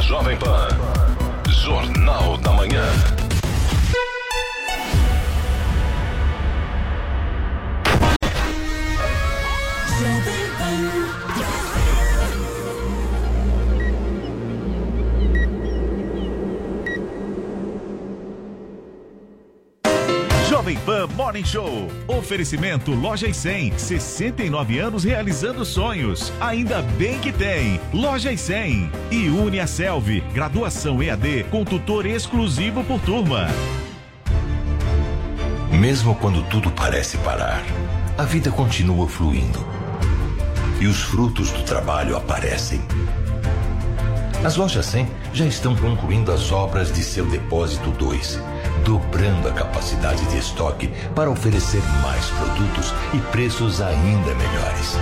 [0.00, 0.68] Jovem Pan.
[1.48, 3.19] Jornal da Manhã.
[21.20, 21.86] Morning Show.
[22.08, 23.78] Oferecimento Loja e 100.
[23.78, 26.32] 69 anos realizando sonhos.
[26.40, 27.78] Ainda bem que tem.
[27.92, 28.90] Loja e 100.
[29.10, 30.22] E Une a Selvi.
[30.32, 33.48] Graduação EAD com tutor exclusivo por turma.
[35.70, 37.62] Mesmo quando tudo parece parar,
[38.16, 39.62] a vida continua fluindo.
[40.80, 42.80] E os frutos do trabalho aparecem.
[44.42, 48.40] As lojas 100 já estão concluindo as obras de seu depósito 2,
[48.84, 54.96] dobrando a capacidade de estoque para oferecer mais produtos e preços ainda melhores.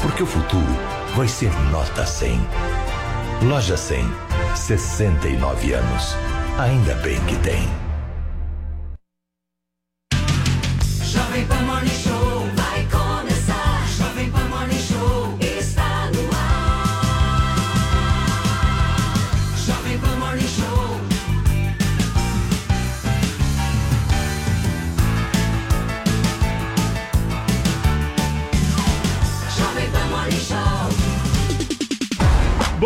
[0.00, 0.76] Porque o futuro
[1.14, 2.40] vai ser nota 100.
[3.42, 4.04] Loja 100,
[4.54, 6.16] 69 anos.
[6.58, 7.68] Ainda bem que tem.
[11.02, 11.65] Jovem Pan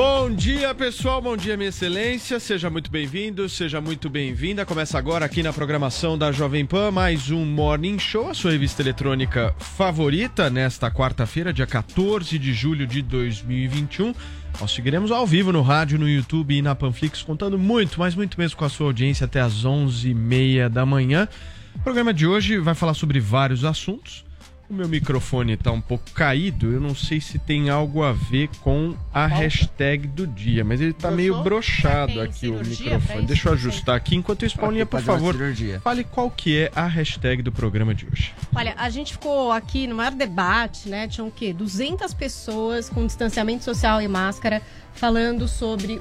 [0.02, 1.20] Bom dia, pessoal.
[1.20, 2.40] Bom dia, minha excelência.
[2.40, 4.64] Seja muito bem-vindo, seja muito bem-vinda.
[4.64, 8.80] Começa agora aqui na programação da Jovem Pan mais um Morning Show, a sua revista
[8.80, 14.14] eletrônica favorita nesta quarta-feira, dia 14 de julho de 2021.
[14.58, 18.40] Nós seguiremos ao vivo no rádio, no YouTube e na Panflix, contando muito, mas muito
[18.40, 21.28] mesmo com a sua audiência até às 11h30 da manhã.
[21.74, 24.24] O programa de hoje vai falar sobre vários assuntos.
[24.70, 28.48] O meu microfone tá um pouco caído, eu não sei se tem algo a ver
[28.60, 33.26] com a hashtag do dia, mas ele tá meio brochado Tem aqui o microfone.
[33.26, 34.14] Deixa eu ajustar aqui.
[34.14, 35.34] Enquanto isso, Paulinha, por favor,
[35.82, 38.32] fale qual que é a hashtag do programa de hoje.
[38.54, 41.08] Olha, a gente ficou aqui no maior debate, né?
[41.08, 41.52] Tinham o quê?
[41.52, 46.00] 200 pessoas com distanciamento social e máscara falando sobre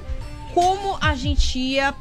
[0.54, 1.92] como a gente ia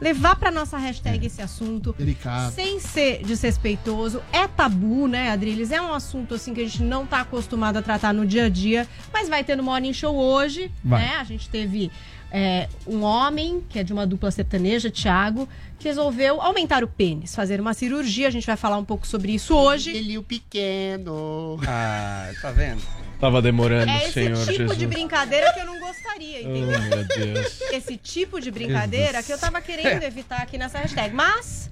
[0.00, 1.94] levar para nossa hashtag esse assunto.
[1.98, 2.52] Delicado.
[2.54, 5.70] Sem ser desrespeitoso, é tabu, né, Adriles?
[5.70, 8.48] É um assunto assim que a gente não tá acostumado a tratar no dia a
[8.48, 11.02] dia, mas vai ter no Morning Show hoje, Vai.
[11.02, 11.16] né?
[11.16, 11.90] A gente teve
[12.30, 17.34] é, um homem, que é de uma dupla sertaneja, Thiago, que resolveu aumentar o pênis,
[17.34, 18.28] fazer uma cirurgia.
[18.28, 19.90] A gente vai falar um pouco sobre isso hoje.
[19.90, 21.58] Ele o pequeno.
[21.66, 22.82] Ah, tá vendo?
[23.20, 24.78] Tava demorando, É esse Senhor tipo Jesus.
[24.78, 26.80] de brincadeira que eu não gostaria, Oh, entendeu?
[26.80, 27.60] meu Deus.
[27.72, 31.14] Esse tipo de brincadeira que eu tava querendo evitar aqui nessa hashtag.
[31.14, 31.70] Mas,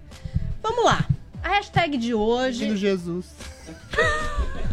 [0.63, 1.07] vamos lá.
[1.43, 3.27] A hashtag de hoje Menino Jesus.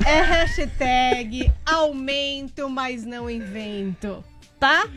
[0.06, 4.24] é hashtag aumento, mas não invento.
[4.66, 4.90] Tá?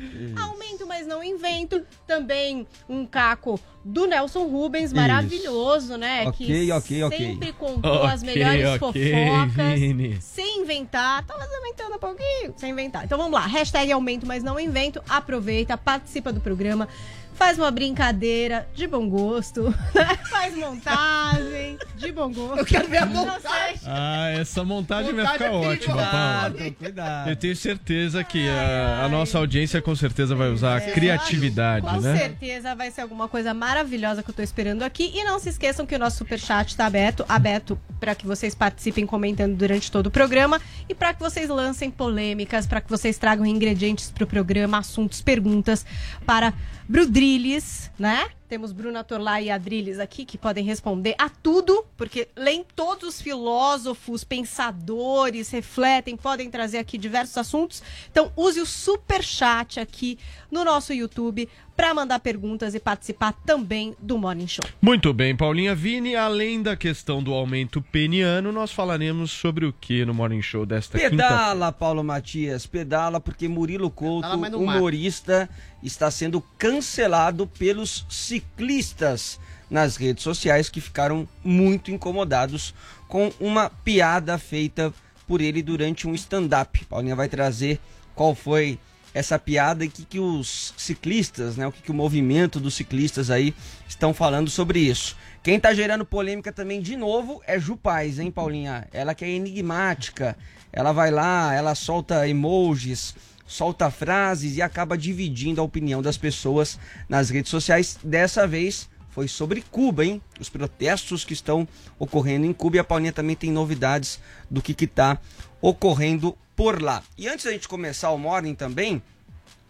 [0.45, 1.84] Aumento, mas não invento.
[2.06, 6.27] Também um caco do Nelson Rubens, maravilhoso, né?
[6.27, 7.19] Ok, que ok, ok.
[7.19, 9.79] sempre contou as Ok, melhores ok, fofocas.
[9.79, 10.19] Vini.
[10.23, 11.23] Sem inventar.
[11.27, 12.55] Tava aumentando um pouquinho.
[12.56, 13.05] Sem inventar.
[13.05, 13.47] Então vamos lá.
[13.47, 15.03] Hashtag aumento, mas não invento.
[15.06, 16.89] Aproveita, participa do programa.
[17.38, 19.72] Faz uma brincadeira de bom gosto.
[20.28, 22.59] faz montagem de bom gosto.
[22.59, 23.81] Eu quero ver a montagem.
[23.87, 26.54] Ah, essa montagem vai Montagem ficar é ótima, Paulo.
[26.56, 27.31] Cuidado, cuidado.
[27.31, 32.00] Eu tenho certeza que a, a nossa audiência com certeza vai usar a criatividade, Com
[32.00, 32.19] né?
[32.19, 35.12] certeza vai ser alguma coisa maravilhosa que eu tô esperando aqui.
[35.15, 39.06] E não se esqueçam que o nosso superchat tá aberto, aberto para que vocês participem
[39.06, 43.46] comentando durante todo o programa e para que vocês lancem polêmicas, para que vocês tragam
[43.46, 45.87] ingredientes pro programa, assuntos, perguntas
[46.26, 46.52] para
[46.88, 48.29] Brudrilles, né?
[48.49, 53.20] Temos Bruna Torlai e Adrilles aqui que podem responder a tudo, porque leem todos os
[53.20, 57.82] filósofos, pensadores, refletem, podem trazer aqui diversos assuntos.
[58.11, 60.19] Então, use o super chat aqui
[60.50, 61.46] no nosso YouTube
[61.76, 64.64] para mandar perguntas e participar também do Morning Show.
[64.81, 66.17] Muito bem, Paulinha Vini.
[66.17, 70.99] Além da questão do aumento peniano, nós falaremos sobre o que no Morning Show desta
[70.99, 75.49] quinta Pedala, Paulo Matias, pedala, porque Murilo Couto, Pedala, mata.
[75.82, 79.38] Está sendo cancelado pelos ciclistas
[79.70, 82.75] nas redes sociais que ficaram muito incomodados
[83.06, 84.92] com uma piada feita
[85.26, 86.84] por ele durante um stand-up.
[86.86, 87.80] Paulinha vai trazer
[88.14, 88.78] qual foi
[89.14, 92.75] essa piada e o que, que os ciclistas, né, o que, que o movimento dos
[92.75, 93.54] ciclistas aí
[93.88, 95.16] estão falando sobre isso.
[95.42, 98.86] Quem tá gerando polêmica também de novo é Ju Paz, hein, Paulinha?
[98.92, 100.36] Ela que é enigmática,
[100.72, 103.14] ela vai lá, ela solta emojis,
[103.49, 106.79] solta frases e acaba dividindo a opinião das pessoas
[107.09, 107.99] nas redes sociais.
[108.05, 110.23] Dessa vez foi sobre Cuba, hein?
[110.39, 111.67] Os protestos que estão
[111.99, 115.19] ocorrendo em Cuba e a Paulinha também tem novidades do que está
[115.61, 117.03] ocorrendo por lá.
[117.17, 119.03] E antes da gente começar o Morning também,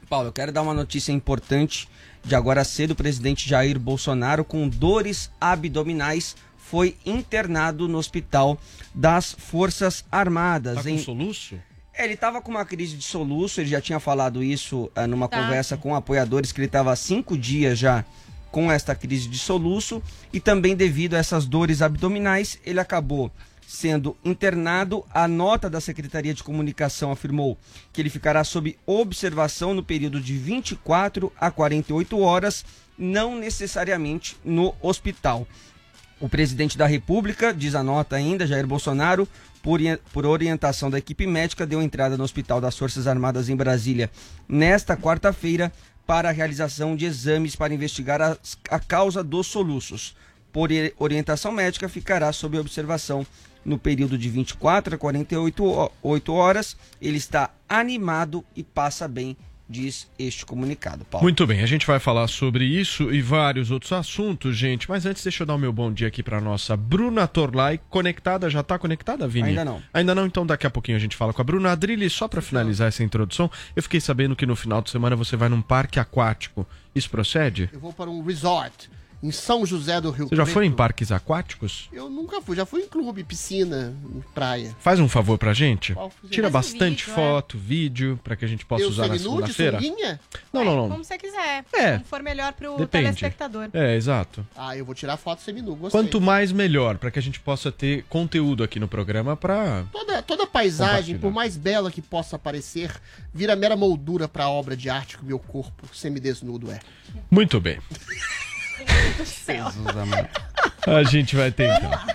[0.08, 1.88] Paulo, eu quero dar uma notícia importante
[2.24, 2.90] de agora cedo.
[2.90, 8.58] O presidente Jair Bolsonaro, com dores abdominais, foi internado no hospital
[8.94, 10.76] das Forças Armadas.
[10.76, 10.98] Tá com em...
[10.98, 11.58] soluço?
[11.98, 15.26] É, ele estava com uma crise de soluço, ele já tinha falado isso ah, numa
[15.28, 15.42] Tá.
[15.42, 18.04] conversa com apoiadores, que ele estava há cinco dias já
[18.52, 20.00] com esta crise de soluço
[20.32, 23.32] e também devido a essas dores abdominais, ele acabou
[23.66, 25.04] sendo internado.
[25.12, 27.58] A nota da Secretaria de Comunicação afirmou
[27.92, 32.64] que ele ficará sob observação no período de 24 a 48 horas,
[32.96, 35.46] não necessariamente no hospital.
[36.20, 39.28] O presidente da República, diz a nota ainda, Jair Bolsonaro,
[39.62, 39.78] por,
[40.12, 44.10] por orientação da equipe médica, deu entrada no Hospital das Forças Armadas em Brasília
[44.48, 45.72] nesta quarta-feira
[46.06, 50.16] para a realização de exames para investigar as- a causa dos soluços.
[50.52, 53.24] Por orientação médica, ficará sob observação
[53.64, 56.76] no período de 24 a 48 ho- oito horas.
[57.00, 59.36] Ele está animado e passa bem,
[59.68, 61.04] diz este comunicado.
[61.04, 61.22] Paulo.
[61.22, 64.88] Muito bem, a gente vai falar sobre isso e vários outros assuntos, gente.
[64.88, 67.78] Mas antes, deixa eu dar o meu bom dia aqui para nossa Bruna Torlai.
[67.90, 69.50] Conectada, já tá conectada, Vini?
[69.50, 69.82] Ainda não.
[69.92, 72.08] Ainda não, então daqui a pouquinho a gente fala com a Bruna Adrilli.
[72.08, 75.48] Só para finalizar essa introdução, eu fiquei sabendo que no final de semana você vai
[75.48, 76.66] num parque aquático.
[76.94, 77.68] Isso procede?
[77.72, 78.88] Eu vou para um resort
[79.22, 80.78] em São José do Rio Você já foi em Preto.
[80.78, 81.88] parques aquáticos?
[81.92, 84.74] Eu nunca fui, já fui em clube, piscina, em praia.
[84.80, 85.94] Faz um favor pra gente.
[86.30, 87.14] Tira Faz bastante vídeo, é.
[87.14, 90.18] foto, vídeo, pra que a gente possa eu usar na semi-nude, segunda-feira.
[90.52, 90.88] Não, não, não.
[90.88, 91.64] Como você quiser.
[91.72, 91.92] É.
[91.92, 93.06] Como for melhor pro Depende.
[93.06, 93.68] telespectador.
[93.72, 94.46] É, exato.
[94.56, 96.00] Ah, eu vou tirar foto seminu, gostei.
[96.00, 99.84] Quanto mais melhor, pra que a gente possa ter conteúdo aqui no programa pra.
[99.92, 102.92] Toda, toda paisagem, por mais bela que possa parecer,
[103.34, 106.80] vira mera moldura para a obra de arte que o meu corpo semidesnudo é.
[107.30, 107.78] Muito bem.
[109.18, 110.28] Jesus amado.
[110.86, 112.06] A gente vai tentar.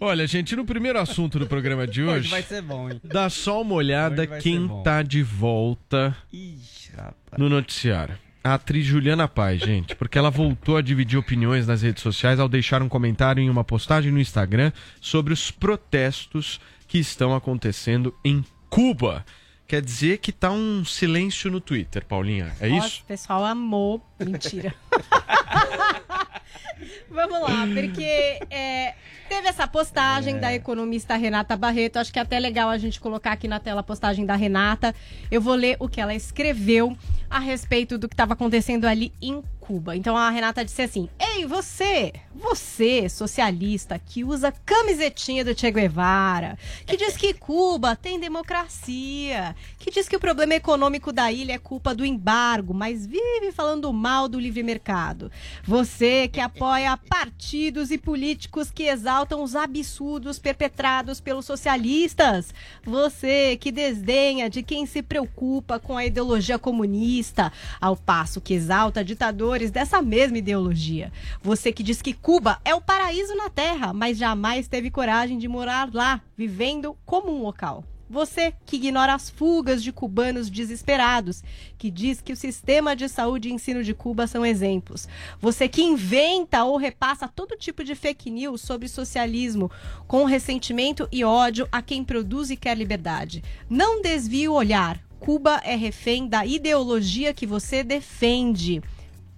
[0.00, 2.98] Olha, gente, no primeiro assunto do programa de Hoje hoje, vai ser bom, hein?
[3.04, 7.38] dá só uma olhada quem tá de volta Ixi, rapaz.
[7.38, 8.16] no noticiário.
[8.42, 12.48] A atriz Juliana Paz, gente, porque ela voltou a dividir opiniões nas redes sociais ao
[12.48, 16.58] deixar um comentário em uma postagem no Instagram sobre os protestos
[16.88, 19.22] que estão acontecendo em Cuba.
[19.70, 22.52] Quer dizer que tá um silêncio no Twitter, Paulinha.
[22.58, 23.02] É Nossa, isso?
[23.02, 24.04] o pessoal amou.
[24.18, 24.74] Mentira.
[27.08, 28.96] Vamos lá, porque é,
[29.28, 31.98] teve essa postagem da economista Renata Barreto.
[31.98, 34.92] Acho que é até legal a gente colocar aqui na tela a postagem da Renata.
[35.30, 36.98] Eu vou ler o que ela escreveu
[37.30, 39.40] a respeito do que estava acontecendo ali em
[39.70, 39.94] Cuba.
[39.94, 46.58] Então a Renata disse assim: Ei, você, você, socialista, que usa camisetinha do Che Guevara,
[46.84, 51.58] que diz que Cuba tem democracia, que diz que o problema econômico da ilha é
[51.58, 55.30] culpa do embargo, mas vive falando mal do livre mercado.
[55.62, 62.52] Você que apoia partidos e políticos que exaltam os absurdos perpetrados pelos socialistas.
[62.84, 69.04] Você que desdenha de quem se preocupa com a ideologia comunista, ao passo que exalta
[69.04, 71.12] ditadores dessa mesma ideologia.
[71.42, 75.48] Você que diz que Cuba é o paraíso na Terra, mas jamais teve coragem de
[75.48, 77.84] morar lá, vivendo como um local.
[78.12, 81.44] Você que ignora as fugas de cubanos desesperados,
[81.78, 85.06] que diz que o sistema de saúde e ensino de Cuba são exemplos.
[85.40, 89.70] Você que inventa ou repassa todo tipo de fake news sobre socialismo,
[90.08, 93.44] com ressentimento e ódio a quem produz e quer liberdade.
[93.68, 95.00] Não desvie o olhar.
[95.20, 98.82] Cuba é refém da ideologia que você defende.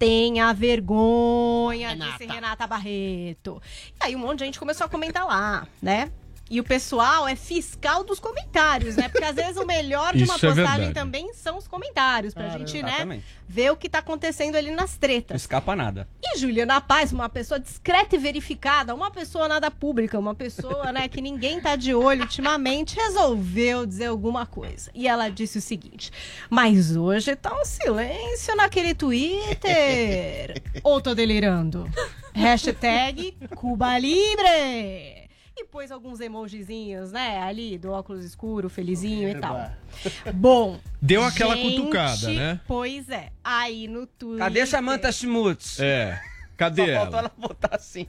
[0.02, 2.10] Tenha vergonha, Renata.
[2.10, 3.62] disse Renata Barreto.
[4.00, 6.10] E aí um monte de gente começou a comentar lá, né?
[6.52, 9.08] E o pessoal é fiscal dos comentários, né?
[9.08, 10.92] Porque às vezes o melhor de uma Isso é postagem verdade.
[10.94, 12.66] também são os comentários, pra Caramba.
[12.66, 13.24] gente, né, Exatamente.
[13.48, 15.40] ver o que tá acontecendo ali nas Não tretas.
[15.40, 16.06] escapa nada.
[16.22, 21.08] E Juliana Paz, uma pessoa discreta e verificada, uma pessoa nada pública, uma pessoa, né,
[21.08, 24.90] que ninguém tá de olho ultimamente, resolveu dizer alguma coisa.
[24.94, 26.10] E ela disse o seguinte:
[26.50, 30.62] Mas hoje tá um silêncio naquele Twitter.
[30.84, 31.88] Ou tô delirando?
[32.34, 35.21] Hashtag Cuba Libre.
[35.56, 39.70] E pôs alguns emojizinhos, né, ali, do óculos escuro, felizinho e tal.
[40.34, 40.78] Bom.
[41.00, 42.60] Deu aquela gente, cutucada, né?
[42.66, 43.30] Pois é.
[43.44, 44.38] Aí no Twitter.
[44.38, 45.78] Cadê Samantha Schmutz?
[45.78, 46.20] É.
[46.56, 47.28] Cadê Só faltou ela?
[47.28, 48.06] ela botar assim.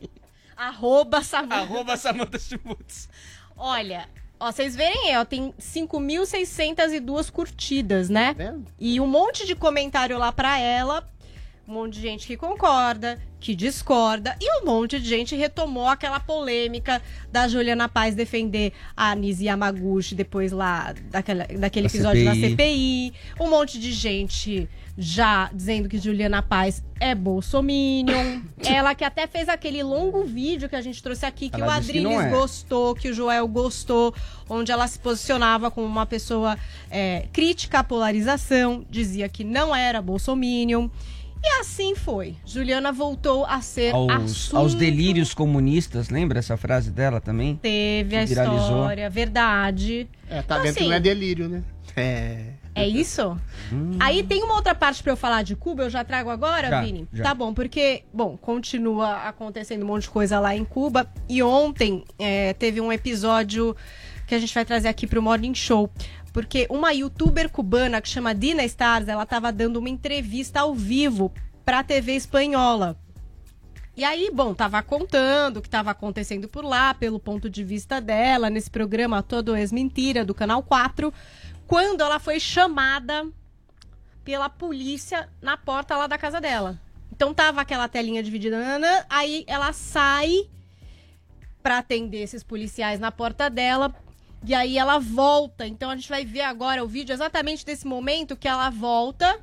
[0.56, 1.56] Arroba Samanta.
[1.56, 3.10] Arroba Samanta Schmutz.
[3.58, 4.08] Olha,
[4.40, 8.34] ó, vocês verem aí, ó, tem 5.602 curtidas, né?
[8.34, 8.66] Tá vendo?
[8.80, 11.08] E um monte de comentário lá pra ela.
[11.66, 14.36] Um monte de gente que concorda, que discorda.
[14.42, 17.02] E um monte de gente retomou aquela polêmica
[17.32, 22.50] da Juliana Paz defender a Nisi Yamaguchi depois lá daquela, daquele Da episódio da CPI.
[22.52, 23.14] CPI.
[23.40, 28.42] Um monte de gente já dizendo que Juliana Paz é bolsominion.
[28.64, 31.80] Ela que até fez aquele longo vídeo que a gente trouxe aqui, que Ela o
[31.80, 32.30] disse que Adriles é.
[32.30, 34.14] gostou, que o Joel gostou,
[34.50, 36.58] onde ela se posicionava como uma pessoa
[36.92, 40.90] é, crítica à polarização, dizia que não era bolsominion.
[41.46, 42.38] E assim foi.
[42.46, 44.58] Juliana voltou a ser Aos, assunto.
[44.58, 47.58] aos delírios comunistas, lembra essa frase dela também?
[47.62, 48.60] Teve a que viralizou.
[48.62, 50.08] história, verdade.
[50.30, 51.64] É, tá Então, vendo que assim, não é delírio, né?
[51.98, 52.46] É.
[52.76, 53.38] É isso?
[54.00, 56.82] Aí tem uma outra parte pra eu falar de Cuba, eu já trago agora, Já,
[56.82, 57.08] Vini?
[57.14, 57.24] já.
[57.24, 61.06] Tá bom, porque, bom, continua acontecendo um monte de coisa lá em Cuba.
[61.30, 63.76] E ontem é, teve um episódio
[64.26, 65.88] que a gente vai trazer aqui pro Morning Show.
[66.34, 71.32] Porque uma youtuber cubana que chama Dina Stars, ela tava dando uma entrevista ao vivo
[71.64, 72.98] pra TV espanhola.
[73.96, 78.02] E aí, bom, tava contando o que tava acontecendo por lá, pelo ponto de vista
[78.02, 81.14] dela, nesse programa Todo Ex Mentira, do Canal 4,
[81.68, 83.28] quando ela foi chamada
[84.24, 86.80] pela polícia na porta lá da casa dela.
[87.12, 90.50] Então tava aquela telinha dividida, nananã, aí ela sai
[91.62, 93.94] pra atender esses policiais na porta dela.
[94.46, 95.66] E aí ela volta.
[95.66, 99.40] Então a gente vai ver agora o vídeo exatamente desse momento que ela volta.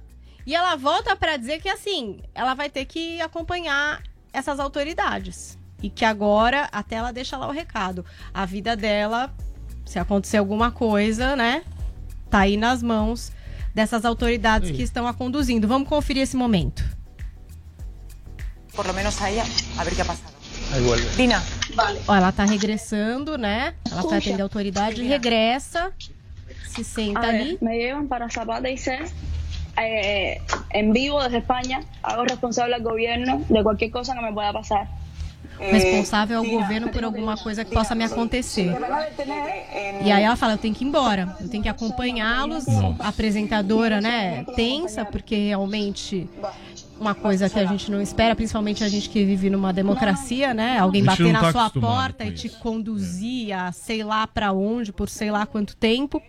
[0.47, 4.03] E ela volta pra dizer que assim, ela vai ter que acompanhar
[4.33, 5.59] essas autoridades.
[5.83, 8.05] E que agora, até ela deixa lá o recado.
[8.35, 9.35] A vida dela,
[9.87, 11.63] se acontecer alguma coisa, né?
[12.29, 13.33] Tá aí nas mãos
[13.75, 15.67] dessas autoridades que estão a conduzindo.
[15.67, 16.85] Vamos conferir esse momento.
[18.75, 19.45] por lo menos a ella,
[19.79, 20.33] a ver qué ha pasado.
[21.17, 21.43] Dina,
[22.07, 23.75] Ó, ela tá regressando, né?
[23.91, 25.93] Ela foi atender a autoridade, regressa,
[26.69, 27.59] se senta ali.
[27.61, 28.99] me llevan para C,
[29.77, 31.81] eh, en vivo desde España.
[32.03, 34.89] Hago responsable al gobierno de cualquier cosa que me pueda pasar.
[35.59, 38.75] Responsável ao governo por alguma coisa que possa me acontecer.
[40.03, 42.67] E aí ela fala, eu tenho que ir embora, eu tenho que acompanhá-los.
[42.99, 46.27] A apresentadora, né, tensa, porque realmente
[47.01, 50.79] uma coisa que a gente não espera, principalmente a gente que vive numa democracia, né?
[50.79, 52.59] Alguém bater não na tá sua porta e te isso.
[52.59, 56.23] conduzir a sei lá pra onde, por sei lá quanto tempo.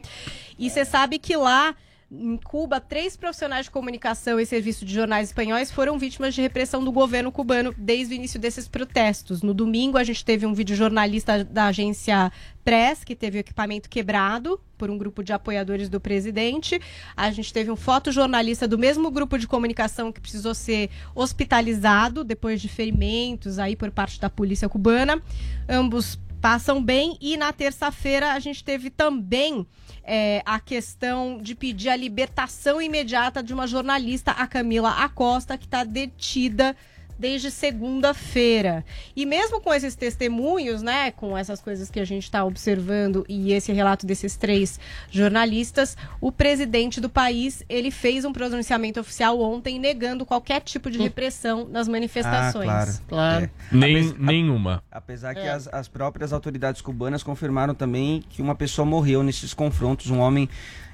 [0.58, 1.76] E você sabe que lá
[2.12, 6.84] em Cuba, três profissionais de comunicação e serviço de jornais espanhóis foram vítimas de repressão
[6.84, 9.42] do governo cubano desde o início desses protestos.
[9.42, 12.30] No domingo, a gente teve um videojornalista da agência
[12.66, 16.82] Press, que teve o equipamento quebrado por um grupo de apoiadores do presidente.
[17.16, 22.62] A gente teve um fotojornalista do mesmo grupo de comunicação que precisou ser hospitalizado depois
[22.62, 25.22] de ferimentos aí por parte da polícia cubana.
[25.68, 27.18] Ambos passam bem.
[27.22, 29.66] E na terça-feira a gente teve também
[30.04, 35.66] é, a questão de pedir a libertação imediata de uma jornalista, a Camila Acosta, que
[35.66, 36.76] está detida
[37.22, 38.84] desde segunda-feira.
[39.16, 43.54] E mesmo com esses testemunhos, né, com essas coisas que a gente está observando e
[43.54, 44.80] esse relato desses três
[45.12, 50.98] jornalistas, o presidente do país ele fez um pronunciamento oficial ontem negando qualquer tipo de
[50.98, 52.68] repressão nas manifestações.
[52.70, 52.92] Ah, claro.
[53.08, 53.46] Claro.
[53.46, 53.50] É.
[53.72, 54.84] Nem, Apes- nenhuma.
[54.92, 55.52] Apesar que É.
[55.52, 60.50] as, as próprias autoridades cubanas confirmaram também que uma pessoa morreu nesses confrontos, um homem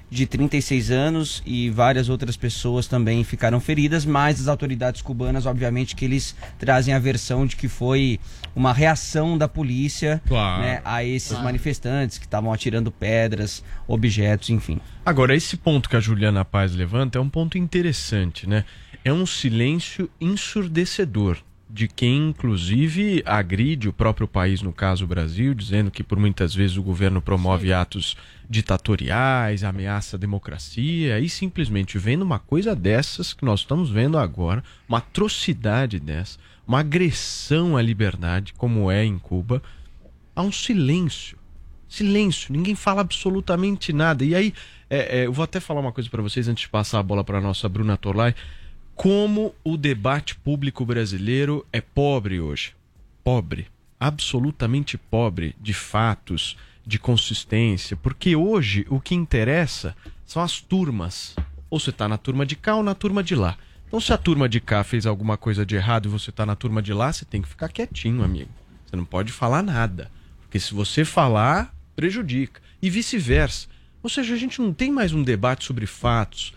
[0.09, 5.95] de 36 anos e várias outras pessoas também ficaram feridas, mas as autoridades cubanas, obviamente,
[5.95, 8.19] que eles trazem a versão de que foi
[8.55, 10.61] uma reação da polícia Claro.
[10.63, 14.79] né, a esses manifestantes que estavam atirando pedras, objetos, enfim.
[15.05, 18.63] Agora, esse ponto que a Juliana Paz levanta é um ponto interessante, né?
[19.03, 21.37] É um silêncio ensurdecedor
[21.69, 26.55] de quem, inclusive, agride o próprio país, no caso o Brasil, dizendo que por muitas
[26.55, 28.15] vezes o governo promove atos
[28.49, 34.63] ditatoriais, ameaça a democracia, e simplesmente vendo uma coisa dessas que nós estamos vendo agora,
[34.87, 39.61] uma atrocidade dessa, uma agressão à liberdade, como é em Cuba,
[40.33, 41.37] há um silêncio.
[41.89, 44.23] Silêncio, ninguém fala absolutamente nada.
[44.23, 44.53] E aí,
[44.89, 47.23] é, é, eu vou até falar uma coisa para vocês antes de passar a bola
[47.23, 48.35] para nossa Bruna Torlai.
[48.97, 52.73] Como o debate público brasileiro é pobre hoje.
[53.23, 53.67] Pobre.
[53.99, 57.95] Absolutamente pobre de fatos, de consistência.
[57.95, 61.35] Porque hoje o que interessa são as turmas.
[61.69, 63.55] Ou você tá na turma de cá ou na turma de lá.
[63.87, 66.55] Então, se a turma de cá fez alguma coisa de errado e você tá na
[66.55, 68.49] turma de lá, você tem que ficar quietinho, amigo.
[68.87, 70.09] Você não pode falar nada.
[70.41, 72.59] Porque se você falar, prejudica.
[72.81, 73.67] E vice-versa.
[74.01, 76.51] Ou seja, a gente não tem mais um debate sobre fatos.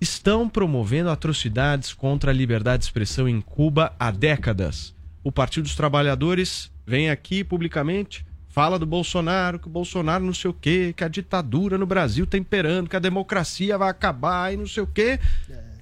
[0.00, 4.94] Estão promovendo atrocidades contra a liberdade de expressão em Cuba há décadas.
[5.24, 10.50] o Partido dos Trabalhadores vem aqui publicamente, fala do Bolsonaro, que o Bolsonaro não sei
[10.50, 14.56] o quê, que a ditadura no Brasil tá imperando, que a democracia vai acabar e
[14.56, 15.18] não sei o quê.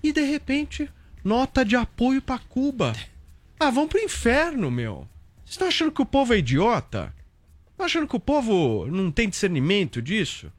[0.02, 0.90] E de repente,
[1.22, 2.94] nota de apoio para Cuba.
[3.60, 5.06] Ah, vão pro inferno, meu.
[5.44, 7.14] Vocês estão achando que o povo é idiota?
[7.70, 10.50] Estão achando que o povo não tem discernimento disso?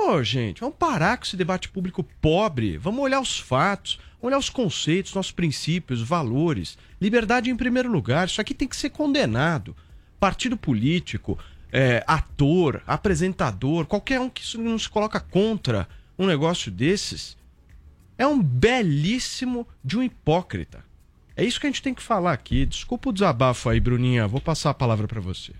[0.00, 2.78] Pô, gente, vamos parar com esse debate público pobre.
[2.78, 6.78] Vamos olhar os fatos, olhar os conceitos, nossos princípios, valores.
[7.00, 8.28] Liberdade em primeiro lugar.
[8.28, 9.76] Isso aqui tem que ser condenado.
[10.20, 11.36] Partido político,
[11.72, 17.36] é, ator, apresentador, qualquer um que se coloca contra um negócio desses,
[18.16, 20.84] é um belíssimo de um hipócrita.
[21.36, 22.64] É isso que a gente tem que falar aqui.
[22.64, 24.28] Desculpa o desabafo aí, Bruninha.
[24.28, 25.52] Vou passar a palavra para você.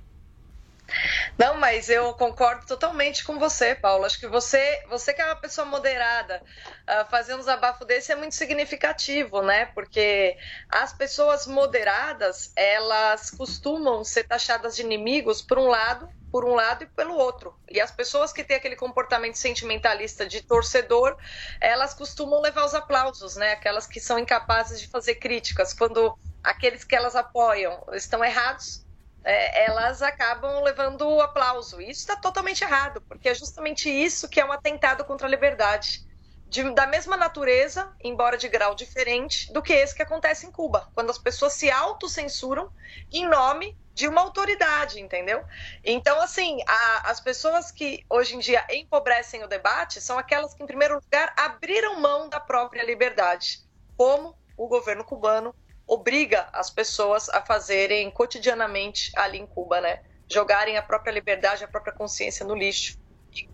[1.37, 4.05] Não, mas eu concordo totalmente com você, Paulo.
[4.05, 6.43] Acho que você, você que é uma pessoa moderada,
[6.89, 9.67] uh, fazer um desabafo desse é muito significativo, né?
[9.67, 10.37] Porque
[10.69, 16.85] as pessoas moderadas, elas costumam ser taxadas de inimigos por um lado, por um lado
[16.85, 17.55] e pelo outro.
[17.71, 21.17] E as pessoas que têm aquele comportamento sentimentalista de torcedor,
[21.61, 23.53] elas costumam levar os aplausos, né?
[23.53, 28.88] Aquelas que são incapazes de fazer críticas quando aqueles que elas apoiam estão errados
[29.29, 31.83] é, elas acabam levando o aplauso.
[31.83, 35.31] E isso está totalmente errado, porque é justamente isso que é um atentado contra a
[35.31, 36.09] liberdade.
[36.47, 40.89] De, da mesma natureza, embora de grau diferente, do que esse que acontece em Cuba,
[40.95, 42.73] quando as pessoas se autocensuram
[43.13, 45.45] em nome de uma autoridade, entendeu?
[45.85, 50.63] Então, assim, a, as pessoas que hoje em dia empobrecem o debate são aquelas que,
[50.63, 53.61] em primeiro lugar, abriram mão da própria liberdade,
[53.95, 55.55] como o governo cubano
[55.89, 60.01] obriga as pessoas a fazerem cotidianamente ali em Cuba, né?
[60.31, 62.99] Jogarem a própria liberdade, a própria consciência no lixo.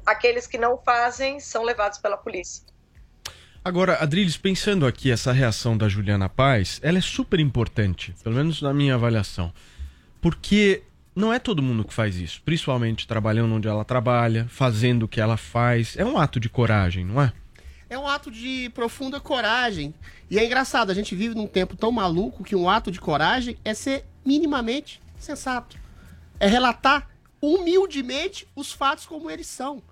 [0.05, 2.65] Aqueles que não fazem são levados pela polícia.
[3.65, 8.61] Agora, Adriles, pensando aqui essa reação da Juliana Paz, ela é super importante, pelo menos
[8.61, 9.53] na minha avaliação.
[10.21, 10.83] Porque
[11.15, 15.21] não é todo mundo que faz isso, principalmente trabalhando onde ela trabalha, fazendo o que
[15.21, 15.97] ela faz.
[15.97, 17.33] É um ato de coragem, não é?
[17.95, 19.95] É um ato de profunda coragem.
[20.31, 23.57] E é engraçado, a gente vive num tempo tão maluco que um ato de coragem
[23.65, 25.79] é ser minimamente sensato.
[26.39, 27.09] É relatar
[27.41, 29.83] humildemente os fatos como eles são.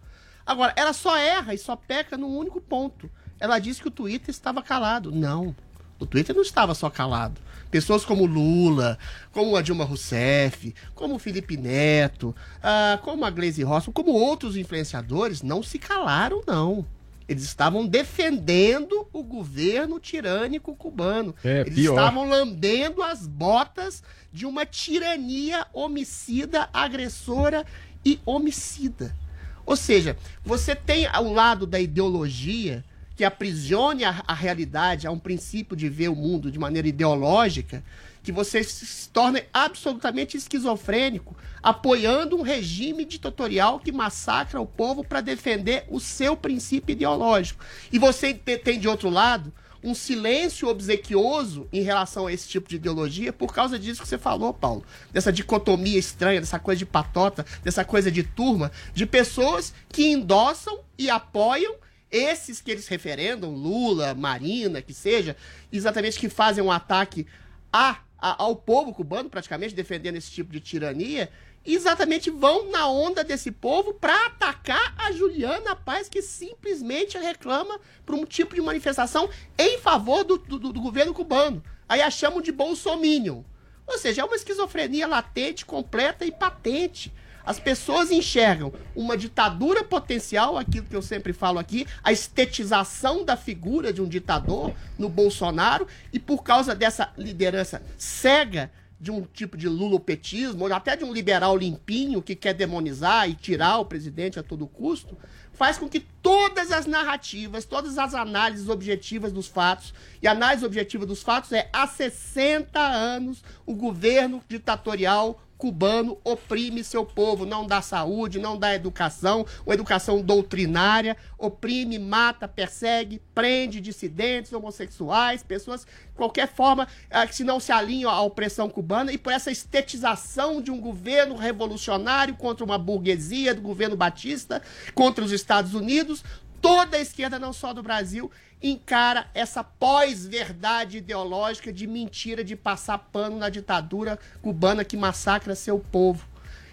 [0.45, 3.09] Agora, ela só erra e só peca num único ponto.
[3.39, 5.13] Ela disse que o Twitter estava calado.
[5.13, 5.55] Não.
[5.99, 7.41] O Twitter não estava só calado.
[7.71, 8.99] Pessoas como Lula,
[9.31, 14.57] como a Dilma Rousseff, como o Felipe Neto, ah, como a Glaze Rossman, como outros
[14.57, 16.85] influenciadores, não se calaram, não.
[17.33, 21.35] Eles estavam defendendo o governo tirânico cubano.
[21.43, 21.95] É, Eles pior.
[21.95, 27.67] estavam lambendo as botas de uma tirania homicida, agressora
[28.05, 29.17] e homicida.
[29.65, 32.85] Ou seja, você tem ao lado da ideologia
[33.17, 37.83] que aprisione a, a realidade a um princípio de ver o mundo de maneira ideológica,
[38.23, 45.21] que você se torna absolutamente esquizofrênico, apoiando um regime ditatorial que massacra o povo para
[45.21, 47.65] defender o seu princípio ideológico.
[47.91, 49.53] E você te- tem, de outro lado,
[49.85, 54.17] um silêncio obsequioso em relação a esse tipo de ideologia por causa disso que você
[54.19, 54.85] falou, Paulo.
[55.13, 60.79] Dessa dicotomia estranha, dessa coisa de patota, dessa coisa de turma, de pessoas que endossam
[60.97, 61.75] e apoiam
[62.11, 65.37] esses que eles referendam, Lula, Marina, que seja,
[65.73, 67.27] exatamente que fazem um ataque
[67.73, 71.29] a, a- ao povo cubano, praticamente, defendendo esse tipo de tirania,
[71.67, 78.15] exatamente vão na onda desse povo para atacar a Juliana Paz, que simplesmente reclama por
[78.15, 81.63] um tipo de manifestação em favor do, do, do governo cubano.
[81.89, 83.43] Aí a chamam de bolsominion.
[83.87, 87.13] Ou seja, é uma esquizofrenia latente, completa e patente.
[87.45, 93.37] As pessoas enxergam uma ditadura potencial, aquilo que eu sempre falo aqui, a estetização da
[93.37, 98.71] figura de um ditador no Bolsonaro, e por causa dessa liderança cega
[99.03, 103.35] de um tipo de lulopetismo, ou até de um liberal limpinho que quer demonizar e
[103.35, 105.19] tirar o presidente a todo custo,
[105.53, 110.65] faz com que todas as narrativas, todas as análises objetivas dos fatos, e a análise
[110.65, 117.65] objetiva dos fatos é há 60 anos o governo ditatorial cubano oprime seu povo, não
[117.65, 125.83] dá saúde, não dá educação, uma educação doutrinária, oprime, mata, persegue, prende dissidentes, homossexuais, pessoas,
[125.85, 129.53] de qualquer forma, ah, que se não se alinham à opressão cubana, e por essa
[129.53, 134.61] estetização de um governo revolucionário contra uma burguesia do governo batista,
[134.97, 136.25] contra os Estados Unidos,
[136.61, 138.29] toda a esquerda, não só do Brasil,
[138.63, 145.79] encara essa pós-verdade ideológica de mentira de passar pano na ditadura cubana que massacra seu
[145.79, 146.27] povo.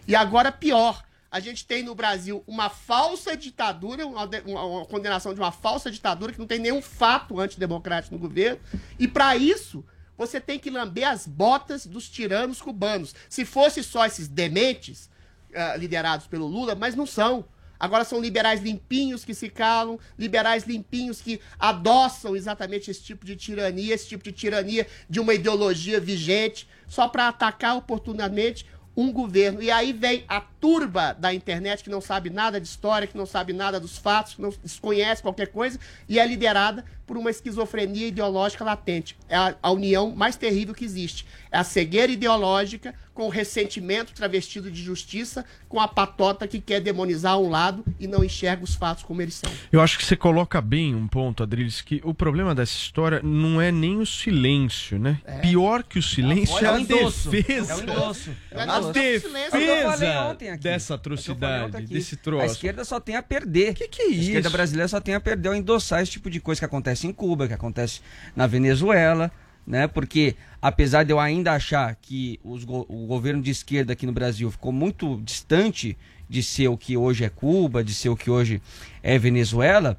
[0.07, 5.39] E agora pior, a gente tem no Brasil uma falsa ditadura, uma, uma- condenação de
[5.39, 8.59] uma falsa ditadura que não tem nenhum fato antidemocrático no governo,
[8.97, 9.83] e para isso
[10.17, 13.15] você tem que lamber as botas dos tiranos cubanos.
[13.29, 15.09] Se fosse só esses dementes
[15.55, 17.45] ah, liderados pelo Lula, mas não são.
[17.79, 23.35] Agora são liberais limpinhos que se calam, liberais limpinhos que adoçam exatamente esse tipo de
[23.35, 28.65] tirania, esse tipo de tirania de uma ideologia vigente, só para atacar oportunamente
[28.95, 29.61] um governo.
[29.63, 33.25] E aí vem a turba da internet que não sabe nada de história, que não
[33.25, 38.07] sabe nada dos fatos, que não desconhece qualquer coisa, e é liderada por uma esquizofrenia
[38.07, 39.17] ideológica latente.
[39.27, 41.25] É a, a união mais terrível que existe.
[41.51, 46.79] É a cegueira ideológica com o ressentimento travestido de justiça, com a patota que quer
[46.79, 49.51] demonizar um lado e não enxerga os fatos como eles são.
[49.71, 53.59] Eu acho que você coloca bem um ponto, Adriles, que o problema dessa história não
[53.59, 55.19] é nem o silêncio, né?
[55.41, 57.29] Pior que o silêncio é, É o a endosso.
[57.31, 57.73] defesa.
[57.73, 58.29] É o endosso.
[58.51, 58.93] É o A endosso.
[58.93, 60.63] defesa O aqui.
[60.63, 62.45] dessa É o atrocidade, desse A troço.
[62.45, 63.73] esquerda só tem a perder.
[63.73, 64.51] Que que é A esquerda isso?
[64.51, 67.47] brasileira só tem a perder ao endossar esse tipo de coisa que acontece em Cuba,
[67.47, 68.01] que acontece
[68.35, 69.31] na Venezuela,
[69.65, 69.87] né?
[69.87, 74.49] Porque apesar de eu ainda achar que os o governo de esquerda aqui no Brasil
[74.51, 75.97] ficou muito distante
[76.29, 78.61] de ser o que hoje é Cuba, de ser o que hoje
[79.01, 79.97] é Venezuela,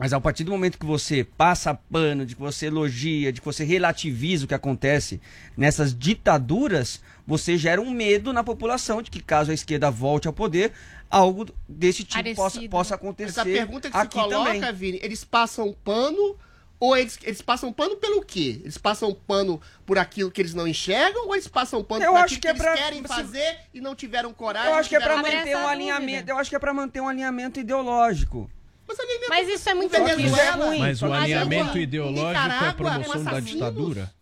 [0.00, 3.44] mas a partir do momento que você passa pano, de que você elogia, de que
[3.44, 5.20] você relativiza o que acontece
[5.56, 10.32] nessas ditaduras, você gera um medo na população de que caso a esquerda volte ao
[10.32, 10.72] poder,
[11.10, 12.36] algo desse tipo Parecido.
[12.42, 13.30] possa, possa acontecer.
[13.40, 14.72] Essa pergunta que se aqui coloca, também.
[14.72, 16.34] Vini, eles passam pano
[16.78, 18.58] ou eles, eles passam pano pelo quê?
[18.62, 22.20] Eles passam pano por aquilo que eles não enxergam ou eles passam pano Eu por
[22.20, 24.70] acho aquilo que é eles pra- querem se- fazer e não tiveram coragem?
[24.70, 27.08] Eu acho que é para manter um alinhamento, eu acho que é para manter um
[27.08, 28.50] alinhamento ideológico.
[29.28, 30.78] Mas, isso é muito Venezuela- ruim.
[30.78, 34.12] Mas o que alinhamento ideológico é a promoção da ditadura?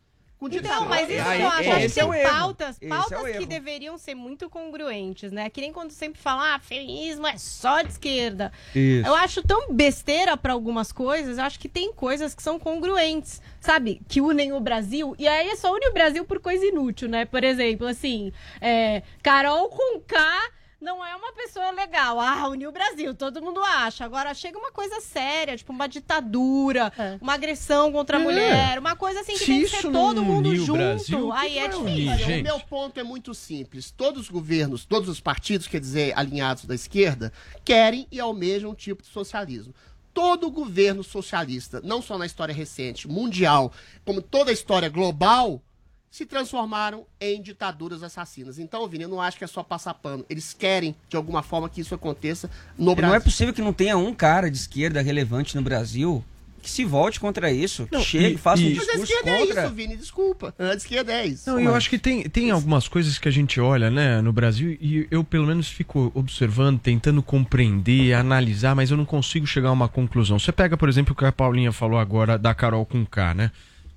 [0.41, 0.89] ditadura.
[0.89, 2.31] mas isso Aí, eu acho esse que é o erro.
[2.31, 5.51] pautas, Esse é pautas que deveriam ser muito congruentes, né?
[5.51, 8.53] Que nem quando sempre falam, ah, feminismo é só de esquerda.
[8.73, 9.05] Isso.
[9.09, 13.43] Eu acho tão besteira pra algumas coisas, eu acho que tem coisas que são congruentes,
[13.61, 14.01] sabe?
[14.09, 17.25] Que unem o Brasil, e aí é só une o Brasil por coisa inútil, né?
[17.25, 22.21] Por exemplo, assim, é, Carol com K não é uma pessoa legal.
[22.21, 24.05] Ah, uniu o Brasil, todo mundo acha.
[24.05, 28.23] Agora chega uma coisa séria, tipo uma ditadura, uma agressão contra a É.
[28.25, 30.79] mulher, uma coisa assim que Se tem que ser todo mundo junto.
[30.79, 31.83] Brasil, aí é difícil.
[31.85, 33.91] unir, Olha, o meu ponto é muito simples.
[33.91, 37.33] Todos os governos, todos os partidos, quer dizer, alinhados da esquerda,
[37.65, 39.75] querem e almejam um tipo de socialismo.
[40.15, 43.73] Todo governo socialista, não só na história recente, mundial,
[44.05, 45.63] como toda a história global,
[46.11, 48.59] se transformaram em ditaduras assassinas.
[48.59, 50.25] Então, Vini, eu não acho que é só passar pano.
[50.29, 53.21] Eles querem, de alguma forma, que isso aconteça no Não é Brasil.
[53.23, 56.25] possível que não tenha um cara de esquerda relevante no Brasil
[56.61, 59.13] que se volte contra isso, que Não, chegue, e- faça um e- Mas a discurso
[59.13, 59.65] esquerda é contra.
[59.65, 60.55] isso, Vini, desculpa.
[60.59, 61.49] A esquerda é isso.
[61.51, 64.77] Não, eu acho que tem, tem algumas coisas que a gente olha, né, no Brasil,
[64.81, 69.73] e eu pelo menos fico observando, tentando compreender, analisar, mas eu não consigo chegar a
[69.73, 70.37] uma conclusão.
[70.39, 73.53] Você pega, por exemplo, o que a Paulinha falou agora da Carol com K, né?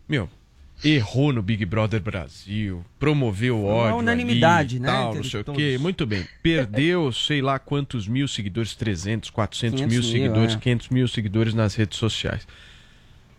[0.08, 0.30] Meu,
[0.84, 3.98] errou no Big Brother Brasil, promoveu uma ódio.
[3.98, 5.78] unanimidade, ali, né, Tal, não sei o quê.
[5.80, 6.28] Muito bem.
[6.41, 10.58] Perdeu, sei lá quantos mil seguidores, 300, 400 mil 500 mil, seguidores, é.
[10.60, 12.48] 500 mil seguidores nas redes sociais.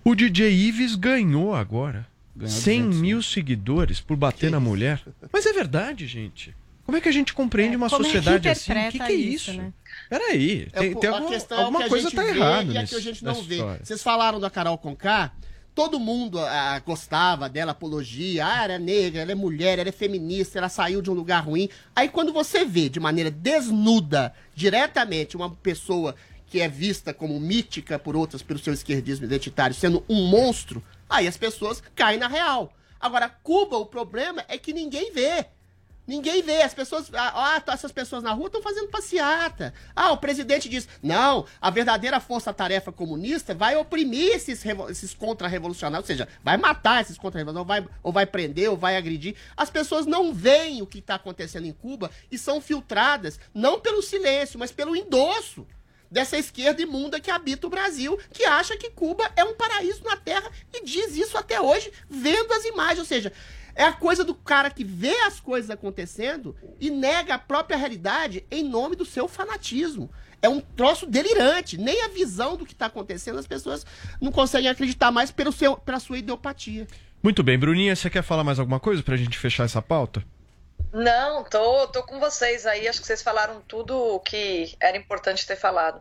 [0.05, 2.07] O DJ Ives ganhou agora.
[2.35, 5.01] Ganhou 100 200 mil seguidores por bater na mulher.
[5.33, 6.55] Mas é verdade, gente.
[6.85, 8.73] Como é que a gente compreende uma Como é que sociedade assim?
[8.73, 9.61] O que, que é isso, isso?
[9.61, 9.73] né?
[10.11, 12.71] Peraí, É, tem, pô, tem a alguma, é alguma que a coisa gente tá errada
[12.71, 13.55] e nesse, que a gente não vê.
[13.55, 13.81] história.
[13.85, 15.33] Vocês falaram da Carol Conká,
[15.75, 19.93] todo mundo ah, gostava dela, apologia, ah, ela é negra, ela é mulher, ela é
[19.93, 21.69] feminista, ela saiu de um lugar ruim.
[21.95, 26.15] Aí quando você vê de maneira desnuda, diretamente, uma pessoa
[26.47, 31.27] que é vista como mítica por outras pelo seu esquerdismo identitário, sendo um monstro, aí
[31.27, 32.73] as pessoas caem na real.
[33.01, 35.47] Agora, Cuba, o problema é que ninguém vê.
[36.07, 37.11] Ninguém vê, as pessoas.
[37.15, 39.73] Ah, essas pessoas na rua estão fazendo passeata.
[39.95, 46.15] Ah, o presidente diz: não, a verdadeira força-tarefa comunista vai oprimir esses, esses contra-revolucionários, ou
[46.15, 49.37] seja, vai matar esses contra-revolucionários, ou vai, ou vai prender, ou vai agredir.
[49.57, 54.03] As pessoas não veem o que está acontecendo em Cuba e são filtradas, não pelo
[54.03, 55.67] silêncio, mas pelo endosso
[56.11, 60.17] dessa esquerda imunda que habita o Brasil, que acha que Cuba é um paraíso na
[60.17, 62.99] Terra e diz isso até hoje, vendo as imagens.
[62.99, 63.33] Ou seja,
[63.75, 68.45] é a coisa do cara que vê as coisas acontecendo e nega a própria realidade
[68.51, 70.11] em nome do seu fanatismo.
[70.41, 71.79] É um troço delirante.
[71.79, 73.87] Nem a visão do que está acontecendo as pessoas
[74.21, 76.87] não conseguem acreditar mais pelo seu, pela sua idiopatia.
[77.23, 80.25] Muito bem, Bruninha, você quer falar mais alguma coisa pra gente fechar essa pauta?
[80.93, 82.87] Não, tô, tô com vocês aí.
[82.89, 86.01] Acho que vocês falaram tudo o que era importante ter falado.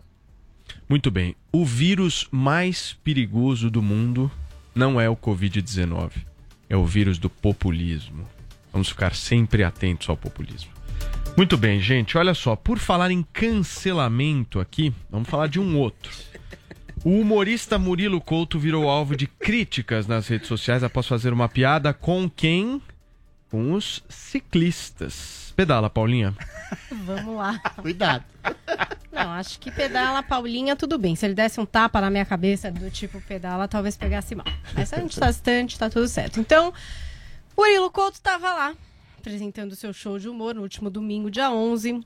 [0.90, 1.36] Muito bem.
[1.52, 4.32] O vírus mais perigoso do mundo
[4.74, 6.31] não é o Covid-19.
[6.72, 8.26] É o vírus do populismo.
[8.72, 10.72] Vamos ficar sempre atentos ao populismo.
[11.36, 12.18] Muito bem, gente.
[12.18, 12.56] Olha só.
[12.56, 16.10] Por falar em cancelamento aqui, vamos falar de um outro.
[17.04, 21.94] O humorista Murilo Couto virou alvo de críticas nas redes sociais após fazer uma piada
[21.94, 22.82] com quem?
[23.50, 25.41] Com os ciclistas.
[25.62, 26.36] Pedala, Paulinha.
[27.06, 27.60] Vamos lá.
[27.80, 28.26] Cuidado.
[29.12, 31.16] Não, acho que pedala Paulinha, tudo bem.
[31.16, 34.48] Se ele desse um tapa na minha cabeça do tipo pedala, talvez pegasse mal.
[34.74, 36.40] Mas a gente tá distante, tá tudo certo.
[36.40, 36.74] Então,
[37.56, 38.74] Murilo Couto tava lá,
[39.20, 42.04] apresentando seu show de humor no último domingo, dia 11.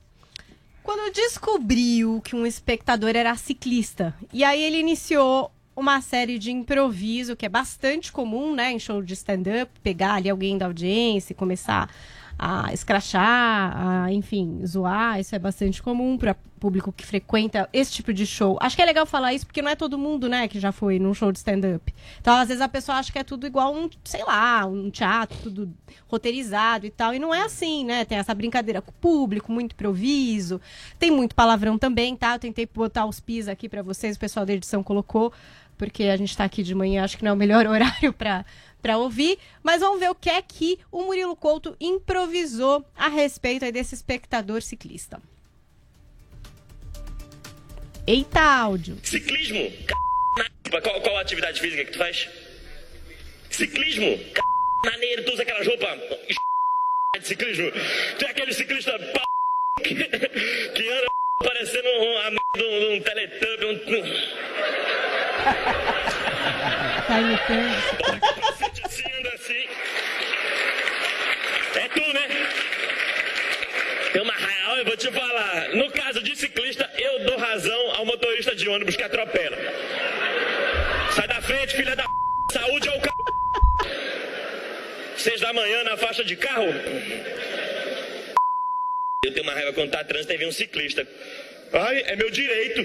[0.84, 4.13] Quando descobriu que um espectador era ciclista.
[4.34, 9.02] E aí ele iniciou uma série de improviso, que é bastante comum, né, em show
[9.02, 11.89] de stand-up, pegar ali alguém da audiência e começar
[12.38, 18.12] a escrachar, a, enfim, zoar, isso é bastante comum para público que frequenta esse tipo
[18.12, 18.58] de show.
[18.60, 20.98] Acho que é legal falar isso porque não é todo mundo, né, que já foi
[20.98, 21.93] num show de stand-up.
[22.19, 25.38] Então, às vezes a pessoa acha que é tudo igual um, sei lá, um teatro,
[25.43, 25.71] tudo
[26.08, 28.04] roteirizado e tal, e não é assim, né?
[28.04, 30.60] Tem essa brincadeira com o público, muito improviso,
[30.98, 32.34] tem muito palavrão também, tá?
[32.34, 35.32] Eu tentei botar os pis aqui para vocês, o pessoal da edição colocou,
[35.78, 38.45] porque a gente tá aqui de manhã, acho que não é o melhor horário para
[38.86, 43.71] para ouvir, mas vamos ver o que é que o Murilo Couto improvisou a respeito
[43.71, 45.19] desse espectador ciclista.
[48.06, 49.00] Eita, áudio.
[49.02, 49.58] Ciclismo?
[49.58, 49.88] C...
[50.69, 52.30] Qual, qual a atividade física que tu faz?
[53.50, 54.06] Ciclismo?
[54.06, 54.34] C...
[54.86, 56.00] Maneiro, tu usa aquelas roupas
[57.19, 57.71] de ciclismo.
[58.19, 58.91] Tu é aquele ciclista
[59.84, 61.08] que, que anda
[61.39, 63.65] parecendo um, um, de um teletubb.
[63.65, 63.76] Um...
[67.08, 67.76] Tá imitando.
[69.20, 69.68] Anda assim.
[71.76, 72.28] É tu, né?
[74.14, 75.70] Tem uma real, eu vou te falar.
[75.70, 79.58] No caso de ciclista, eu dou razão ao motorista de ônibus que atropela.
[81.12, 82.10] Sai da frente, filha da p...
[82.52, 83.10] Saúde é o c...
[85.18, 86.74] Seis da manhã na faixa de carro.
[89.24, 91.08] Eu tenho uma raiva quando tá trânsito e vem um ciclista.
[91.74, 92.84] Ai, é meu direito.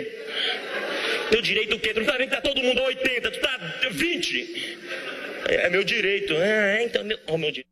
[1.30, 1.94] Teu direito o quê?
[1.94, 3.58] Tu não tá vendo que tá todo mundo a 80, tu tá
[3.90, 4.78] 20.
[5.48, 6.34] É, é meu direito.
[6.36, 7.70] Ah, então, meu, oh, meu direito.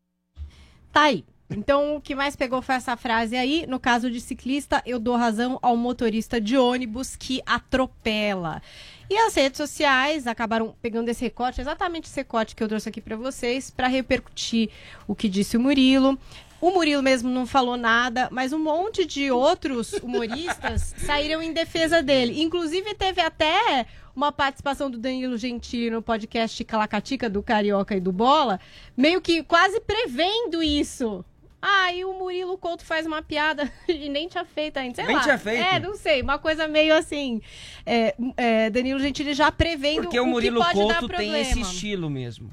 [0.93, 1.25] Tá aí.
[1.51, 3.67] Então, o que mais pegou foi essa frase aí.
[3.67, 8.63] No caso de ciclista, eu dou razão ao motorista de ônibus que atropela.
[9.11, 13.01] E as redes sociais acabaram pegando esse recorte, exatamente esse recorte que eu trouxe aqui
[13.01, 14.69] para vocês, para repercutir
[15.07, 16.19] o que disse o Murilo.
[16.61, 22.03] O Murilo mesmo não falou nada, mas um monte de outros humoristas saíram em defesa
[22.03, 22.43] dele.
[22.43, 28.11] Inclusive, teve até uma participação do Danilo Gentili no podcast Calacatica do Carioca e do
[28.11, 28.59] Bola,
[28.97, 31.25] meio que quase prevendo isso.
[31.63, 34.97] Ah, e o Murilo Couto faz uma piada e nem tinha feito ainda.
[34.97, 35.23] Sei Nem lá.
[35.23, 35.63] tinha feito?
[35.63, 36.23] É, não sei.
[36.23, 37.41] Uma coisa meio assim.
[37.87, 41.61] é, é, Danilo Gentili já prevendo Porque o Murilo que pode dar Couto tem esse
[41.61, 42.51] estilo mesmo.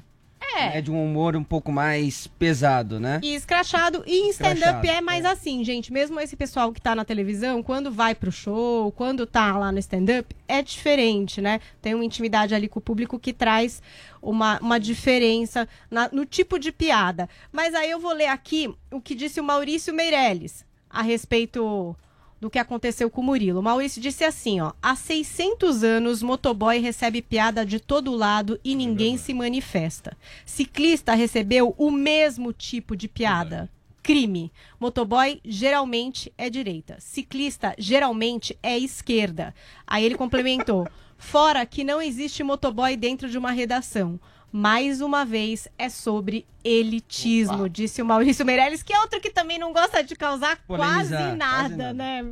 [0.54, 0.78] É.
[0.78, 3.20] É de um humor um pouco mais pesado, né?
[3.22, 4.02] E escrachado.
[4.06, 5.92] E em stand-up é mais assim, gente.
[5.92, 9.78] Mesmo esse pessoal que tá na televisão, quando vai pro show, quando tá lá no
[9.78, 11.60] stand-up, é diferente, né?
[11.82, 13.82] Tem uma intimidade ali com o público que traz
[14.22, 17.28] uma, uma diferença na- no tipo de piada.
[17.52, 21.94] Mas aí eu vou ler aqui o que disse o Maurício Meirelles a respeito
[22.40, 23.62] do que aconteceu com o Murilo.
[23.62, 29.16] Maurício disse assim, ó: "Há 600 anos motoboy recebe piada de todo lado e ninguém
[29.16, 30.16] se manifesta.
[30.44, 33.70] Ciclista recebeu o mesmo tipo de piada."
[34.02, 34.52] Crime.
[34.78, 36.96] Motoboy geralmente é direita.
[37.00, 39.52] Ciclista geralmente é esquerda.
[39.84, 40.86] Aí ele complementou:
[41.18, 44.20] fora que não existe motoboy dentro de uma redação.
[44.58, 49.58] Mais uma vez é sobre elitismo, disse o Maurício Meirelles, que é outro que também
[49.58, 51.92] não gosta de causar quase nada, quase nada.
[51.92, 52.24] né?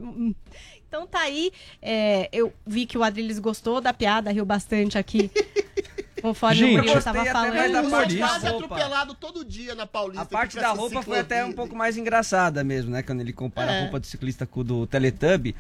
[0.89, 1.53] Então tá aí.
[1.83, 5.31] é, eu vi que o Adriles gostou da piada, riu bastante aqui.
[6.23, 7.91] Conforme Gente, o estava falando.
[7.91, 10.23] parte da quase atropelado todo dia na Paulista.
[10.23, 13.03] A parte da roupa foi até um pouco mais engraçada mesmo, né?
[13.03, 13.79] Quando ele compara É.
[13.79, 15.55] a roupa do ciclista com o do Teletubb.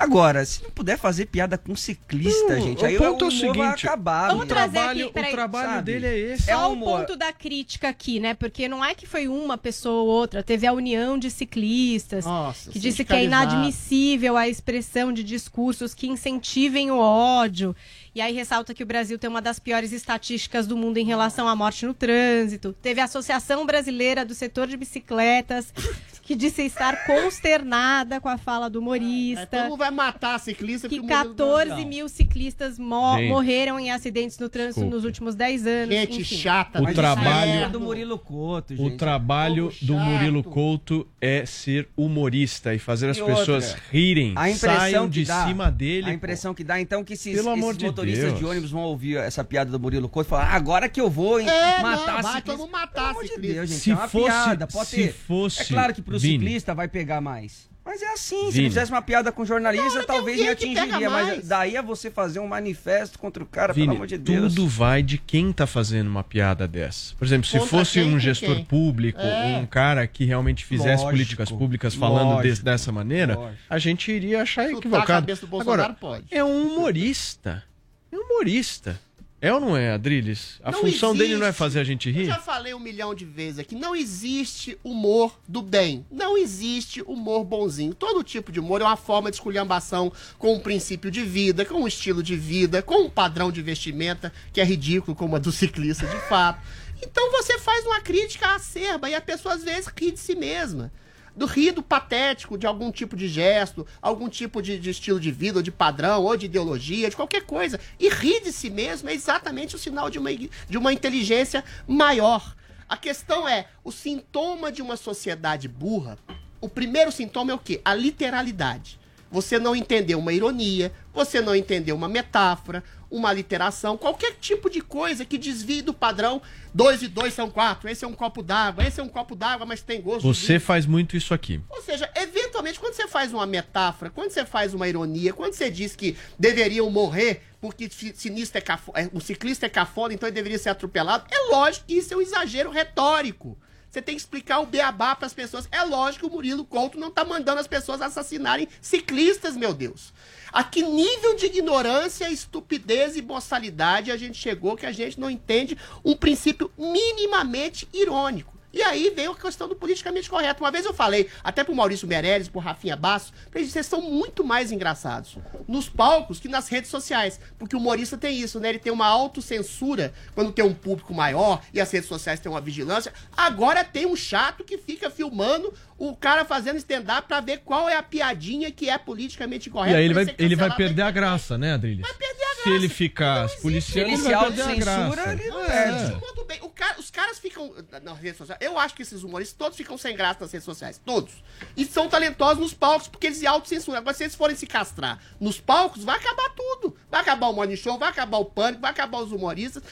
[0.00, 3.30] Agora, se não puder fazer piada com ciclista, Não, gente, o aí ponto é o
[3.30, 4.28] humor vai seguinte, acabar.
[4.28, 5.92] Vamos o trazer trabalho, aqui, peraí, o trabalho sabe?
[5.92, 6.42] dele é esse.
[6.44, 7.00] Só É o humor.
[7.00, 8.32] ponto da crítica aqui, né?
[8.32, 12.70] Porque não é que foi uma pessoa ou outra, teve a união de ciclistas, Nossa,
[12.70, 17.76] que disse que é inadmissível a expressão de discursos que incentivem o ódio.
[18.14, 21.46] E aí ressalta que o Brasil tem uma das piores estatísticas do mundo em relação
[21.46, 22.72] à morte no trânsito.
[22.82, 25.72] Teve a Associação Brasileira do Setor de Bicicletas,
[26.30, 29.46] que disse estar consternada com a fala do É, humorista.
[29.48, 31.88] todo mundo vai matar ciclista que porque o Murilo 14 não.
[31.88, 33.28] mil ciclistas mo- Gente.
[33.30, 34.94] morreram em acidentes no trânsito Desculpe.
[34.94, 35.92] nos últimos 10 anos.
[35.92, 36.36] Gente enfim.
[36.36, 36.78] chata.
[36.80, 38.96] O mas trabalho- é do Murilo Couto, O gente.
[38.96, 39.94] trabalho povo do.
[39.94, 45.24] Murilo Couto é ser humorista e fazer as E pessoas outra, rirem, A impressão de
[45.24, 46.10] dá, cima dele.
[46.10, 48.38] A impressão que dá, então, que esses, Pelo amor esses de motoristas Deus.
[48.38, 51.10] de ônibus vão ouvir essa piada do Murilo Couto e falar, ah, agora que eu
[51.10, 52.56] vou hein, É, matar não, vai ciclista.
[52.56, 53.54] mundo matar Pelo amor de ciclista.
[53.54, 55.12] Deus, gente, Se é uma fosse- piada, pode se ter.
[55.12, 56.19] fosse, É claro que pro Vini.
[56.20, 57.68] Ciclista vai pegar mais.
[57.82, 58.58] Mas é assim, se Vini.
[58.58, 61.10] ele fizesse uma piada com jornalista, talvez pega atingiria.
[61.10, 61.48] Mas mais.
[61.48, 64.54] daí é você fazer um manifesto contra o cara, Vini, pelo amor de Deus.
[64.54, 67.14] tudo vai de quem tá fazendo uma piada dessa.
[67.16, 68.64] Por exemplo, se Contra fosse quem, um gestor quem?
[68.66, 69.56] público, É.
[69.60, 74.12] um cara que realmente fizesse Lógico, políticas públicas falando lógico, des- dessa maneira, a gente
[74.12, 75.46] iria achar Chutar a equivocado.
[75.48, 76.24] Bolsonaro Agora, pode.
[76.30, 77.64] é um humorista.
[78.12, 79.00] É um humorista.
[79.42, 80.60] É ou não é, Adriles?
[80.62, 81.58] A Não função dele não é existe.
[81.58, 82.26] fazer a gente Eu rir?
[82.26, 86.04] já falei um milhão de vezes aqui, não existe humor do bem.
[86.10, 87.94] Não existe humor bonzinho.
[87.94, 91.82] Todo tipo de humor é uma forma de esculhambação com um princípio de vida, com
[91.82, 95.50] um estilo de vida, com um padrão de vestimenta que é ridículo, como a do
[95.50, 96.60] ciclista de fato.
[97.02, 100.92] Então você faz uma crítica acerba e a pessoa às vezes ri de si mesma.
[101.34, 105.58] Do rido patético de algum tipo de gesto, algum tipo de, de estilo de vida,
[105.58, 107.78] ou de padrão, ou de ideologia, de qualquer coisa.
[107.98, 112.54] E rir de si mesmo é exatamente o sinal de uma, de uma inteligência maior.
[112.88, 116.18] A questão é, o sintoma de uma sociedade burra,
[116.60, 117.80] o primeiro sintoma é o quê?
[117.84, 118.98] A literalidade.
[119.30, 124.80] Você não entendeu uma ironia, você não entendeu uma metáfora, uma literação, qualquer tipo de
[124.80, 126.40] coisa que desvie do padrão.
[126.72, 129.66] Dois e dois são quatro, esse é um copo d'água, esse é um copo d'água,
[129.66, 131.60] mas tem gosto de Você faz muito isso aqui.
[131.68, 135.68] ou seja, eventualmente, quando você faz uma metáfora, quando você faz uma ironia, quando você
[135.68, 140.34] diz que deveriam morrer porque sinistro é cafo- é, o ciclista é cafona, então ele
[140.34, 143.58] deveria ser atropelado, é lógico que isso é um exagero retórico.
[143.90, 145.68] Você tem que explicar o beabá para as pessoas.
[145.72, 150.12] É lógico que o Murilo Couto não tá mandando as pessoas assassinarem ciclistas, meu Deus.
[150.52, 155.30] A que nível de ignorância, estupidez e boçalidade a gente chegou que a gente não
[155.30, 158.49] entende um princípio minimamente irônico.
[158.72, 160.62] E aí veio a questão do politicamente correto.
[160.62, 164.44] Uma vez eu falei, até pro Maurício Meirelles, pro Rafinha Basso, eles, vocês são muito
[164.44, 167.40] mais engraçados nos palcos que nas redes sociais.
[167.58, 168.68] Porque o humorista tem isso, né?
[168.68, 172.60] Ele tem uma autocensura quando tem um público maior e as redes sociais têm uma
[172.60, 173.12] vigilância.
[173.36, 177.96] Agora tem um chato que fica filmando o cara fazendo stand-up pra ver qual é
[177.96, 179.98] a piadinha que é politicamente E correta.
[179.98, 182.02] aí ele vai, ele vai perder a graça, né, Adriles?
[182.02, 182.60] Vai perder a graça.
[182.62, 185.32] Se ele ficar se policiando, Ele vai perder a graça.
[185.32, 186.10] ele É.
[186.10, 186.60] Tudo bem.
[186.74, 188.59] Cara- os caras ficam nas redes sociais.
[188.60, 191.00] Eu acho que esses humoristas todos ficam sem graça nas redes sociais.
[191.04, 191.32] Todos.
[191.76, 193.98] E são talentosos nos palcos porque eles se autocensuram.
[193.98, 196.94] Agora, se eles forem se castrar nos palcos, vai acabar tudo.
[197.10, 199.82] Vai acabar o Morning Show, vai acabar o pânico, vai acabar os humoristas.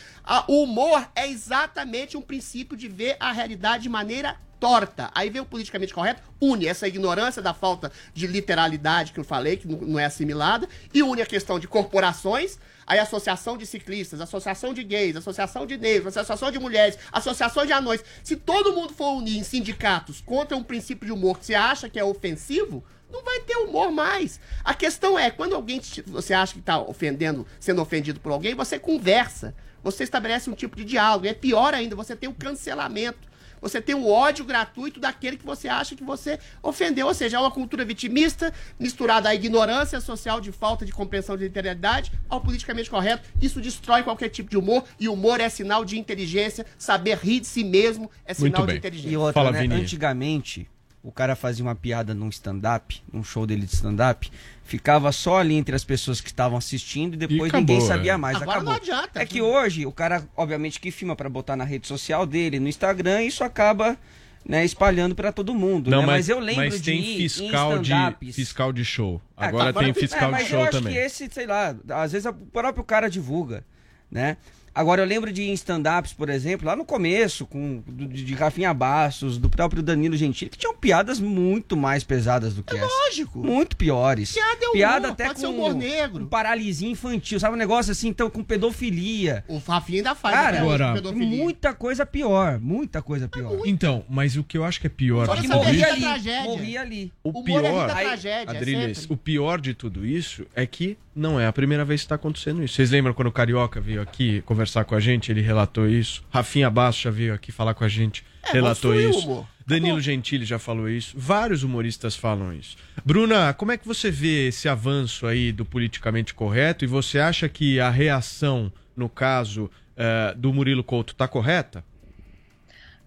[0.46, 5.11] O humor é exatamente um princípio de ver a realidade de maneira torta.
[5.14, 9.57] Aí vem o politicamente correto, une essa ignorância da falta de literalidade que eu falei,
[9.57, 14.72] que não é assimilada, e une a questão de corporações, aí associação de ciclistas, associação
[14.72, 18.03] de gays, associação de negros, associação de mulheres, associação de anões.
[18.24, 21.88] Se todo mundo for unir em sindicatos contra um princípio de humor que você acha
[21.88, 24.40] que é ofensivo, não vai ter humor mais.
[24.64, 28.55] A questão é, quando alguém te- você acha que está ofendendo, sendo ofendido por alguém,
[28.55, 29.55] você conversa.
[29.83, 31.27] Você estabelece um tipo de diálogo.
[31.27, 33.28] É pior ainda, você tem o cancelamento.
[33.61, 37.07] Você tem o ódio gratuito daquele que você acha que você ofendeu.
[37.07, 41.44] Ou seja, é uma cultura vitimista misturada à ignorância social de falta de compreensão de
[41.44, 43.29] literalidade ao politicamente correto.
[43.40, 44.85] Isso destrói qualquer tipo de humor.
[44.99, 46.66] E humor é sinal de inteligência.
[46.77, 49.11] Saber rir de si mesmo é sinal de inteligência.
[49.11, 49.61] E outra, né?
[49.75, 50.68] Antigamente,
[51.03, 54.31] o cara fazia uma piada num stand-up, num show dele de stand-up,
[54.65, 58.17] ficava só ali entre as pessoas que estavam assistindo e depois acabou, ninguém sabia é.
[58.17, 58.37] mais.
[58.37, 58.73] Agora acabou.
[58.73, 59.21] não adianta.
[59.21, 62.69] É que hoje, o cara, obviamente, que filma pra botar na rede social dele, no
[62.69, 63.97] Instagram, isso acaba
[64.45, 65.91] né, espalhando pra todo mundo.
[65.91, 66.07] Não, né?
[66.07, 69.21] mas, eu lembro mas de tem fiscal de, fiscal de show.
[69.37, 70.93] É, Agora tá, tem agora- fiscal é, mas de show eu acho também.
[70.95, 73.65] que esse, sei lá, às vezes o próprio cara divulga,
[74.11, 74.37] né?
[74.79, 78.73] Agora eu lembro de stand-ups, por exemplo, lá no começo, com do- de, de Rafinha
[78.73, 82.87] Bastos, do próprio Danilo Gentili, que tinham piadas muito mais pesadas do que essa.
[82.87, 83.38] Lógico.
[83.41, 84.33] Muito piores.
[84.33, 86.21] Piada é humor, Piada até pode com ser humor negro.
[86.21, 87.55] com paralisia infantil, sabe?
[87.55, 89.45] Um negócio assim, então, com pedofilia.
[89.49, 91.43] O Rafinha ainda faz Cara, agora- pedofilia.
[91.43, 93.59] muita coisa pior, muita coisa pior.
[93.67, 96.43] Então, mas o que eu acho que é pior Só que isso- ali, tragédia.
[96.45, 97.12] morria ali.
[97.25, 100.97] O Humor é pior, da tragédia, é Adriles, o pior de tudo isso é que
[101.17, 102.75] não é a primeira vez que está acontecendo isso.
[102.75, 106.22] Vocês lembram quando o Carioca veio aqui conversar com a gente, ele relatou isso.
[106.31, 109.18] Rafinha Bastos já veio aqui falar com a gente, É, relatou isso.
[109.20, 109.46] humor.
[109.66, 111.14] Danilo Gentili já falou isso.
[111.18, 112.76] Vários humoristas falam isso.
[113.04, 116.85] Bruna, como é que você vê esse avanço aí do politicamente correto?
[116.85, 121.85] E você acha que a reação, no caso eh, do Murilo Couto, está correta?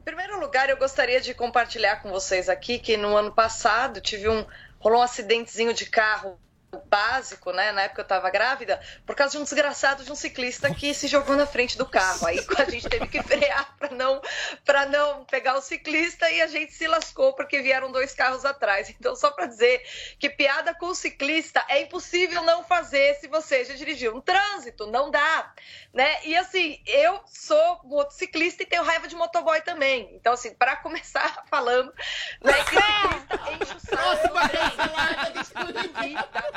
[0.02, 4.30] Em primeiro lugar, eu gostaria de compartilhar com vocês aqui que no ano passado tive
[4.30, 4.46] um
[4.80, 6.40] rolou um acidentezinho de carro
[6.78, 7.72] básico, né?
[7.72, 11.08] Na época eu tava grávida, por causa de um desgraçado de um ciclista que se
[11.08, 12.26] jogou na frente do carro.
[12.26, 14.22] Aí a gente teve que frear para não
[14.66, 18.90] para não pegar o ciclista e a gente se lascou porque vieram dois carros atrás.
[18.90, 19.82] Então só para dizer
[20.20, 24.88] que piada com o ciclista é impossível não fazer se você já dirigiu um trânsito,
[24.88, 25.54] não dá,
[25.94, 26.26] né?
[26.26, 30.10] E assim, eu sou motociclista e tenho raiva de motoboy também.
[30.16, 31.94] Então assim, para começar falando,
[32.42, 34.32] né, que ciclista enche o saco,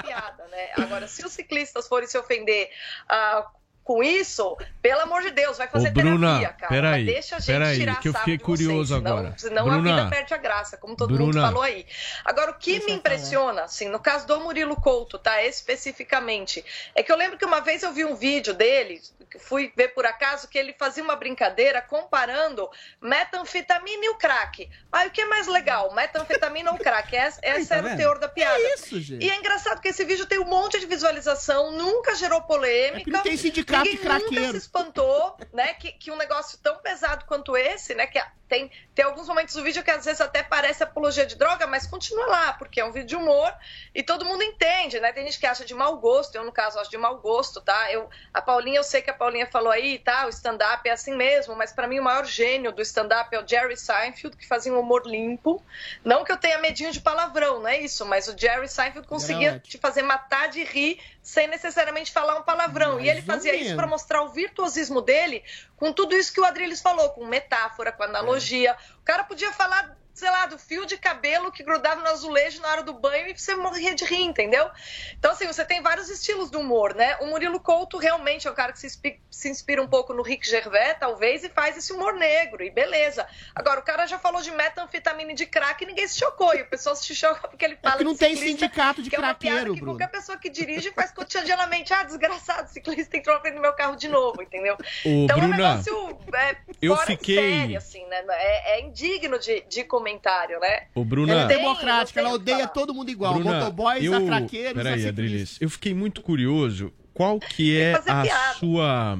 [0.04, 0.70] piada, né?
[0.76, 2.70] Agora, se os ciclistas forem se ofender
[3.08, 3.50] ah,
[3.84, 6.68] com isso, pelo amor de Deus, vai fazer Ô, Bruna, terapia, cara.
[6.72, 9.34] peraí, Deixa a gente peraí, tirar que eu fiquei vocês, curioso senão- agora.
[9.36, 11.46] Senão Bruna, a vida perde a graça, como todo mundo Bruna.
[11.46, 11.84] falou aí.
[12.24, 16.64] Agora, o que me impressiona, assim, no caso do Murilo Couto, tá, especificamente,
[16.94, 19.88] é que eu lembro que uma vez eu vi um vídeo dele, que fui ver
[19.88, 22.68] por acaso, que ele fazia uma brincadeira comparando
[23.02, 24.68] metanfetamina e o crack.
[24.90, 27.14] Ah, e o que é mais legal, metanfetamina ou crack?
[27.14, 28.58] Esse, esse tá era o teor da piada.
[28.58, 29.24] É isso, gente.
[29.24, 33.10] E é engraçado que esse vídeo tem um monte de visualização, nunca gerou polêmica.
[33.10, 34.34] É não tem sindicato ninguém de craqueiro.
[34.34, 35.74] nunca se espantou, né?
[35.74, 38.06] Que, que um negócio tão pesado quanto esse, né?
[38.06, 38.18] Que
[38.48, 41.86] tem, tem alguns momentos do vídeo que às vezes até parece apologia de droga, mas
[41.86, 43.52] continua lá, porque é um vídeo de humor
[43.94, 45.12] e todo mundo entende, né?
[45.12, 47.90] Tem gente que acha de mau gosto, eu no caso acho de mau gosto, tá?
[47.90, 50.26] Eu, a Paulinha, eu sei que a Paulinha falou aí, tá?
[50.26, 53.46] O stand-up é assim mesmo, mas pra mim o maior gênio do stand-up é o
[53.46, 55.62] Jerry Seinfeld, que fazia um humor limpo.
[56.04, 59.58] Não que eu tenha medinho de palavrão, não é isso, mas o Jerry Seinfeld conseguia
[59.58, 63.00] te fazer matar de rir sem necessariamente falar um palavrão.
[63.00, 65.42] e ele fazia isso pra mostrar o virtuosismo dele
[65.76, 68.76] com tudo isso que o Adriles falou, com metáfora, com analogia.
[69.00, 72.68] O cara podia falar, sei lá, do fio de cabelo que grudava no azulejo na
[72.68, 74.70] hora do banho e você morria de rir, entendeu?
[75.18, 77.16] Então, assim, você tem vários estilos do humor, né?
[77.20, 78.88] O Murilo Couto realmente é um cara que se,
[79.30, 83.26] se inspira um pouco no Rick Gervais, talvez, e faz esse humor negro, e beleza.
[83.54, 86.62] Agora, o cara já falou de metanfetamina e de crack e ninguém se chocou, e
[86.62, 89.16] o pessoal se choca porque ele fala É que não de tem sindicato de que
[89.16, 89.98] é uma craqueiro, que Bruno.
[89.98, 91.92] qualquer pessoa que dirige faz cotidianamente.
[91.92, 94.74] Ah, desgraçado, o ciclista entrou na frente do meu carro de novo, entendeu?
[95.04, 98.24] Ô, então é um Bruna, negócio é, eu fora fiquei- de série, assim, né?
[98.28, 100.86] É, é indigno de, de comentário, né?
[100.94, 101.32] Ô, Bruna.
[101.32, 103.34] Ela é democrática, ela o odeia todo mundo igual.
[103.34, 104.14] Bruna, Motoboys, eu...
[104.14, 105.08] a craqueiros, a Peraí.
[105.08, 106.92] Adriles, eu fiquei muito curioso.
[107.14, 108.54] Qual que é a piada.
[108.58, 109.18] sua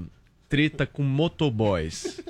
[0.48, 2.20] treta com motoboys?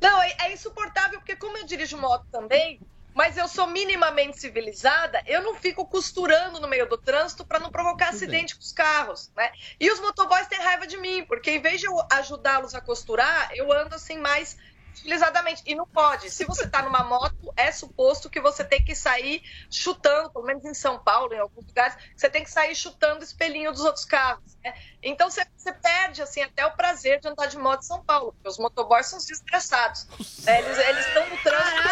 [0.00, 2.80] Não, é, é insuportável, porque como eu dirijo moto também,
[3.14, 7.68] mas eu sou minimamente civilizada, eu não fico costurando no meio do trânsito para não
[7.70, 9.50] provocar acidente com os carros, né?
[9.78, 13.50] E os motoboys têm raiva de mim, porque em vez de eu ajudá-los a costurar,
[13.54, 14.56] eu ando assim mais
[14.98, 15.62] civilizadamente.
[15.66, 16.30] E não pode.
[16.30, 20.64] Se você tá numa moto, é suposto que você tem que sair chutando, pelo menos
[20.64, 24.04] em São Paulo, em alguns lugares, você tem que sair chutando o espelhinho dos outros
[24.04, 24.56] carros.
[24.64, 24.74] né?
[25.02, 28.32] Então você, você perde assim até o prazer de andar de moto em São Paulo,
[28.32, 30.06] porque os motoboys são os desgraçados.
[30.44, 30.58] né?
[30.60, 31.82] Eles eles estão no trânsito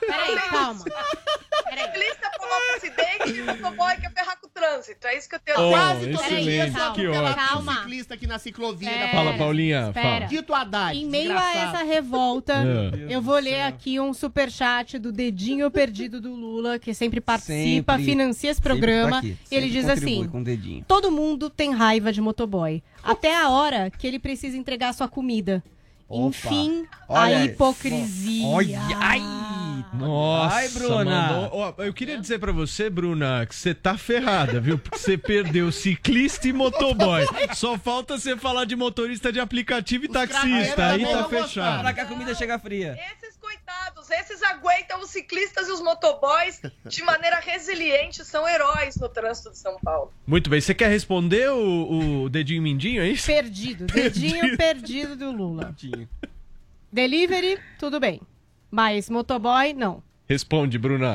[0.00, 0.80] Peraí, calma.
[0.80, 5.06] O ciclista provoca acidente e o motoboy quer ferrar com o trânsito.
[5.06, 7.74] É isso que eu tenho Oh, Quase todo dia calma, que pela calma.
[7.76, 8.98] ciclista aqui na ciclovia.
[8.98, 10.08] Da Fala, Paulinha, Espera.
[10.16, 10.26] fala.
[10.26, 10.96] Dito Haddad.
[10.98, 11.76] Em meio a desgraçado.
[11.76, 13.14] essa revolta, É.
[13.14, 18.04] eu vou ler aqui um superchat do dedinho perdido do Lula, que sempre participa, Sempre-
[18.04, 19.18] financia esse tá programa.
[19.18, 20.84] aqui, Ele diz assim: Com o dedinho.
[20.86, 22.82] todo mundo tem raiva de motoboy.
[23.02, 25.62] Até a hora que ele precisa entregar sua comida.
[26.08, 26.28] Opa.
[26.28, 28.46] Enfim, Olha a hipocrisia.
[28.46, 29.22] Olha, ai!
[29.94, 31.48] Nossa, Ai, Bruna.
[31.52, 34.78] Ó, eu queria dizer pra você, Bruna, que você tá ferrada, viu?
[34.78, 37.24] Porque você perdeu ciclista e motoboy.
[37.54, 40.74] Só falta você falar de motorista de aplicativo e taxista.
[40.74, 41.82] craqueiros Aí tá fechado.
[41.82, 42.98] Para que a comida chega fria.
[43.16, 43.33] Esses
[43.84, 49.50] coitados, esses aguentam os ciclistas e os motoboys de maneira resiliente, são heróis no trânsito
[49.50, 50.12] de São Paulo.
[50.26, 53.26] Muito bem, você quer responder o, o dedinho mindinho, é isso?
[53.26, 55.74] Perdido, dedinho perdido do Lula.
[56.92, 58.20] Delivery, tudo bem.
[58.70, 60.02] Mas motoboy, não.
[60.28, 61.14] Responde, Bruna.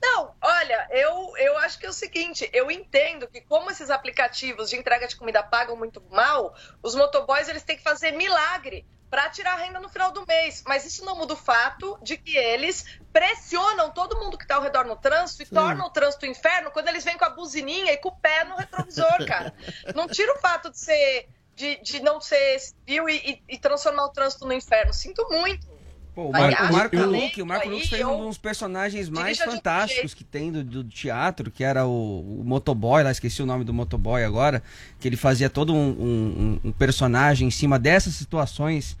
[0.00, 4.70] Não, olha, eu, eu acho que é o seguinte, eu entendo que como esses aplicativos
[4.70, 9.28] de entrega de comida pagam muito mal, os motoboys eles têm que fazer milagre para
[9.30, 10.62] tirar a renda no final do mês.
[10.66, 14.62] Mas isso não muda o fato de que eles pressionam todo mundo que está ao
[14.62, 17.92] redor no trânsito e tornam o trânsito um inferno quando eles vêm com a buzininha
[17.92, 19.54] e com o pé no retrovisor, cara.
[19.94, 24.04] Não tira o fato de ser de, de não ser civil e, e- e transformar
[24.04, 24.92] o trânsito no inferno.
[24.92, 25.66] Sinto muito.
[26.16, 29.08] Pô, o Marco, o Marco que Luque, o Marco Luque fez eu- um dos personagens
[29.10, 33.46] mais fantásticos que tem do, do teatro, que era o, o motoboy, lá esqueci o
[33.46, 34.62] nome do motoboy agora,
[34.98, 38.96] que ele fazia todo um, um- um personagem em cima dessas situações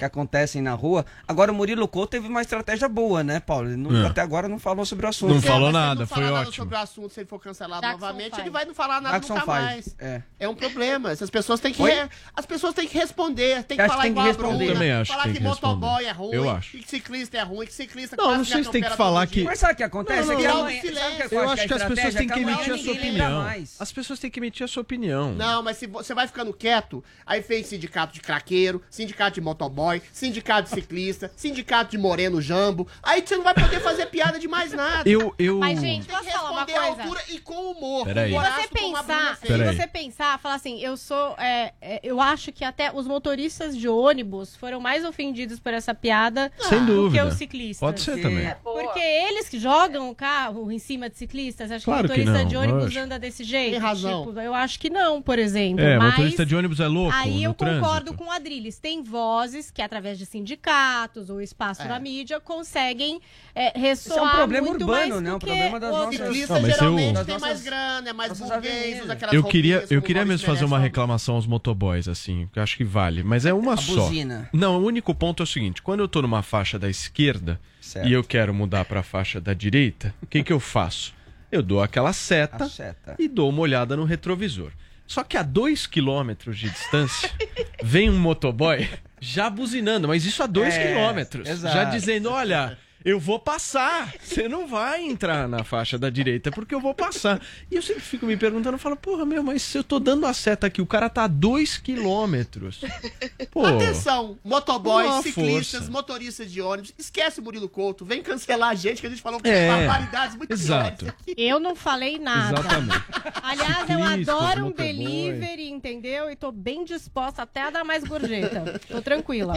[0.00, 1.04] que acontecem na rua.
[1.28, 3.68] Agora o Murilo Couto teve uma estratégia boa, né, Paulo?
[3.76, 4.06] Não- É.
[4.08, 5.34] Até agora não falou sobre o assunto.
[5.34, 6.54] Não falou Se ele nada, não foi falar nada ótimo.
[6.56, 8.40] sobre o assunto, se ele for cancelado Jackson novamente, Five.
[8.42, 9.96] ele vai não falar nada Jackson nunca Five, mais.
[9.98, 10.22] é.
[10.40, 11.10] É um problema.
[11.10, 14.02] As pessoas têm que re- as pessoas têm que responder, tem que falar que tem
[14.02, 14.56] que igual a responder.
[14.64, 16.70] Bruna, também acho que falar que, que motoboy é ruim, Eu acho.
[16.78, 19.44] que ciclista é ruim, que ciclista Não, quase não sei se tem que falar que-.
[19.44, 20.28] Mas sabe o que acontece?
[20.28, 21.28] Não, não, que não.
[21.28, 23.46] que Eu acho que as pessoas têm que emitir a sua opinião.
[23.78, 25.32] As pessoas têm que emitir a sua opinião.
[25.34, 29.89] Não, mas se você vai ficando quieto, aí fez sindicato de craqueiro, sindicato de motoboy,
[30.12, 32.86] sindicato de ciclista, sindicato de moreno jambo.
[33.02, 35.08] Aí você não vai poder fazer piada de mais nada.
[35.08, 35.58] Eu, eu...
[35.58, 37.02] Mas, gente, Tem que posso falar uma responder à coisa?
[37.02, 38.04] altura e com humor.
[38.04, 38.32] Peraí.
[38.32, 42.64] com você pensar, se você pensar, falar assim, eu sou, é, é, eu acho que
[42.64, 47.26] até os motoristas de ônibus foram mais ofendidos por essa piada Sem do que dúvida.
[47.26, 47.78] os ciclistas.
[47.80, 48.46] Pode ser Porque- também.
[48.46, 48.56] É.
[48.62, 52.24] Porque eles que jogam o carro em cima de ciclistas, acho Claro que que o
[52.26, 53.72] motorista não, de ônibus anda desse jeito.
[53.72, 54.26] Tem razão.
[54.26, 55.84] Tipo, eu acho que não, por exemplo.
[55.84, 58.14] É, mas motorista de ônibus é louco Aí no eu concordo trânsito.
[58.14, 58.78] com o Adriles.
[58.78, 61.88] Tem vozes que, através de sindicatos ou espaço É.
[61.88, 63.20] na mídia, conseguem
[63.54, 65.30] é, ressoar Isso é um problema muito urbano, mais né?
[65.30, 68.38] do Um que problema das nossas- Ciclista Não, geralmente eu- tem mais grana, é mais
[68.38, 72.58] burguês, usa aquelas Eu queria, eu queria mesmo fazer uma reclamação aos motoboys, assim, que
[72.58, 73.22] eu acho que vale.
[73.22, 74.04] Mas é uma A só.
[74.06, 74.48] buzina.
[74.52, 78.08] Não, o único ponto é o seguinte: quando eu tô numa faixa da esquerda Certo.
[78.08, 81.14] e eu quero mudar pra faixa da direita, o que, que eu faço?
[81.50, 83.16] Eu dou aquela seta, A seta.
[83.18, 84.70] e dou uma olhada no retrovisor.
[85.10, 87.28] Só que a dois quilômetros de distância
[87.82, 88.88] vem um motoboy
[89.20, 91.48] já buzinando, mas isso a dois É, quilômetros.
[91.48, 91.74] exato.
[91.74, 92.78] Já dizendo: olha.
[93.04, 94.12] Eu vou passar.
[94.22, 97.40] Você não vai entrar na faixa da direita porque eu vou passar.
[97.70, 100.26] E eu sempre fico me perguntando, eu falo, porra, meu, mas se eu tô dando
[100.26, 102.80] a seta aqui, o cara tá a dois quilômetros.
[103.50, 105.90] Pô, Atenção, motoboys, ciclistas, força.
[105.92, 106.92] motoristas de ônibus.
[106.98, 110.52] Esquece o Murilo Couto, vem cancelar a gente, que a gente falou É, barbaridades muito
[110.52, 111.12] exato.
[111.36, 112.60] Eu não falei nada.
[112.60, 113.04] exatamente.
[113.42, 116.30] Aliás, eu Ciclistas, adoro um delivery, entendeu?
[116.30, 118.80] E tô bem disposta até a dar mais gorjeta.
[118.88, 119.54] Tô tranquila.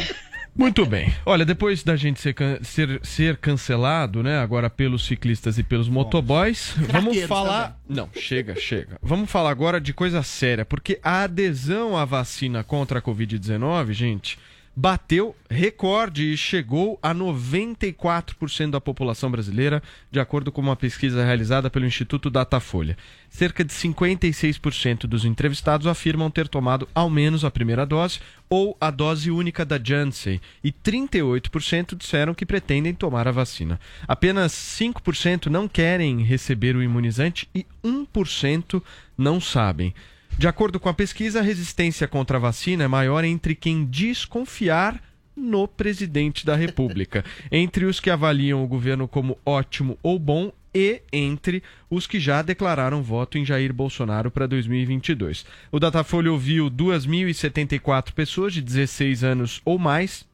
[0.56, 1.14] Muito bem.
[1.26, 3.00] Olha, depois da gente ser, can- ser,
[3.34, 7.80] ser cancelado, né, agora pelos ciclistas e pelos motoboys, vamos falar.
[7.88, 8.98] Não, chega, chega.
[9.02, 14.38] Vamos falar agora de coisa séria, porque a adesão à vacina contra a Covid-19, gente,
[14.76, 21.70] bateu recorde e chegou a 94% da população brasileira, de acordo com uma pesquisa realizada
[21.70, 22.98] pelo Instituto Datafolha.
[23.30, 28.20] Cerca de 56% dos entrevistados afirmam ter tomado ao menos a primeira dose
[28.50, 33.80] ou a dose única da Janssen e 38% disseram que pretendem tomar a vacina.
[34.08, 38.82] Apenas 5% não querem receber o imunizante e 1%
[39.18, 39.94] não sabem.
[40.38, 44.26] De acordo com a pesquisa, a resistência contra a vacina é maior entre quem diz
[44.26, 45.02] confiar
[45.36, 51.02] no presidente da República, entre os que avaliam o governo como ótimo ou bom e
[51.12, 55.46] entre os que já declararam voto em Jair Bolsonaro para 2022.
[55.72, 60.26] O Datafolha ouviu 2.074 pessoas de 16 anos ou mais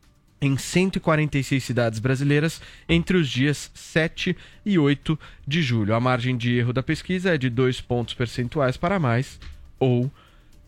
[0.41, 4.35] em 146 cidades brasileiras entre os dias 7
[4.65, 5.93] e 8 de julho.
[5.93, 9.37] A margem de erro da pesquisa é de 2 pontos percentuais para mais
[9.79, 10.11] ou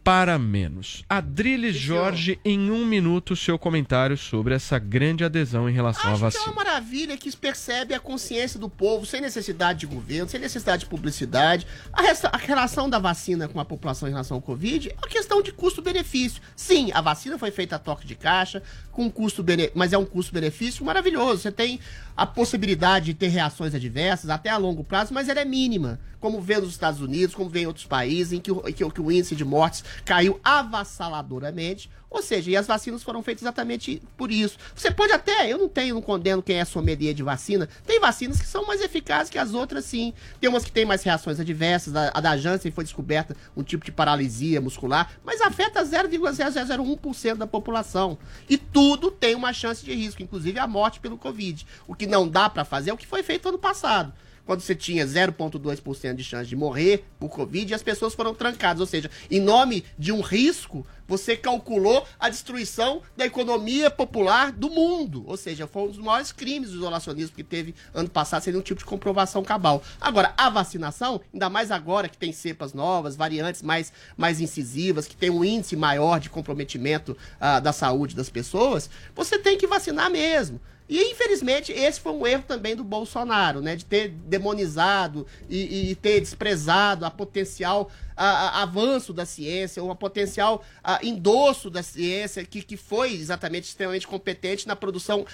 [0.04, 1.04] para menos.
[1.08, 6.18] Adriles Jorge, em um minuto, seu comentário sobre essa grande adesão em relação à Acho
[6.18, 6.46] que é vacina.
[6.48, 10.90] uma maravilha que percebe a consciência do povo, sem necessidade de governo, sem necessidade de
[10.90, 11.68] publicidade.
[11.94, 15.08] A, resta- a relação da vacina com a população em relação ao Covid é uma
[15.08, 16.42] questão de custo-benefício.
[16.56, 19.46] Sim, a vacina foi feita a toque de caixa, com custo
[19.76, 21.44] mas é um custo-benefício maravilhoso.
[21.44, 21.80] Você tem
[22.16, 26.00] a possibilidade de ter reações adversas, até a longo prazo, mas ela é mínima.
[26.20, 29.02] Como vê nos Estados Unidos, como vê em outros países, em que o, que que
[29.02, 31.90] o índice de mortes caiu avassaladoramente.
[32.12, 34.58] Ou seja, e as vacinas foram feitas exatamente por isso.
[34.76, 37.70] Você pode até, eu não tenho, não condeno quem é sommelier de vacina.
[37.88, 40.14] Tem vacinas que são mais eficazes que as outras, sim.
[40.40, 41.96] Tem umas que têm mais reações adversas.
[41.96, 47.48] A, a da Janssen foi descoberta um tipo de paralisia muscular, mas afeta 0,0001% da
[47.48, 48.18] população.
[48.50, 51.66] E tudo tem uma chance de risco, inclusive a morte pelo Covid.
[51.88, 54.12] O que não dá para fazer é o que foi feito ano passado
[54.46, 58.82] quando você tinha 0,2% de chance de morrer por Covid e as pessoas foram trancadas.
[58.82, 64.70] Ou seja, em nome de um risco, você calculou a destruição da economia popular do
[64.70, 65.26] mundo.
[65.28, 68.64] Ou seja, foi um dos maiores crimes do isolacionismo que teve ano passado, sem nenhum
[68.64, 69.84] tipo de comprovação cabal.
[70.00, 75.16] Agora, a vacinação, ainda mais agora que tem cepas novas, variantes mais, mais incisivas, que
[75.16, 80.10] tem um índice maior de comprometimento ah, da saúde das pessoas, você tem que vacinar
[80.10, 80.62] mesmo.
[80.92, 83.78] E infelizmente esse foi um erro também do Bolsonaro, né?
[83.78, 88.26] De ter demonizado e, e ter desprezado a potencial a-
[88.60, 93.64] a- avanço da ciência, ou a potencial a, endosso da ciência, que, que foi exatamente
[93.70, 95.26] extremamente competente na produção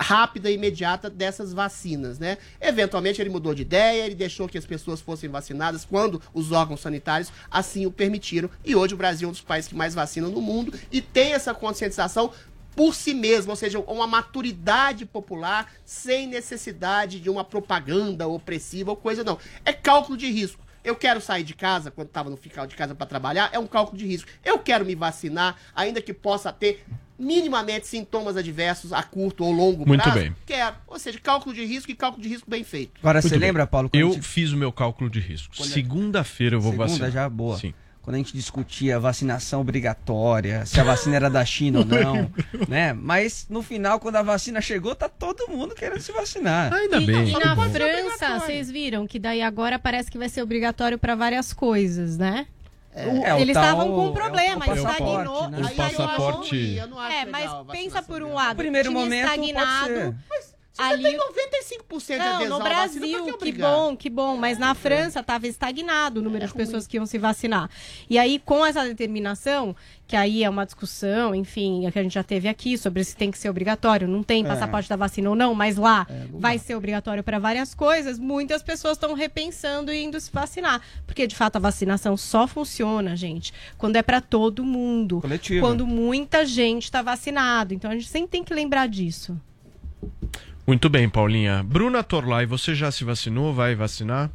[0.00, 2.36] rápida e imediata dessas vacinas, né?
[2.60, 6.80] Eventualmente ele mudou de ideia, ele deixou que as pessoas fossem vacinadas quando os órgãos
[6.80, 8.50] sanitários assim o permitiram.
[8.64, 11.32] E hoje o Brasil é um dos países que mais vacinam no mundo e tem
[11.32, 12.32] essa conscientização
[12.74, 18.96] por si mesma, ou seja, uma maturidade popular sem necessidade de uma propaganda opressiva ou
[18.96, 19.38] coisa não.
[19.64, 20.60] É cálculo de risco.
[20.84, 23.68] Eu quero sair de casa, quando estava no ficar de casa para trabalhar, é um
[23.68, 24.28] cálculo de risco.
[24.44, 26.84] Eu quero me vacinar, ainda que possa ter
[27.16, 30.18] minimamente sintomas adversos a curto ou longo Muito prazo.
[30.18, 30.34] bem.
[30.44, 30.74] Quero.
[30.88, 32.94] Ou seja, cálculo de risco e cálculo de risco bem feito.
[32.98, 33.46] Agora, Muito você bem.
[33.48, 33.90] lembra, Paulo?
[33.92, 35.54] Eu gente- fiz o meu cálculo de risco.
[35.64, 37.10] Segunda-feira eu vou Segunda vacinar.
[37.12, 37.58] já boa.
[37.58, 37.72] Sim.
[38.02, 42.30] Quando a gente discutia vacinação obrigatória, se a vacina era da China ou não,
[42.68, 42.92] né?
[42.92, 46.72] Mas no final, quando a vacina chegou, tá todo mundo querendo se vacinar.
[46.72, 47.28] Ainda e, bem.
[47.28, 51.14] e na pode França, vocês viram que daí agora parece que vai ser obrigatório para
[51.14, 52.46] várias coisas, né?
[52.94, 55.48] É, o eles estavam com é um problema, é estagnou.
[55.48, 55.60] né?
[55.62, 58.22] O Aí eu acho passaporte- ruim, eu não acho É, legal mas a pensa por
[58.22, 58.50] um lado.
[58.50, 59.86] No primeiro momento, pode estagnado.
[59.94, 60.14] ser.
[60.42, 63.70] Se você ali- tem 95% de Não, adesão no à vacina, Brasil, que obrigar?
[63.70, 64.36] bom, que bom.
[64.36, 67.68] Mas na França estava estagnado o número de pessoas que iam se vacinar.
[68.08, 72.22] E aí, com essa determinação, que aí é uma discussão, enfim, que a gente já
[72.22, 75.54] teve aqui sobre se tem que ser obrigatório, não tem passaporte da vacina ou não,
[75.54, 80.30] mas lá vai ser obrigatório para várias coisas, muitas pessoas estão repensando e indo se
[80.32, 80.80] vacinar.
[81.06, 85.20] Porque, de fato, a vacinação só funciona, gente, quando é para todo mundo.
[85.20, 85.60] Coletivo.
[85.66, 87.74] Quando muita gente está vacinado.
[87.74, 89.38] Então, a gente sempre tem que lembrar disso.
[90.64, 91.62] Muito bem, Paulinha.
[91.64, 93.52] Bruna Torlai, você já se vacinou?
[93.52, 94.30] Vai vacinar?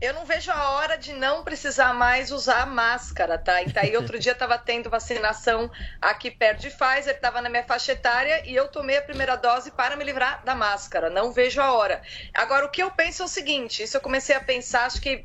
[0.00, 3.62] Eu não vejo a hora de não precisar mais usar máscara, tá?
[3.62, 7.92] E tá outro dia tava tendo vacinação aqui perto de Pfizer, tava na minha faixa
[7.92, 11.08] etária e eu tomei a primeira dose para me livrar da máscara.
[11.08, 12.02] Não vejo a hora.
[12.34, 15.24] Agora, o que eu penso é o seguinte: isso eu comecei a pensar, acho que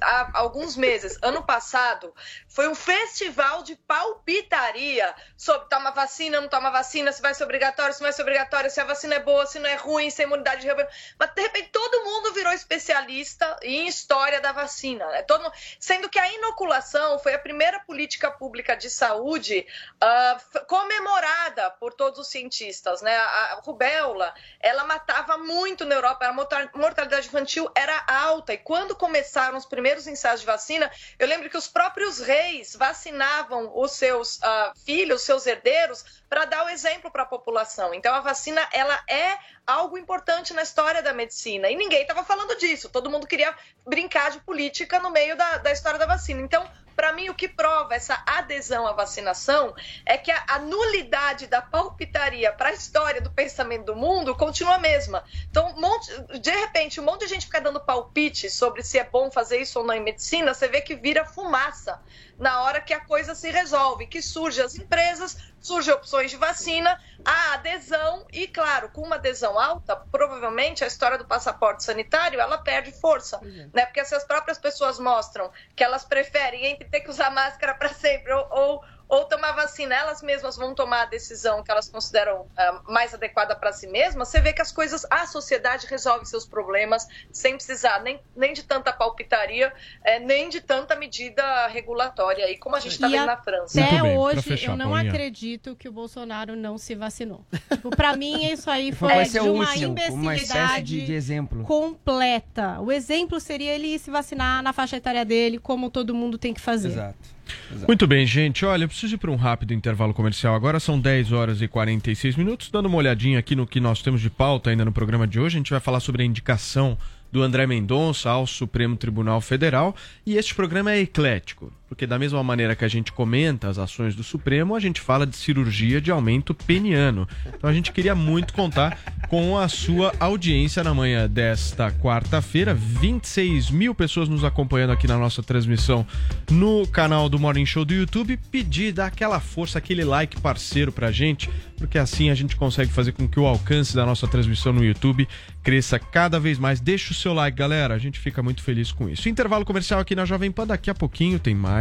[0.00, 1.18] há alguns meses.
[1.22, 2.14] Ano passado,
[2.50, 7.94] foi um festival de palpitaria sobre toma vacina, não toma vacina, se vai ser obrigatório,
[7.94, 10.20] se não vai ser obrigatório, se a vacina é boa, se não é ruim, se
[10.20, 10.88] a imunidade de rebanho.
[11.18, 15.06] Mas, de repente, todo mundo virou especialista em história da vacina.
[15.06, 15.22] Né?
[15.22, 19.64] Todo Sendo que a inoculação foi a primeira política pública de saúde
[20.02, 23.00] f- comemorada por todos os cientistas.
[23.00, 23.16] Né?
[23.16, 28.52] A, rubéola, ela matava muito na Europa, a morta- mortalidade infantil era alta.
[28.54, 32.39] E quando começaram os primeiros ensaios de vacina, eu lembro que os próprios reis
[32.76, 37.92] vacinavam os seus ah, filhos, seus herdeiros, para dar o exemplo para a população.
[37.92, 39.36] Então a vacina ela é
[39.66, 42.88] algo importante na história da medicina e ninguém estava falando disso.
[42.88, 43.54] Todo mundo queria
[43.86, 46.40] brincar de política no meio da, da história da vacina.
[46.40, 46.68] Então
[47.00, 49.74] para mim, o que prova essa adesão à vacinação
[50.04, 54.74] é que a, a nulidade da palpitaria para a história do pensamento do mundo continua
[54.74, 55.24] a mesma.
[55.50, 59.04] Então, um monte- de repente, um monte de gente fica dando palpite sobre se é
[59.04, 61.98] bom fazer isso ou não em medicina, você vê que vira fumaça
[62.38, 66.98] na hora que a coisa se resolve, que surgem as empresas, surgem opções de vacina,
[67.24, 72.56] a adesão e, claro, com uma adesão alta, provavelmente a história do passaporte sanitário ela
[72.58, 73.38] perde força,
[73.74, 73.84] né?
[73.86, 77.88] Porque se as próprias pessoas mostram que elas preferem entre ter que usar máscara para
[77.90, 82.46] sempre ou, ou, ou tomar vacina, elas mesmas vão tomar a decisão que elas consideram
[82.56, 86.46] ah, mais adequada para si mesmas, você vê que as coisas, a sociedade resolve seus
[86.46, 89.72] problemas sem precisar nem, nem de tanta palpitaria,
[90.04, 93.80] eh, nem de tanta medida regulatória aí, como a gente está vendo a- na França.
[93.82, 95.10] Até bem, hoje, fechar, eu não Paulinha.
[95.10, 97.44] acredito que o Bolsonaro não se vacinou.
[97.68, 101.12] Tipo, pra mim, isso aí foi Vai de uma último, como uma imbecilidade de, de
[101.12, 101.64] exemplo.
[101.64, 102.80] completa.
[102.80, 106.54] O exemplo seria ele ir se vacinar na faixa etária dele, como todo mundo tem
[106.54, 106.88] que fazer.
[106.88, 107.39] Exato.
[107.70, 107.86] Exato.
[107.86, 108.64] Muito bem, gente.
[108.64, 110.54] Olha, eu preciso ir para um rápido intervalo comercial.
[110.54, 112.70] Agora são 10 horas e 46 minutos.
[112.70, 115.56] Dando uma olhadinha aqui no que nós temos de pauta ainda no programa de hoje,
[115.56, 116.96] a gente vai falar sobre a indicação
[117.32, 119.94] do André Mendonça ao Supremo Tribunal Federal.
[120.26, 124.14] E este programa é eclético, porque da mesma maneira que a gente comenta as ações
[124.14, 127.26] do Supremo, a gente fala de cirurgia de aumento peniano.
[127.48, 128.96] Então a gente queria muito contar
[129.28, 132.72] com a sua audiência na manhã desta quarta-feira.
[132.72, 136.06] 26 mil pessoas nos acompanhando aqui na nossa transmissão
[136.48, 138.36] no canal do Morning Show do YouTube.
[138.52, 143.10] Pedir, dar aquela força, aquele like parceiro pra gente, porque assim a gente consegue fazer
[143.10, 145.26] com que o alcance da nossa transmissão no YouTube
[145.60, 146.78] cresça cada vez mais.
[146.78, 147.94] Deixa o seu like, galera.
[147.94, 149.28] A gente fica muito feliz com isso.
[149.28, 150.68] Intervalo comercial aqui na Jovem Pan.
[150.68, 151.79] Daqui a pouquinho tem mais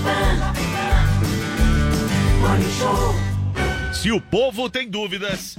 [0.00, 0.38] Pan.
[2.40, 3.14] Morning Show.
[3.92, 5.58] Se o povo tem dúvidas,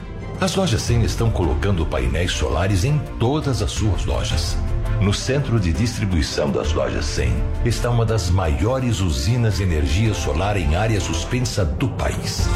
[0.41, 4.57] As lojas 100 estão colocando painéis solares em todas as suas lojas.
[4.99, 7.31] No centro de distribuição das lojas 100
[7.63, 12.47] está uma das maiores usinas de energia solar em área suspensa do país.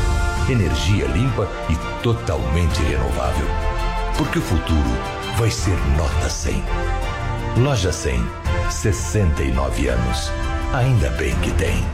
[0.50, 3.46] Energia limpa e totalmente renovável.
[4.18, 4.80] Porque o futuro
[5.38, 6.64] vai ser nota 100.
[7.60, 8.20] Loja 100,
[8.68, 10.32] 69 anos.
[10.74, 11.86] Ainda bem que tem.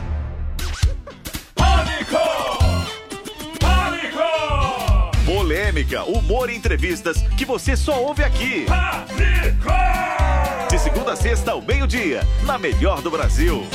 [5.32, 8.66] Polêmica, humor e entrevistas que você só ouve aqui.
[10.68, 13.66] De segunda a sexta ao meio-dia, na melhor do Brasil.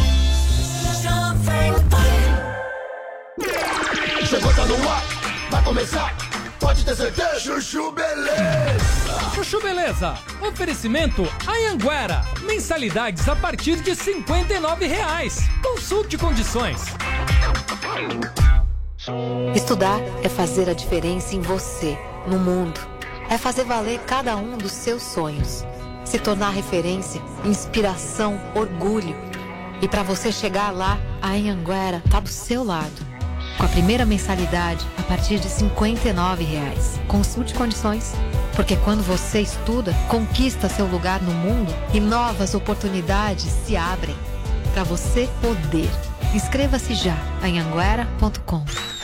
[4.30, 5.04] Chegou, tá no ar,
[5.50, 6.16] vai começar,
[6.60, 7.40] pode ter certeza.
[7.40, 9.32] Chuchu Beleza.
[9.34, 10.16] Chuchu Beleza.
[10.40, 12.24] Oferecimento Anhanguera.
[12.44, 15.40] Mensalidades a partir de 59 reais.
[15.64, 16.84] Consulte condições.
[19.56, 21.98] Estudar é fazer a diferença em você,
[22.28, 22.80] no mundo.
[23.30, 25.64] É fazer valer cada um dos seus sonhos.
[26.04, 29.16] Se tornar referência, inspiração, orgulho.
[29.82, 33.06] E para você chegar lá, a Anhanguera tá do seu lado.
[33.58, 37.00] Com a primeira mensalidade a partir de 59 reais.
[37.08, 38.14] Consulte condições.
[38.56, 44.16] Porque quando você estuda, conquista seu lugar no mundo e novas oportunidades se abrem.
[44.74, 45.90] Para você poder.
[46.34, 48.97] Inscreva-se já em anguera.com.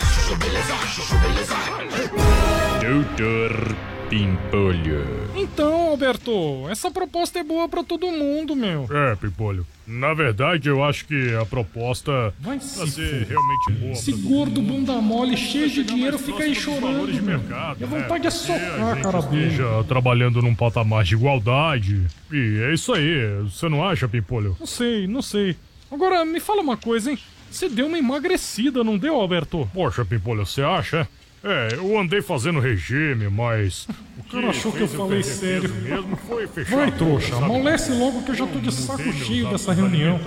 [2.82, 3.76] Doutor
[4.10, 5.06] Pimpolho.
[5.36, 8.88] Então, Alberto, essa proposta é boa pra todo mundo, meu.
[8.92, 9.66] É, Pimpolho.
[9.86, 13.92] Na verdade, eu acho que a proposta Vai pra se ser realmente boa.
[13.92, 14.74] Esse pra todo gordo mundo.
[14.86, 17.12] bunda mole, cheio de dinheiro, fica aí chorando.
[17.12, 17.38] de meu.
[17.40, 18.02] mercado, Minha né?
[18.02, 19.44] vontade é Porque socar cara dele.
[19.48, 22.02] esteja trabalhando num patamar de igualdade.
[22.32, 24.56] E é isso aí, você não acha, Pimpolho?
[24.60, 25.56] Não sei, não sei.
[25.92, 27.20] Agora, me fala uma coisa, hein?
[27.54, 29.70] Você deu uma emagrecida, não deu, Alberto?
[29.72, 31.08] Poxa, Pimpolho, você acha?
[31.44, 33.88] É, eu andei fazendo regime, mas.
[34.18, 35.72] O cara achou que eu falei sério.
[35.76, 36.48] mesmo foi.
[36.48, 40.20] Vai, trouxa, amolece logo que eu já tô de saco cheio dessa reunião.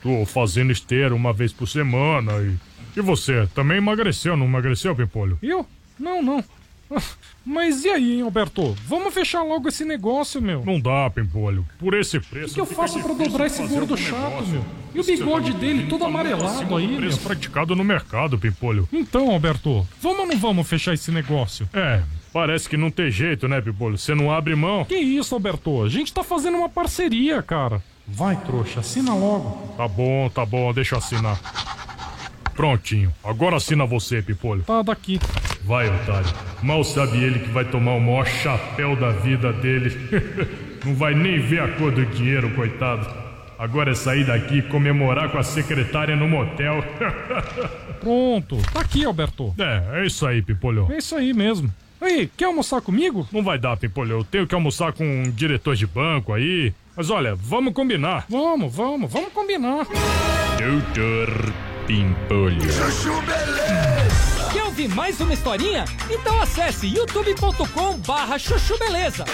[0.00, 2.54] Tô fazendo esteira uma vez por semana e.
[2.96, 5.38] E você, também emagreceu, não emagreceu, Pimpolho?
[5.42, 5.66] Eu?
[5.98, 6.44] Não, não.
[7.44, 8.76] Mas e aí, hein, Alberto?
[8.86, 10.64] Vamos fechar logo esse negócio, meu.
[10.64, 11.66] Não dá, Pimpolho.
[11.78, 12.52] Por esse preço.
[12.52, 14.48] O que eu faço pra difícil dobrar esse gordo chato, negócio.
[14.52, 14.64] meu?
[14.94, 17.26] E o Você bigode tá dele todo amarelado do aí, preço meu?
[17.26, 18.88] praticado no mercado, Pimpolho.
[18.92, 21.68] Então, Alberto, vamos ou não vamos fechar esse negócio?
[21.72, 23.96] É, parece que não tem jeito, né, Pimpolho?
[23.98, 24.84] Você não abre mão.
[24.84, 25.82] Que isso, Alberto?
[25.82, 27.82] A gente tá fazendo uma parceria, cara.
[28.06, 29.74] Vai, trouxa, assina logo.
[29.76, 31.38] Tá bom, tá bom, deixa eu assinar.
[32.58, 33.14] Prontinho.
[33.22, 34.64] Agora assina você, Pimpolho.
[34.64, 35.20] Tá daqui.
[35.62, 36.28] Vai, otário.
[36.60, 39.96] Mal sabe ele que vai tomar o maior chapéu da vida dele.
[40.84, 43.06] Não vai nem ver a cor do dinheiro, coitado.
[43.56, 46.82] Agora é sair daqui e comemorar com a secretária no motel.
[48.00, 48.56] Pronto.
[48.72, 49.54] Tá aqui, Alberto.
[49.56, 50.88] É, é isso aí, Pimpolho.
[50.90, 51.72] É isso aí mesmo.
[52.00, 53.28] Aí, quer almoçar comigo?
[53.30, 54.18] Não vai dar, Pimpolho.
[54.18, 56.74] Eu tenho que almoçar com um diretor de banco aí.
[56.96, 58.26] Mas olha, vamos combinar.
[58.28, 59.86] Vamos, vamos, vamos combinar.
[60.58, 62.60] Doutor Pimpolho.
[64.52, 65.86] Quer ouvir mais uma historinha?
[66.10, 69.24] Então acesse youtube.com barra chuchu beleza.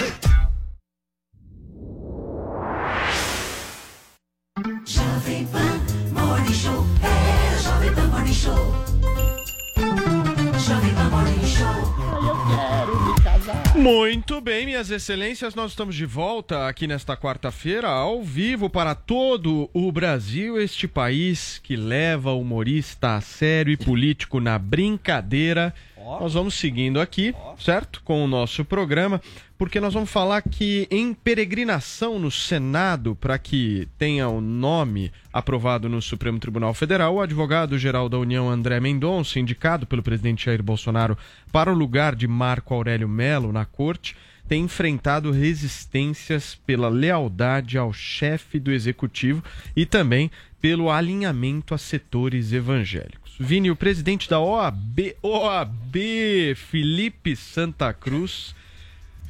[4.87, 5.81] Jovem Pan
[6.13, 6.87] Morning Show.
[7.03, 8.94] É Jovem Pan Morning Show.
[13.85, 19.69] Muito bem, minhas excelências, nós estamos de volta aqui nesta quarta-feira, ao vivo para todo
[19.75, 25.75] o Brasil, este país que leva humorista a sério e político na brincadeira.
[26.05, 28.03] Nós vamos seguindo aqui, certo?
[28.05, 29.21] Com o nosso programa,
[29.57, 35.89] porque nós vamos falar que em peregrinação no Senado, para que tenha o nome aprovado
[35.89, 41.17] no Supremo Tribunal Federal, o advogado-geral da União André Mendonça, indicado pelo presidente Jair Bolsonaro
[41.51, 44.15] para o lugar de Marco Aurélio Melo na corte,
[44.47, 49.43] tem enfrentado resistências pela lealdade ao chefe do executivo
[49.75, 50.31] e também
[50.61, 53.24] pelo alinhamento a setores evangélicos.
[53.39, 55.97] Vini, o presidente da OAB, OAB
[56.57, 58.55] Felipe Santa Cruz,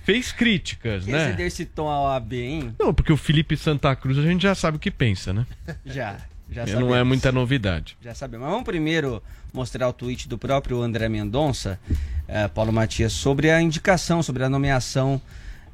[0.05, 1.33] fez críticas, Quem se né?
[1.33, 2.75] deu esse tom ao AB, hein?
[2.79, 5.47] Não, porque o Felipe Santa Cruz a gente já sabe o que pensa, né?
[5.87, 6.19] Já,
[6.51, 6.97] já Não sabemos.
[6.97, 7.97] é muita novidade.
[8.03, 8.45] Já sabemos.
[8.45, 11.81] Mas vamos primeiro mostrar o tweet do próprio André Mendonça,
[12.29, 15.21] eh, Paulo Matias, sobre a indicação, sobre a nomeação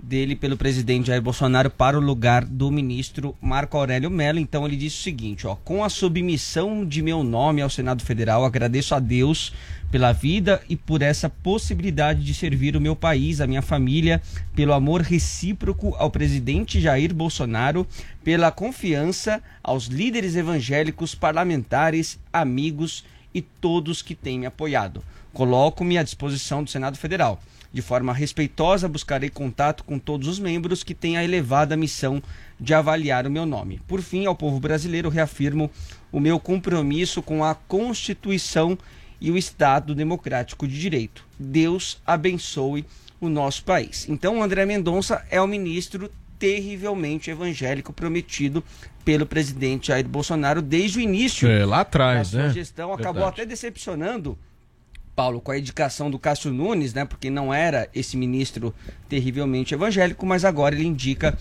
[0.03, 4.38] dele pelo presidente Jair Bolsonaro para o lugar do ministro Marco Aurélio Mello.
[4.38, 8.44] Então ele disse o seguinte, ó, com a submissão de meu nome ao Senado Federal,
[8.44, 9.53] agradeço a Deus
[9.90, 14.22] pela vida e por essa possibilidade de servir o meu país, a minha família,
[14.55, 17.86] pelo amor recíproco ao presidente Jair Bolsonaro,
[18.22, 25.03] pela confiança aos líderes evangélicos, parlamentares, amigos e todos que têm me apoiado.
[25.32, 27.40] Coloco-me à disposição do Senado Federal.
[27.73, 32.21] De forma respeitosa, buscarei contato com todos os membros que têm a elevada missão
[32.59, 33.81] de avaliar o meu nome.
[33.87, 35.71] Por fim, ao povo brasileiro, reafirmo
[36.11, 38.77] o meu compromisso com a Constituição
[39.21, 41.25] e o Estado Democrático de Direito.
[41.39, 42.85] Deus abençoe
[43.21, 44.09] o nosso país.
[44.09, 48.64] Então, André Mendonça é o ministro terrivelmente evangélico prometido
[49.05, 52.55] pelo presidente Jair Bolsonaro desde o início É, lá atrás, da sua né?
[52.55, 52.93] gestão.
[52.93, 53.43] Acabou Verdade.
[53.43, 54.39] até decepcionando,
[55.15, 57.05] Paulo, com a indicação do Cássio Nunes, né?
[57.05, 58.75] Porque não era esse ministro
[59.09, 61.37] terrivelmente evangélico, mas agora ele indica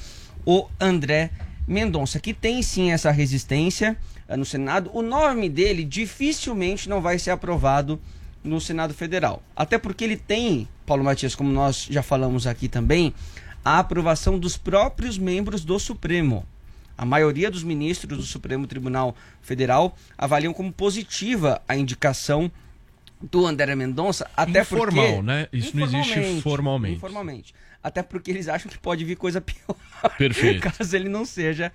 [0.46, 1.32] o André
[1.68, 3.96] Mendonça, que tem sim essa resistência
[4.28, 4.90] eh, no Senado.
[4.94, 8.00] O nome dele dificilmente não vai ser aprovado
[8.44, 9.44] no Senado Federal.
[9.56, 13.14] Até porque ele tem, Paulo Matias, como nós já falamos aqui também,
[13.64, 16.46] a aprovação dos próprios membros do Supremo.
[16.98, 22.52] A maioria dos ministros do Supremo Tribunal Federal avaliam como positiva a indicação
[23.22, 25.00] do André Mendonça, até porque...
[25.00, 25.48] Informal, né?
[25.52, 26.96] Isso não existe formalmente.
[26.96, 27.54] Informalmente.
[27.84, 29.76] Até porque eles acham que pode vir coisa pior.
[30.18, 30.62] Perfeito.
[30.62, 31.72] caso ele não seja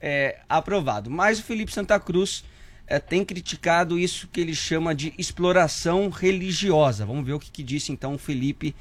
[0.00, 1.10] é, aprovado.
[1.10, 2.44] Mas o Felipe Santa Cruz
[2.86, 7.04] é, tem criticado isso que ele chama de exploração religiosa.
[7.04, 8.74] Vamos ver o que, que disse então o Felipe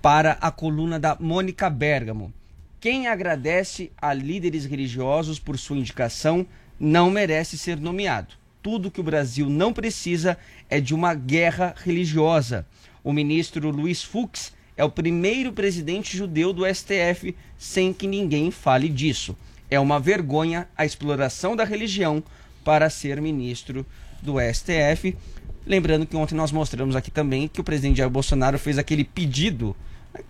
[0.00, 2.32] para a coluna da Mônica Bergamo.
[2.80, 6.46] Quem agradece a líderes religiosos por sua indicação
[6.78, 8.34] não merece ser nomeado.
[8.64, 10.38] Tudo que o Brasil não precisa
[10.70, 12.66] é de uma guerra religiosa.
[13.04, 18.88] O ministro Luiz Fux é o primeiro presidente judeu do STF sem que ninguém fale
[18.88, 19.36] disso.
[19.70, 22.24] É uma vergonha a exploração da religião
[22.64, 23.84] para ser ministro
[24.22, 25.14] do STF.
[25.66, 29.76] Lembrando que ontem nós mostramos aqui também que o presidente Jair Bolsonaro fez aquele pedido.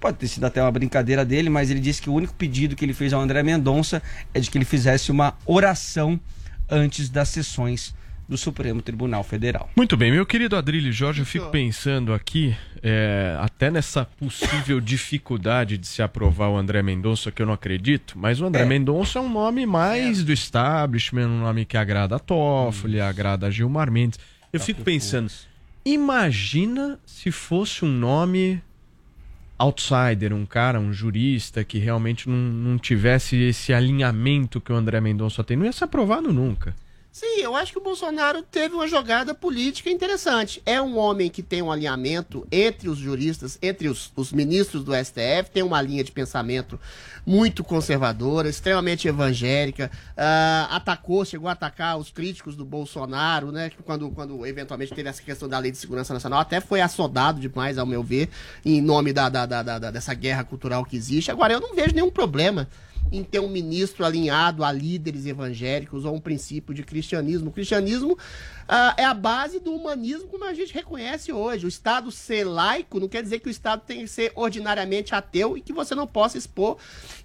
[0.01, 2.85] Pode ter sido até uma brincadeira dele, mas ele disse que o único pedido que
[2.85, 4.03] ele fez ao André Mendonça
[4.35, 6.19] é de que ele fizesse uma oração
[6.69, 7.95] antes das sessões
[8.29, 9.71] do Supremo Tribunal Federal.
[9.77, 15.77] Muito bem, meu querido Adrilho Jorge, eu fico pensando aqui, é, até nessa possível dificuldade
[15.77, 18.67] de se aprovar o André Mendonça, que eu não acredito, mas o André É.
[18.67, 23.51] Mendonça é um nome mais do establishment, um nome que agrada a Toffoli, agrada a
[23.51, 24.19] Gilmar Mendes.
[24.53, 25.31] Eu fico pensando,
[25.85, 28.63] imagina se fosse um nome
[29.59, 35.01] outsider, um cara, um jurista que realmente não, não tivesse esse alinhamento que o André
[35.01, 35.57] Mendonça tem.
[35.57, 36.75] Não ia ser aprovado nunca.
[37.17, 40.61] Sim, eu acho que o Bolsonaro teve uma jogada política interessante.
[40.67, 44.93] É um homem que tem um alinhamento entre os juristas, entre os, os ministros do
[44.93, 46.77] STF, tem uma linha de pensamento
[47.25, 53.71] muito conservadora, extremamente evangélica, ah, atacou, chegou a atacar os críticos do Bolsonaro, né?
[53.85, 57.79] Quando, quando eventualmente teve essa questão da Lei de Segurança Nacional, até foi assodado demais,
[57.79, 58.29] ao meu ver,
[58.65, 61.31] em nome da, da, da- da- dessa guerra cultural que existe.
[61.31, 62.69] Agora, eu não vejo nenhum problema
[63.13, 67.51] em ter um ministro alinhado a líderes evangélicos ou um princípio de cristianismo.
[67.51, 68.19] O cristianismo
[68.67, 71.65] ah, é a base do humanismo como a gente reconhece hoje.
[71.65, 75.57] O Estado ser laico não quer dizer que o Estado tem que ser ordinariamente ateu
[75.57, 76.77] e que você não possa expor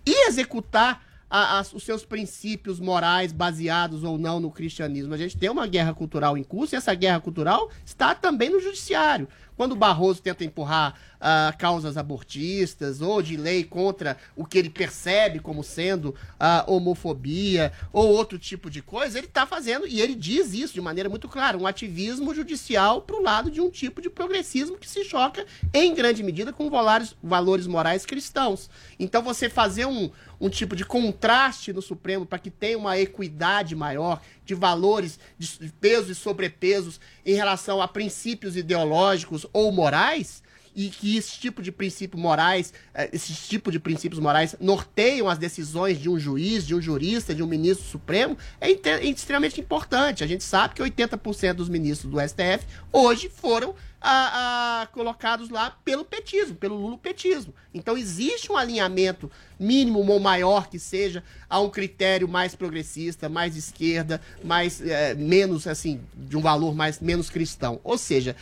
[0.06, 5.14] e executar a- as- os seus princípios morais baseados ou não no cristianismo.
[5.14, 8.60] A gente tem uma guerra cultural em curso e essa guerra cultural está também no
[8.60, 9.28] judiciário.
[9.60, 14.70] Quando o Barroso tenta empurrar ah, causas abortistas ou de lei contra o que ele
[14.70, 20.16] percebe como sendo a homofobia ou outro tipo de coisa, ele está fazendo, e ele
[20.16, 24.02] diz isso de maneira muito clara, um ativismo judicial para o lado de um tipo
[24.02, 28.70] de progressismo que se choca, em grande medida, com valores, valores morais cristãos.
[28.98, 33.76] Então, você fazer um, um tipo de contraste no Supremo para que tenha uma equidade
[33.76, 40.42] maior de valores, de pesos e sobrepesos em relação a princípios ideológicos ou morais,
[40.76, 45.38] e que esse tipo de princípios morais, eh, esse tipo de princípios morais norteiam as
[45.38, 50.24] decisões de um juiz, de um jurista, de um ministro supremo, é, é extremamente importante.
[50.24, 55.72] A gente sabe que 80% dos ministros do STF hoje foram ah, ah, colocados lá
[55.84, 57.54] pelo petismo, pelo lulopetismo.
[57.74, 59.30] Então existe um alinhamento
[59.60, 65.68] mínimo ou maior que seja a um critério mais progressista, mais esquerda, mais eh, menos
[65.68, 67.80] assim de um valor mais menos cristão.
[67.84, 68.36] Ou seja,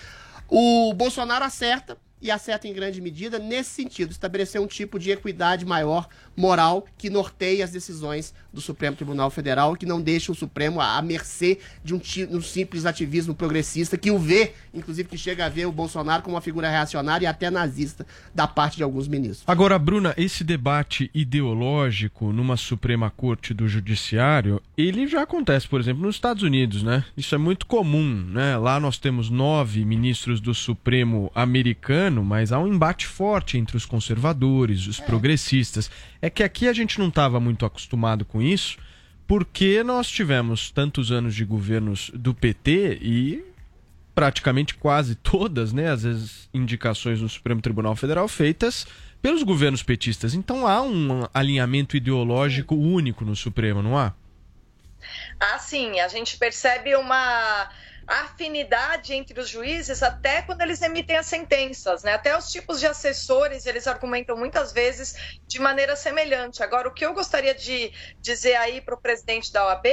[0.47, 5.65] o Bolsonaro acerta e acerta em grande medida nesse sentido, estabelecer um tipo de equidade
[5.65, 10.79] maior moral que norteie as decisões do Supremo Tribunal Federal, que não deixe o Supremo
[10.79, 15.49] à mercê de um, um simples ativismo progressista que o vê, inclusive que chega a
[15.49, 19.43] ver o Bolsonaro como uma figura reacionária e até nazista da parte de alguns ministros.
[19.47, 26.03] Agora, Bruna, esse debate ideológico numa Suprema Corte do Judiciário, ele já acontece, por exemplo,
[26.03, 27.03] nos Estados Unidos, né?
[27.15, 28.57] Isso é muito comum, né?
[28.57, 33.85] Lá nós temos nove ministros do Supremo americano, mas há um embate forte entre os
[33.85, 35.89] conservadores, os progressistas.
[36.21, 38.77] É que aqui a gente não estava muito acostumado com isso,
[39.27, 43.43] porque nós tivemos tantos anos de governos do PT e
[44.15, 48.87] praticamente quase todas, né, vezes indicações no Supremo Tribunal Federal feitas
[49.21, 50.33] pelos governos petistas.
[50.33, 54.13] Então há um alinhamento ideológico único no Supremo, não há?
[55.39, 57.69] Ah, sim, a gente percebe uma
[58.07, 62.13] afinidade entre os juízes até quando eles emitem as sentenças, né?
[62.13, 65.13] Até os tipos de assessores, eles argumentam muitas vezes
[65.47, 66.63] de maneira semelhante.
[66.63, 67.91] Agora, o que eu gostaria de
[68.21, 69.85] dizer aí para o presidente da OAB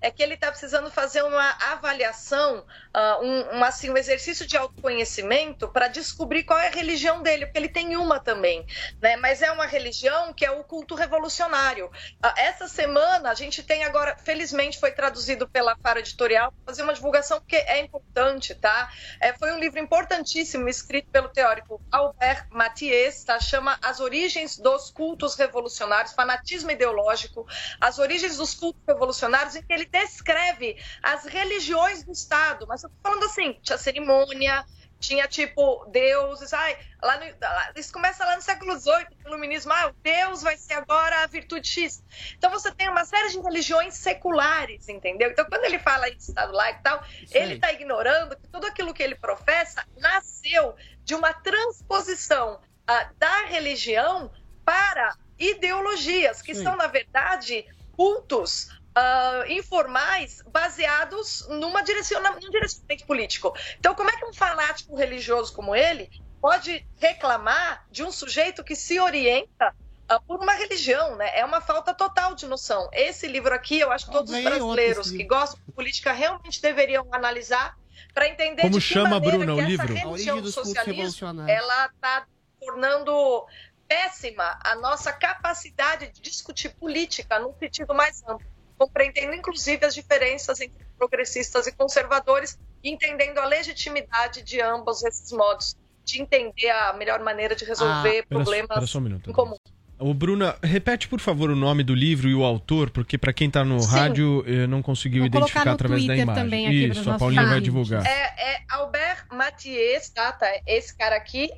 [0.00, 4.56] é que ele está precisando fazer uma avaliação, ah, um, um, assim, um exercício de
[4.56, 8.66] autoconhecimento para descobrir qual é a religião dele, porque ele tem uma também,
[9.00, 9.16] né?
[9.16, 11.90] Mas é uma religião que é o culto revolucionário.
[12.22, 16.94] Ah, essa semana a gente tem agora, felizmente foi traduzido pela Fara Editorial, fazer uma
[16.94, 18.90] divulgação porque é importante, tá?
[19.20, 23.38] É, foi um livro importantíssimo escrito pelo teórico Albert Mathies, tá?
[23.38, 27.46] Chama As Origens dos Cultos Revolucionários, Fanatismo Ideológico,
[27.80, 32.90] As Origens dos Cultos Revolucionários, em que ele descreve as religiões do Estado, mas eu
[32.90, 34.64] tô falando assim, tinha cerimônia,
[35.00, 39.72] tinha tipo deuses, ai, lá no, lá, isso começa lá no século XVIII, o iluminismo,
[39.72, 42.04] ah, o Deus vai ser agora a virtude X.
[42.36, 45.30] Então você tem uma série de religiões seculares, entendeu?
[45.30, 48.92] Então quando ele fala de Estado laico e tal, ele está ignorando que tudo aquilo
[48.92, 54.30] que ele professa nasceu de uma transposição ah, da religião
[54.64, 56.62] para ideologias, que Sim.
[56.62, 57.66] são, na verdade,
[57.96, 63.54] cultos ah, informais baseados numa direciona, num direcionamento político.
[63.78, 66.10] Então, como é que um fanático religioso como ele
[66.40, 69.74] pode reclamar de um sujeito que se orienta
[70.08, 71.30] ah, por uma religião, né?
[71.38, 72.88] É uma falta total de noção.
[72.92, 77.06] Esse livro aqui, eu acho que todos os brasileiros que gostam de política realmente deveriam
[77.12, 77.78] analisar
[78.12, 79.84] para entender Como de que chama, maneira Bruna, que o livro?
[79.84, 82.26] A religião origem do socialismo ela está
[82.58, 83.46] tornando
[83.86, 88.46] péssima a nossa capacidade de discutir política num sentido mais amplo,
[88.80, 95.30] compreendendo inclusive as diferenças entre progressistas e conservadores e entendendo a legitimidade de ambos esses
[95.32, 99.28] modos de entender a melhor maneira de resolver Ah, Pera- problemas pera só um minuto.
[99.28, 99.56] em comum.
[99.98, 103.50] Ô, Bruna, repete, por favor, o nome do livro e o autor, porque para quem
[103.50, 103.90] tá no Sim.
[103.94, 106.42] rádio eh, não conseguiu Vou identificar através da Twitter imagem.
[106.42, 108.06] também aqui pros Isso, a Paulinha vai divulgar.
[108.06, 110.32] É, é Albert Mathies, tá?
[110.32, 110.46] tá?
[110.66, 111.50] Esse cara aqui,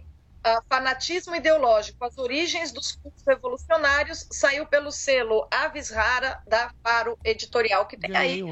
[0.45, 7.19] ah, Fanatismo Ideológico, as origens dos cultos revolucionários, saiu pelo selo Aves Rara da Faro
[7.25, 8.43] Editorial, que tem aí,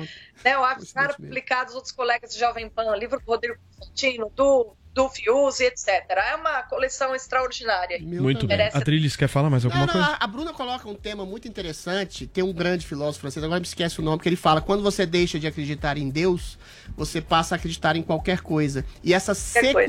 [0.45, 4.31] né, o Aves Rara publicado, os outros colegas de Jovem Pan, livro do Rodrigo Constantino,
[4.37, 5.89] do, do Fiuse, etc.
[6.11, 7.99] É uma coleção extraordinária.
[8.01, 8.61] Muito bem.
[8.73, 10.19] A Trilhis quer falar mais alguma Não, não, coisa?
[10.19, 12.27] a, a Bruna coloca um tema muito interessante.
[12.27, 15.07] Tem um grande filósofo francês, agora me esquece o nome, que ele fala: quando você
[15.07, 16.59] deixa de acreditar em Deus,
[16.97, 18.85] você passa a acreditar em qualquer coisa.
[19.03, 19.89] E essa Qualquer coisa.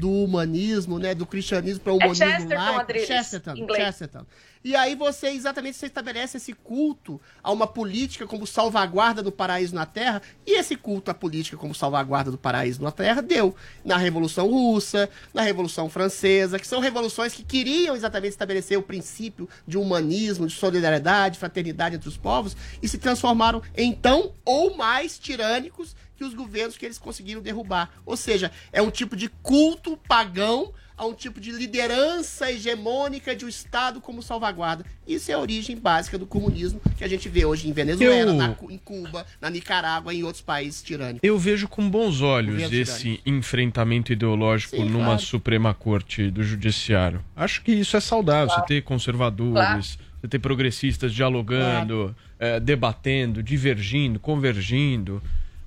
[0.00, 3.84] Do humanismo, né, do cristianismo para o É humanismo Chesterton, laico, Chesterton, inglês.
[3.84, 4.26] Chesterton.
[4.62, 9.74] E aí você exatamente você estabelece esse culto a uma política como salvaguarda do paraíso
[9.74, 13.96] na Terra, e esse culto à política como salvaguarda do paraíso na Terra deu na
[13.96, 19.78] Revolução Russa, na Revolução Francesa, que são revoluções que queriam exatamente estabelecer o princípio de
[19.78, 25.94] humanismo, de solidariedade, fraternidade entre os povos, e se transformaram em tão ou mais tirânicos
[26.20, 27.88] que os governos que eles conseguiram derrubar.
[28.04, 33.46] Ou seja, é um tipo de culto pagão a um tipo de liderança hegemônica de
[33.46, 34.84] um Estado como salvaguarda.
[35.08, 38.36] Isso é a origem básica do comunismo que a gente vê hoje em Venezuela, Eu-
[38.36, 41.20] na em Cuba, na Nicarágua e em outros países tirânicos.
[41.26, 45.22] Eu vejo com bons olhos esse enfrentamento ideológico Sim, numa claro.
[45.22, 47.24] Suprema Corte do Judiciário.
[47.34, 48.54] Acho que isso é saudável.
[48.54, 49.82] Você ter conservadores, Claro.
[50.20, 55.22] você ter progressistas dialogando, eh, debatendo, divergindo, convergindo.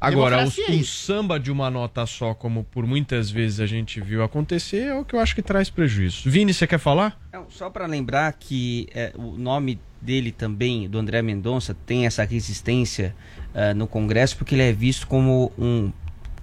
[0.08, 1.06] Agora, o, é isso.
[1.06, 5.06] samba de uma nota só, como por muitas vezes a gente viu acontecer, é o
[5.06, 6.30] que eu acho que traz prejuízo.
[6.30, 7.20] Vini, você quer falar?
[7.32, 12.24] Não, só para lembrar que é, o nome dele também, do André Mendonça, tem essa
[12.24, 13.16] resistência
[13.54, 15.92] ah, no Congresso porque ele é visto como um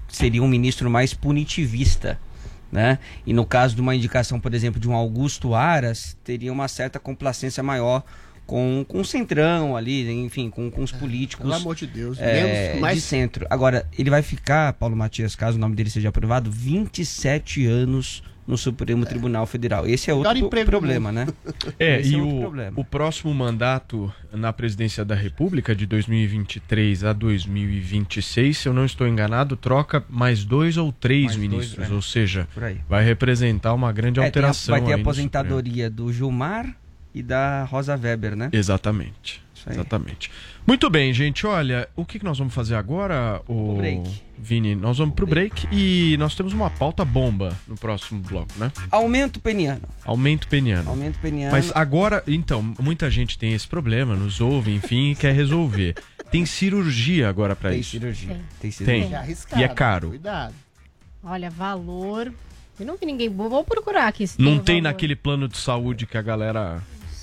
[0.09, 2.19] seria um ministro mais punitivista,
[2.71, 2.99] né?
[3.27, 6.99] E no caso de uma indicação, por exemplo, de um Augusto Aras, teria uma certa
[6.99, 8.03] complacência maior
[8.51, 11.45] com, com o centrão ali, enfim, com, com os políticos.
[11.45, 12.43] Pelo amor de Deus, é,
[12.73, 13.47] menos- mais- de centro.
[13.49, 18.59] Agora, ele vai ficar, Paulo Matias, caso o nome dele seja aprovado, 27 anos no
[18.59, 19.87] Supremo Tribunal Federal.
[19.87, 21.29] Esse é outro problema, né?
[21.79, 22.73] É, Esse e outro o, problema.
[22.81, 29.07] o próximo mandato na presidência da República, de 2023 a 2026, se eu não estou
[29.07, 31.89] enganado, troca mais dois ou três Mais dois, ministros.
[31.89, 31.95] é.
[31.95, 32.49] ou seja,
[32.89, 34.73] vai representar uma grande É, tem a- alteração.
[34.73, 36.75] vai ter a aposentadoria do Gilmar
[37.15, 38.49] e da Rosa Weber, né?
[38.53, 39.43] Exatamente.
[39.69, 40.31] Exatamente.
[40.67, 41.47] Muito bem, gente.
[41.47, 44.23] Olha, o que, que nós vamos fazer agora, o break.
[44.39, 44.75] Vini?
[44.75, 48.73] Nós vamos pro break e nós temos uma pauta bomba no próximo bloco, né?
[48.91, 49.83] Aumento peniano.
[50.03, 50.89] Aumento peniano.
[50.89, 51.53] Aumento peniano.
[51.53, 55.95] Mas agora, então, muita gente tem esse problema, nos ouve, enfim, e quer resolver.
[56.31, 57.91] Tem cirurgia agora pra Tem isso.
[57.91, 58.29] cirurgia.
[58.29, 58.39] Tem.
[58.39, 58.71] Tem Tem.
[59.03, 59.17] cirurgia.
[59.17, 60.09] É arriscado, E é caro.
[60.11, 60.55] Cuidado.
[61.25, 62.33] Olha, valor.
[62.79, 63.29] Eu não vi ninguém.
[63.29, 64.27] Vou procurar aqui.
[64.29, 64.93] se Não tem valor.
[64.93, 66.81] naquele plano de saúde que a galera.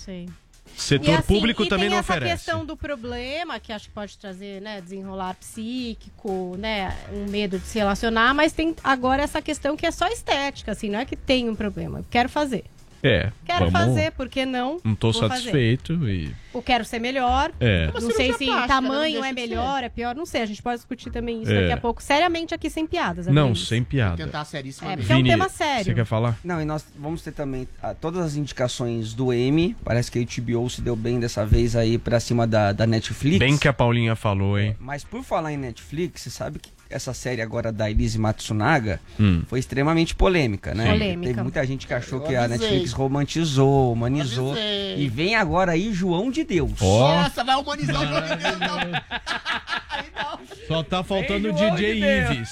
[0.08, 0.30] Sei.
[0.76, 2.36] Setor E assim, público e também tem não essa oferece.
[2.36, 7.66] questão do problema, que acho que pode trazer, né, desenrolar psíquico, né, um medo de
[7.66, 11.16] se relacionar, mas tem agora essa questão que é só estética, assim, não é que
[11.18, 12.00] tem um problema.
[12.00, 12.64] Eu quero fazer.
[13.04, 13.32] É.
[13.46, 14.80] Quero vamos- fazer, por que não?
[14.84, 15.36] Não tô Vou fazer.
[15.44, 16.34] satisfeito e.
[16.54, 17.52] Eu quero ser melhor.
[17.60, 17.86] É.
[17.94, 20.42] Não Uma sei se plástica, tamanho não é melhor, é pior, não sei.
[20.42, 21.62] A gente pode discutir também isso É.
[21.62, 23.28] daqui a pouco, seriamente aqui sem piadas.
[23.28, 23.68] Não, amigos.
[23.68, 24.18] sem piada.
[24.18, 24.90] Tentar seríssimo.
[24.90, 25.86] É, porque é um Vini, tema sério.
[25.86, 26.36] Você quer falar?
[26.44, 29.76] Não, e nós vamos ter também ah, todas as indicações do M.
[29.84, 33.38] Parece que a HBO se deu bem dessa vez aí pra cima da, da Netflix.
[33.38, 34.76] Bem que a Paulinha falou, hein?
[34.80, 39.44] Mas por falar em Netflix, você sabe que essa série agora da Elise Matsunaga Hum.
[39.48, 40.92] foi extremamente polêmica, né?
[40.92, 41.28] Polêmica.
[41.30, 42.48] Teve muita gente que achou que a.
[42.48, 44.56] Netflix romantizou, humanizou.
[44.58, 46.72] E vem agora aí João de Deus.
[46.82, 47.22] Ó.
[47.24, 48.78] Nossa, vai humanizar o jogo de Deus, não.
[50.68, 51.86] Só tá faltando o DJ João de
[52.36, 52.52] Ives.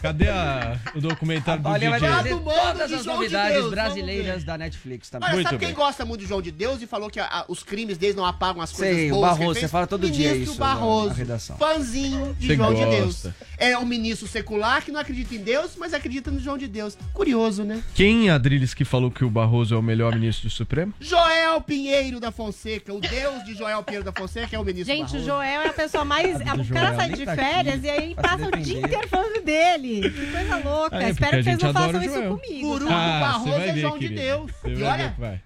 [0.00, 2.32] Cadê a- o documentário do Olha, vai DJ?
[2.34, 5.26] Todo mundo todas de as João de novidades Deus, brasileiras da Netflix também.
[5.28, 5.76] Olha, Muito sabe quem bem.
[5.76, 8.24] gosta muito de João de Deus e falou que a- a- os crimes deles não
[8.26, 9.64] apagam as coisas Sei, o boas que ele Barroso, fez?
[9.64, 11.56] você fala todo dia Ministro isso na- na Barroso, redação.
[11.56, 12.96] fãzinho de Você João de gosta.
[12.96, 13.23] Deus.
[13.56, 16.96] É um ministro secular que não acredita em Deus, mas acredita no João de Deus.
[17.12, 17.82] Curioso, né?
[17.94, 20.92] Quem, Adriles, que falou que o Barroso é o melhor ministro do Supremo?
[21.00, 25.08] Joel Pinheiro da Fonseca, o deus de Joel Pinheiro da Fonseca é o ministro Gente,
[25.08, 25.26] o Barroso.
[25.26, 26.40] Joel é a pessoa mais.
[26.40, 30.10] A O cara sai de tá férias e aí passa o dia inteiro falando dele.
[30.10, 30.96] Que coisa louca.
[30.96, 32.68] Ah, é, Espero que vocês não façam o isso comigo.
[32.68, 33.14] Guru tá?
[33.14, 34.08] do Barroso você vai é ver, João de.
[34.08, 34.50] Deus.
[34.62, 35.44] Você E olha.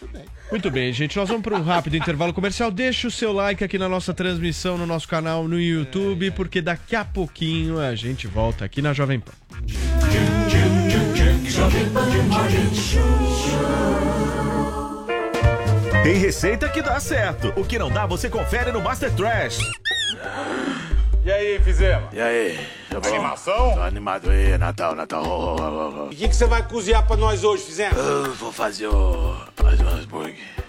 [0.00, 0.24] Muito bem.
[0.50, 1.16] Muito bem, gente.
[1.16, 2.70] Nós vamos para um rápido intervalo comercial.
[2.70, 6.94] Deixa o seu like aqui na nossa transmissão, no nosso canal no YouTube, porque daqui
[6.94, 9.32] a pouquinho a gente volta aqui na Jovem Pan.
[16.02, 17.52] Tem receita que dá certo.
[17.56, 19.58] O que não dá, você confere no Master Trash.
[21.26, 22.08] E aí, fizemos?
[22.12, 22.56] E aí?
[22.88, 23.08] Tá bom?
[23.08, 23.74] Animação?
[23.74, 25.56] Tô animado aí, Natal, Natal.
[26.12, 27.98] E o que, que você vai cozinhar pra nós hoje, fizemos?
[27.98, 29.34] Eu vou fazer o.
[29.56, 30.36] fazer um hambúrguer.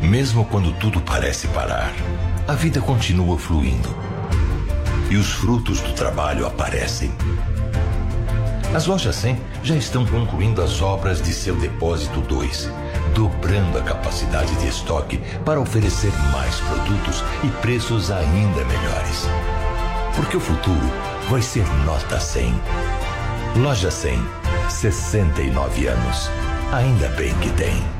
[0.00, 1.92] Mesmo quando tudo parece parar,
[2.48, 3.94] a vida continua fluindo.
[5.10, 7.12] E os frutos do trabalho aparecem.
[8.74, 12.70] As lojas 100 já estão concluindo as obras de seu depósito 2,
[13.14, 19.28] dobrando a capacidade de estoque para oferecer mais produtos e preços ainda melhores.
[20.16, 20.90] Porque o futuro
[21.28, 22.54] vai ser nota 100.
[23.56, 24.18] Loja 100,
[24.68, 26.30] 69 anos.
[26.72, 27.99] Ainda bem que tem.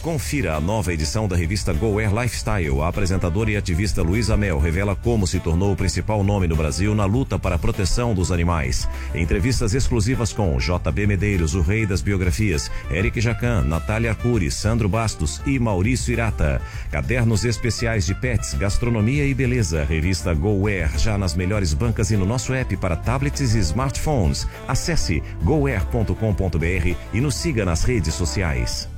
[0.00, 2.80] Confira a nova edição da revista Go Air Lifestyle.
[2.80, 6.94] A apresentadora e ativista Luísa Mel revela como se tornou o principal nome no Brasil
[6.94, 8.88] na luta para a proteção dos animais.
[9.14, 15.40] Entrevistas exclusivas com JB Medeiros, o rei das biografias, Eric Jacan, Natália Arcuri, Sandro Bastos
[15.46, 16.60] e Maurício Irata.
[16.90, 19.84] Cadernos especiais de pets, gastronomia e beleza.
[19.84, 24.46] Revista Go Air, já nas melhores bancas e no nosso app para tablets e smartphones.
[24.66, 28.88] Acesse goair.com.br e nos siga nas redes sociais.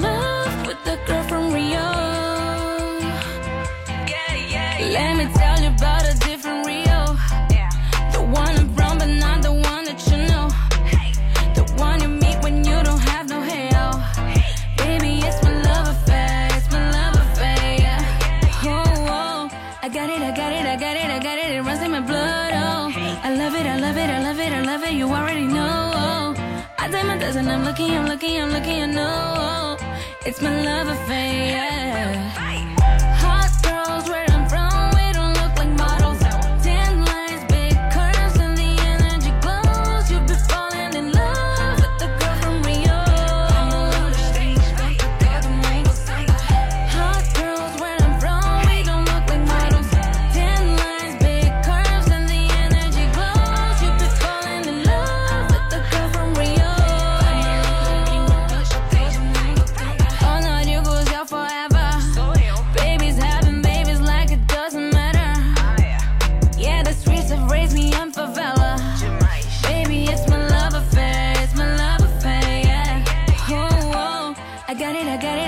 [27.28, 27.48] My dozen.
[27.50, 28.82] I'm looking, I'm looking, I'm looking.
[28.84, 29.76] I know.
[30.24, 31.48] It's my love affair.
[31.50, 32.67] yeah.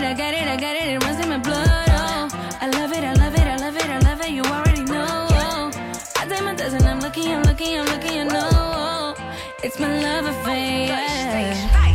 [0.02, 1.05] It, I got it, I got it, it.
[1.05, 1.68] Runs in my blood.
[1.68, 2.28] Oh,
[2.60, 4.31] I love it, I love it, I love it, I love it.
[4.31, 5.27] You already know.
[5.31, 5.70] Oh,
[6.16, 6.82] I did my dozen.
[6.85, 8.20] I'm looking, I'm looking, I'm looking.
[8.20, 8.48] I know.
[8.52, 9.14] Oh,
[9.62, 11.89] it's my love affair.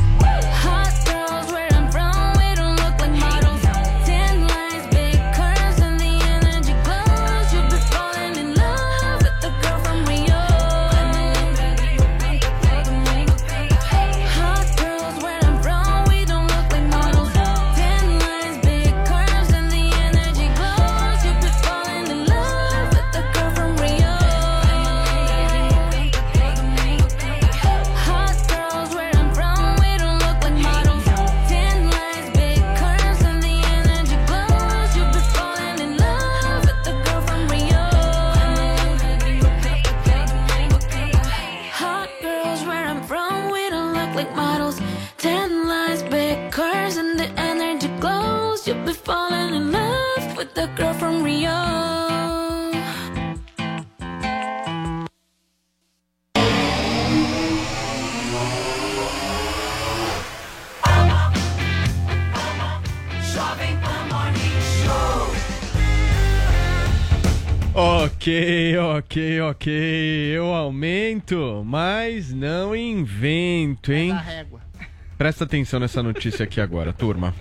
[75.17, 77.33] Presta atenção nessa notícia aqui agora, turma.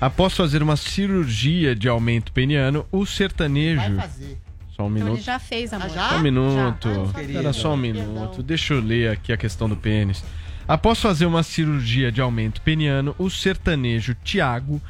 [0.00, 3.80] Após fazer uma cirurgia de aumento peniano, o sertanejo.
[3.80, 4.38] Vai fazer.
[4.74, 5.22] Só um Então ele minuto.
[5.22, 5.88] já fez, amor.
[5.90, 6.88] Só um minuto.
[6.88, 6.90] Já.
[7.00, 8.42] Ah, não Espera só um minuto.
[8.42, 10.24] Deixa eu ler aqui a questão do pênis.
[10.66, 14.82] Após fazer uma cirurgia de aumento peniano, o sertanejo Tiago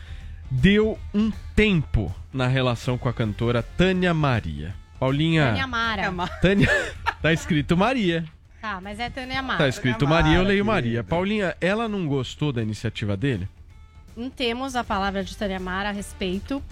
[0.51, 4.75] deu um tempo na relação com a cantora Tânia Maria.
[4.99, 5.49] Paulinha.
[5.49, 6.13] Tânia Mara.
[6.41, 6.69] Tânia.
[7.21, 8.25] Tá escrito Maria.
[8.65, 9.59] Tá, mas é Tânia Mara.
[9.59, 11.05] Tá escrito Maria, eu leio Maria.
[11.05, 13.47] Paulinha, ela não gostou da iniciativa dele?
[14.17, 16.63] Não temos a palavra de Tânia Mara a respeito,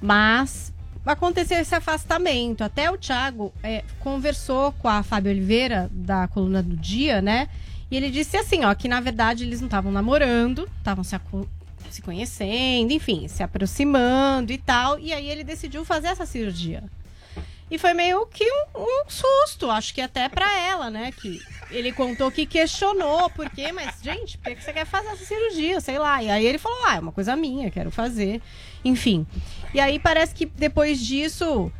[0.00, 0.72] mas
[1.04, 2.64] aconteceu esse afastamento.
[2.64, 7.50] Até o Thiago é, conversou com a Fábio Oliveira, da coluna do Dia, né?
[7.90, 11.20] E ele disse assim, ó, que na verdade eles não estavam namorando, estavam se,
[11.90, 14.98] se conhecendo, enfim, se aproximando e tal.
[14.98, 16.82] E aí ele decidiu fazer essa cirurgia.
[17.70, 21.10] E foi meio que um, um susto, acho que até pra ela, né?
[21.10, 21.40] Que
[21.70, 23.72] ele contou que questionou, por quê?
[23.72, 25.80] Mas, gente, por que você quer fazer essa cirurgia?
[25.80, 26.22] Sei lá.
[26.22, 28.40] E aí ele falou, ah, é uma coisa minha, quero fazer.
[28.84, 29.26] Enfim.
[29.74, 31.72] E aí parece que depois disso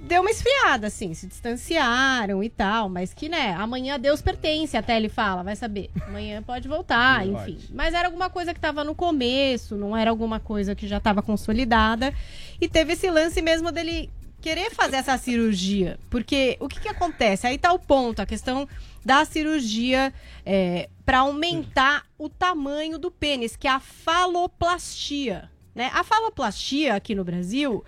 [0.00, 4.96] deu uma esfriada, assim, se distanciaram e tal, mas que, né, amanhã Deus pertence, até
[4.96, 5.90] ele fala, vai saber.
[6.06, 7.58] Amanhã pode voltar, enfim.
[7.70, 11.20] Mas era alguma coisa que tava no começo, não era alguma coisa que já tava
[11.22, 12.14] consolidada.
[12.60, 14.08] E teve esse lance mesmo dele
[14.48, 15.98] querer fazer essa cirurgia.
[16.08, 17.46] Porque o que que acontece?
[17.46, 18.66] Aí tá o ponto, a questão
[19.04, 20.12] da cirurgia
[20.44, 25.50] é, para aumentar o tamanho do pênis, que é a faloplastia.
[25.74, 25.90] Né?
[25.92, 27.84] A faloplastia aqui no Brasil,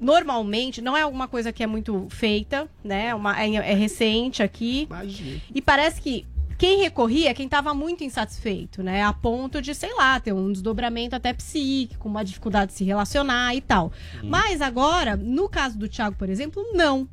[0.00, 3.08] normalmente, não é alguma coisa que é muito feita, né?
[3.08, 4.84] É Uma, é, é recente aqui.
[4.84, 5.42] Imagina.
[5.54, 6.26] E parece que
[6.58, 9.04] quem recorria é quem estava muito insatisfeito, né?
[9.04, 13.54] A ponto de, sei lá, ter um desdobramento até psíquico, uma dificuldade de se relacionar
[13.54, 13.92] e tal.
[14.24, 17.08] Mas agora, no caso do Thiago, por exemplo, não.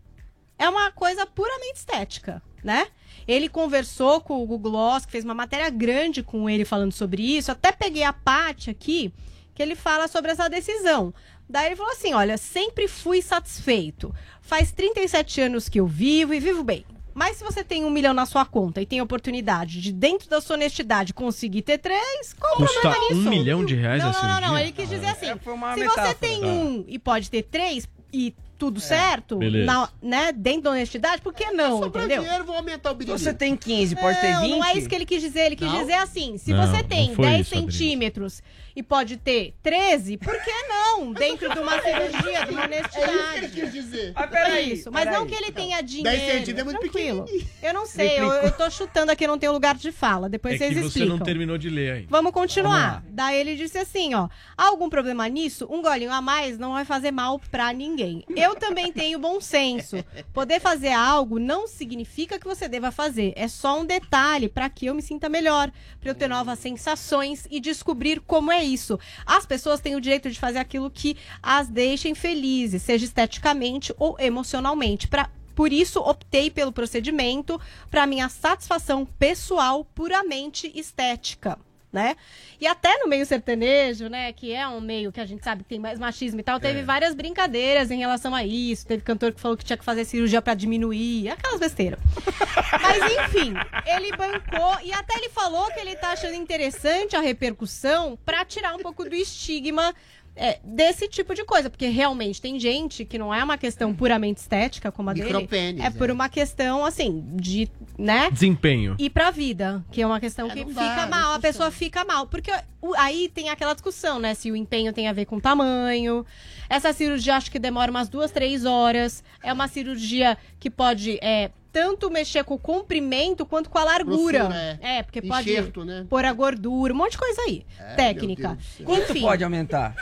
[0.57, 2.87] É uma coisa puramente estética, né?
[3.27, 7.21] Ele conversou com o Google Gloss, que fez uma matéria grande com ele falando sobre
[7.21, 7.51] isso.
[7.51, 9.13] Até peguei a parte aqui
[9.53, 11.13] que ele fala sobre essa decisão.
[11.47, 14.13] Daí ele falou assim: olha, sempre fui satisfeito.
[14.41, 16.83] Faz 37 anos que eu vivo e vivo bem.
[17.15, 20.29] Mas se você tem um milhão na sua conta e tem a oportunidade de, dentro
[20.29, 23.21] da sua honestidade, conseguir ter três, qual o Custa problema nisso?
[23.27, 24.61] um milhão de reais não, a não, não, não, cirurgia?
[24.63, 26.07] ele quis dizer assim: É, foi uma se metáfora.
[26.09, 26.47] você tem Tá.
[26.47, 29.65] um e pode ter três e tudo certo, beleza.
[29.65, 32.23] na- né, dentro da honestidade, por que não, Sobrou entendeu?
[32.23, 33.19] dinheiro, vou aumentar o Se biriri.
[33.19, 34.51] você tem 15, pode ter Não, 20?
[34.51, 35.41] não é isso que ele quis dizer.
[35.47, 35.79] Ele quis Não?
[35.79, 37.71] dizer assim: se Não, você tem foi 10 isso, Adriano.
[37.71, 38.43] centímetros
[38.75, 41.11] e pode ter 13, por que não?
[41.13, 43.47] Dentro de uma cirurgia, de uma É isso que ele honestidade.
[43.53, 44.11] quis dizer.
[44.15, 45.19] Ah, peraí, isso, mas peraí.
[45.19, 46.17] não que ele tenha 10 dinheiro.
[46.19, 47.25] centímetros é muito tranquilo.
[47.63, 50.27] Eu não sei, eu, eu tô chutando aqui, eu não tenho lugar de fala.
[50.29, 51.17] Depois É vocês que você explicam.
[51.17, 52.01] não terminou de ler aí.
[52.09, 52.93] Vamos Vamos continuar.
[52.95, 53.03] lá.
[53.09, 54.27] Daí ele disse assim, ó.
[54.57, 55.67] Há algum problema nisso?
[55.69, 58.23] Um golinho a mais não vai fazer mal pra ninguém.
[58.35, 60.03] Eu também tenho bom senso.
[60.33, 63.31] Poder fazer algo não significa que você deva fazer.
[63.35, 65.71] É só um detalhe pra que eu me sinta melhor,
[66.01, 68.99] pra eu ter novas sensações e descobrir como é isso.
[69.25, 74.15] As pessoas têm o direito de fazer aquilo que as deixem felizes, seja esteticamente ou
[74.19, 75.07] emocionalmente.
[75.07, 77.59] Pra por isso, optei pelo procedimento
[77.89, 81.57] para minha satisfação pessoal puramente estética.
[81.95, 82.17] Né?
[82.59, 85.69] E até no meio sertanejo, né, que é um meio que a gente sabe que
[85.69, 88.85] tem mais machismo e tal, teve várias brincadeiras em relação a isso.
[88.85, 91.97] Teve cantor que falou que tinha que fazer cirurgia para diminuir, aquelas besteiras.
[92.81, 93.53] Mas enfim,
[93.85, 98.75] ele bancou e até ele falou que ele tá achando interessante a repercussão para tirar
[98.75, 99.95] um pouco do estigma
[100.35, 104.41] é, desse tipo de coisa, porque realmente tem gente que não é uma questão puramente
[104.41, 105.47] estética como a dele,
[105.79, 106.13] é por é.
[106.13, 108.29] uma questão assim de, né?
[108.29, 108.95] Desempenho.
[108.99, 111.71] E pra vida, que é uma questão É, que dá, fica não mal, a pessoa
[111.71, 112.27] fica mal.
[112.27, 112.51] Porque
[112.81, 114.33] o- aí tem aquela discussão, né?
[114.33, 116.25] Se o empenho tem a ver com tamanho.
[116.69, 119.23] Essa cirurgia acho que demora umas duas, três horas.
[119.41, 124.45] É uma cirurgia que pode é, tanto mexer com o comprimento quanto com a largura.
[124.45, 125.03] Grossura, é.
[125.03, 126.05] porque pode Enxerto, né?
[126.09, 127.65] pôr a gordura, um monte de coisa aí.
[127.77, 128.57] É, técnica.
[128.85, 129.93] Quanto Enfim, pode aumentar?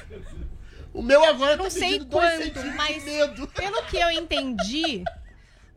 [0.94, 3.04] O meu agora não tá sei quanto, mas
[3.58, 5.04] pelo que eu entendi,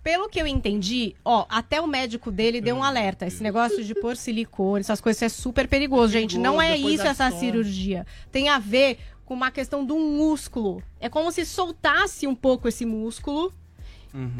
[0.02, 3.24] pelo que eu entendi, ó, até o médico dele deu um alerta.
[3.24, 6.36] Esse negócio de pôr silicone, essas coisas é super perigoso, gente.
[6.36, 8.06] Não é isso essa cirurgia.
[8.31, 10.82] Tem a ver com uma questão do músculo.
[11.01, 13.51] É como se soltasse um pouco esse músculo.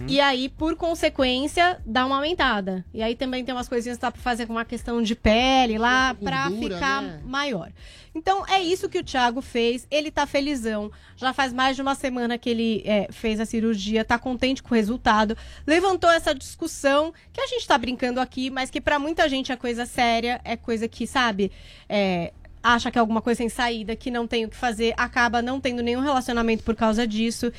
[0.09, 2.85] E aí, por consequência, dá uma aumentada.
[2.95, 5.79] E aí também tem umas coisinhas que dá pra fazer com uma questão de pele
[5.79, 7.21] lá, pra Gordura, ficar né?
[7.25, 7.71] maior.
[8.15, 9.87] Então, é isso que o Thiago fez.
[9.91, 10.91] Ele tá felizão.
[11.17, 14.75] Já faz mais de uma semana que ele é, fez a cirurgia, tá contente com
[14.75, 15.37] o resultado.
[15.67, 19.57] Levantou essa discussão que a gente tá brincando aqui, mas que pra muita gente é
[19.57, 21.53] coisa séria, é coisa que, sabe,
[21.89, 22.33] é,
[22.63, 25.61] acha que é alguma coisa sem saída, que não tem o que fazer, acaba não
[25.61, 27.53] tendo nenhum relacionamento por causa disso.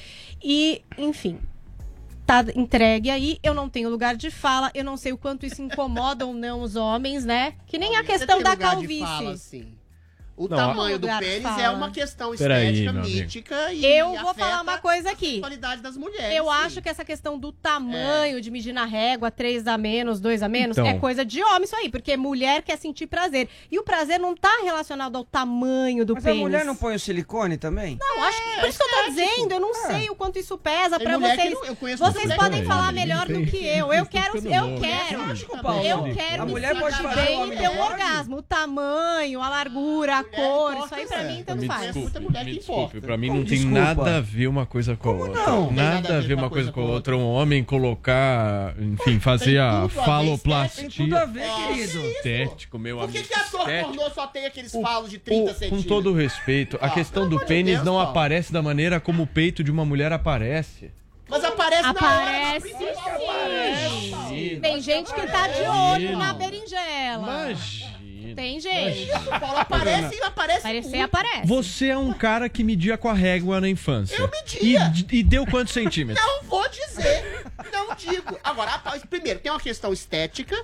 [0.44, 1.40] E, enfim,
[2.28, 5.62] tá entregue aí, eu não tenho lugar de fala, eu não sei o quanto isso
[5.62, 7.54] incomoda ou não os homens, né?
[7.66, 8.99] Que nem a questão da calvície.
[8.99, 9.74] fala, assim.
[10.38, 11.62] O Não, tamanho do pênis fala.
[11.64, 13.08] é uma questão estética, amigo.
[13.08, 15.38] mítica e Eu vou falar uma coisa aqui.
[15.38, 16.38] a qualidade das mulheres.
[16.38, 16.50] Eu sim.
[16.52, 20.48] acho que essa questão do tamanho, de medir na régua, três a menos, dois a
[20.48, 20.88] menos, Então.
[20.90, 23.50] é coisa de homem isso aí, porque mulher quer sentir prazer.
[23.72, 26.40] E o prazer não tá relacionado ao tamanho do Mas pênis.
[26.40, 27.98] a mulher não põe o silicone também?
[28.00, 30.56] Não, acho que por isso que eu tô dizendo, eu não sei o quanto isso
[30.56, 31.54] pesa que vocês.
[31.54, 32.96] não- eu conheço muita Vocês podem falar tem.
[32.96, 33.92] melhor do que eu.
[33.92, 34.42] Eu quero, eu
[34.80, 35.22] quero.
[35.84, 38.38] Eu quero A me mulher pode fazer, bem o e ter um orgasmo.
[38.38, 41.82] O tamanho, a largura, a cor, isso aí pra mim tanto Me faz.
[41.82, 42.82] desculpe, muita mulher me que desculpe.
[42.84, 43.08] importa.
[43.08, 43.80] Pra mim Como não tem desculpa?
[43.82, 45.45] nada a ver uma coisa com a outra.
[45.45, 45.68] não?
[45.68, 47.18] Tem Nada a ver uma coisa com a outra.
[47.18, 50.82] Um homem colocar, enfim, fazer a tudo a ver, faloplastia.
[50.84, 51.99] Tem tudo a ver, querido.
[51.99, 53.34] Estético, meu Por que, amigo.
[53.34, 53.94] que ator estético.
[53.95, 55.86] pornô só tem aqueles O- falos de O- 30 com centímetros?
[55.86, 58.10] todo o respeito, a Ah, questão pelo do amor de pênis Deus, não Paulo.
[58.10, 60.91] aparece da maneira como o peito de uma mulher aparece.
[61.30, 61.98] Mas aparece na hora.
[61.98, 64.08] Aparece não precisa sim.
[64.08, 64.62] Imagina.
[64.62, 67.22] Tem gente que tá de olho na berinjela.
[67.24, 67.97] Imagina.
[68.36, 69.04] Tem, gente.
[69.10, 71.48] Isso, Paulo, aparece e aparece Aparecer, aparece.
[71.48, 74.16] Você é um cara que media com a régua na infância.
[74.16, 74.91] Eu media.
[75.12, 76.26] E, e deu quantos centímetros?
[76.26, 77.44] Não vou dizer.
[77.72, 78.38] Não digo.
[78.44, 80.56] Agora, primeiro, tem uma questão estética,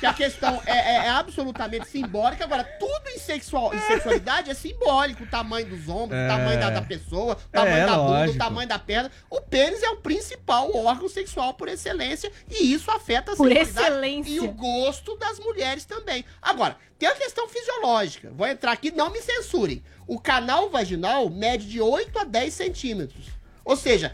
[0.00, 2.44] que a questão é, é- é absolutamente simbólica.
[2.44, 5.24] Agora, tudo em, sexual, em sexualidade é simbólico.
[5.24, 6.26] O tamanho dos ombros, É.
[6.26, 8.34] o tamanho da, da pessoa, o tamanho É, da bunda, lógico.
[8.34, 9.10] o tamanho da perna.
[9.30, 13.86] O pênis é o principal órgão sexual por excelência e isso afeta a Por sexualidade
[13.88, 14.30] excelência.
[14.30, 16.24] e o gosto das mulheres também.
[16.40, 18.30] Agora, tem a questão fisiológica.
[18.34, 19.82] Vou entrar aqui, não me censurem.
[20.06, 23.26] O canal vaginal mede de 8 a 10 centímetros.
[23.64, 24.12] Ou seja,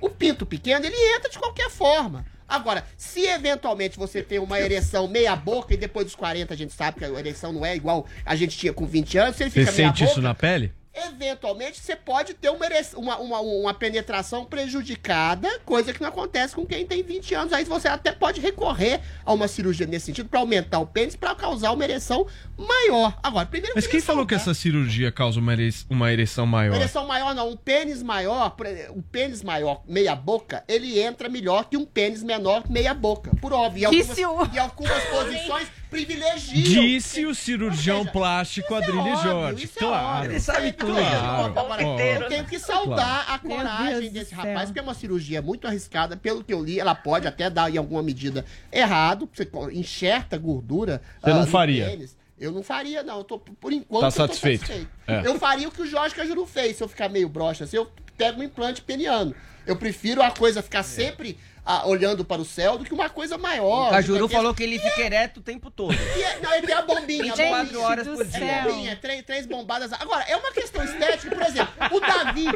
[0.00, 2.26] o pinto pequeno, ele entra de qualquer forma.
[2.46, 6.72] Agora, se eventualmente você tem uma ereção meia boca e depois dos 40 a gente
[6.72, 9.50] sabe que a ereção não é igual a gente tinha com 20 anos, se ele
[9.50, 10.72] Você fica meia sente boca, isso na pele?
[11.06, 12.66] Eventualmente você pode ter uma,
[12.96, 17.52] uma, uma, uma penetração prejudicada, coisa que não acontece com quem tem 20 anos.
[17.52, 21.34] Aí você até pode recorrer a uma cirurgia nesse sentido para aumentar o pênis para
[21.34, 22.26] causar uma ereção
[22.56, 23.18] maior.
[23.22, 26.72] Agora, primeiro Mas quem falou que saudar- essa cirurgia causa uma, ere- uma ereção maior?
[26.72, 28.54] uma ereção maior não, um pênis maior,
[28.94, 33.30] um pênis maior, meia boca, ele entra melhor que um pênis menor, meia boca.
[33.40, 33.82] Por óbvio.
[33.82, 36.62] E algumas, e algumas posições privilegiam.
[36.82, 39.64] Disse o cirurgião plástico Adrilho óbvio, Jorge.
[39.64, 40.16] isso é Claro.
[40.18, 40.30] óbvio.
[40.32, 40.92] Ele sabe tudo.
[40.92, 41.58] Claro.
[41.58, 45.40] Agora, Ó, eu tenho que saudar a Meu coragem desse rapaz, porque é uma cirurgia
[45.42, 46.16] muito arriscada.
[46.16, 49.28] Pelo que eu li, ela pode até dar em alguma medida errado.
[49.32, 51.00] Você enxerta gordura.
[51.22, 51.98] Você não no faria?
[52.38, 53.18] Eu não faria, não.
[53.18, 54.88] Eu tô, por enquanto, Tá eu tô satisfeito.
[55.06, 55.26] É.
[55.26, 56.76] Eu faria o que o Jorge Cajuru fez.
[56.76, 59.34] Se eu ficar meio broxa assim, eu pego um implante peniano.
[59.66, 61.36] Eu prefiro a coisa ficar sempre
[61.70, 63.88] ah, olhando para o céu do que uma coisa maior.
[63.88, 65.92] O Cajuru de- falou que ele fica ereto o tempo todo.
[65.92, 67.30] e é- não, ele tem a bombinha.
[67.30, 67.80] a 24 bombinha.
[67.80, 68.40] horas por céu.
[68.40, 68.62] dia.
[68.62, 69.92] Bombinha, três, três bombadas.
[69.92, 72.46] Agora, é uma questão estética, por exemplo, o Davi,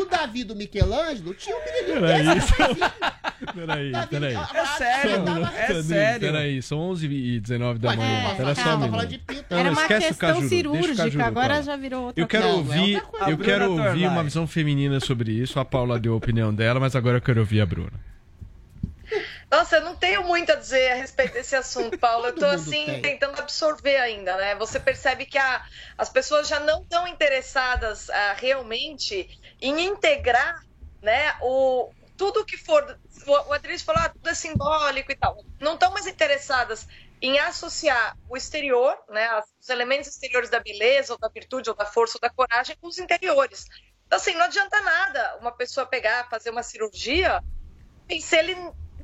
[0.00, 2.52] o Davi do Michelangelo tinha um menininho Peraí, desse.
[3.54, 4.34] Peraí, Davi, peraí.
[4.34, 5.24] É sério,
[5.56, 6.20] é sério.
[6.32, 8.30] Peraí, são 11 e 19 da manhã.
[8.32, 12.52] Espera só um Era uma questão cirúrgica, Cajuru, agora já virou outra Eu quero é
[12.52, 13.30] ouvir, outra coisa.
[13.30, 15.60] eu A quero ouvir uma visão feminina sobre isso.
[15.60, 18.09] A Paula deu a opinião dela, mas agora eu quero ouvir a Bruna.
[19.50, 22.26] Nossa, eu não tenho muito a dizer a respeito desse assunto, Paulo.
[22.26, 23.02] Eu mundo assim, tem.
[23.02, 24.54] tentando absorver ainda, né?
[24.54, 25.62] Você percebe que a-
[25.98, 29.28] as pessoas já não estão interessadas ah, realmente
[29.60, 30.54] em integrar,
[31.02, 32.96] né, o, tudo que for.
[33.26, 35.36] O, o Adriles falou, ah, tudo é simbólico e tal.
[35.60, 36.86] Não estão mais interessadas
[37.20, 39.28] em associar o exterior, né,
[39.60, 42.86] os elementos exteriores da beleza, ou da virtude, ou da força, ou da coragem, com
[42.86, 43.64] os interiores.
[44.06, 47.42] Então, assim, não adianta nada uma pessoa pegar, fazer uma cirurgia
[48.08, 48.54] e se ele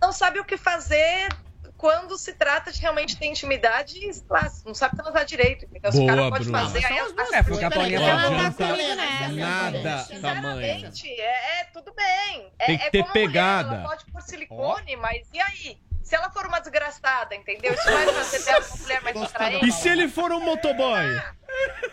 [0.00, 1.28] não sabe o que fazer
[1.76, 4.00] quando se trata de realmente ter intimidade,
[4.30, 5.66] lá, não sabe transar direito.
[5.74, 6.62] Então, se o cara Boa, pode Bruna.
[6.62, 9.28] fazer, aí as É, foi o que a Paulinha tá tá comigo comigo nessa.
[9.28, 9.32] nessa.
[9.34, 10.06] Nada tamanho.
[10.06, 12.52] Sinceramente, é, é tudo bem.
[12.58, 13.74] É, Tem que é ter como mulher, pegada.
[13.74, 15.78] ela pode pôr silicone, mas e aí?
[16.02, 17.74] Se ela for uma desgraçada, entendeu?
[17.74, 19.68] Isso vai fazer dela uma mulher mais atraente?
[19.68, 21.04] E se ele for um motoboy?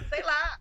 [0.09, 0.59] Sei lá.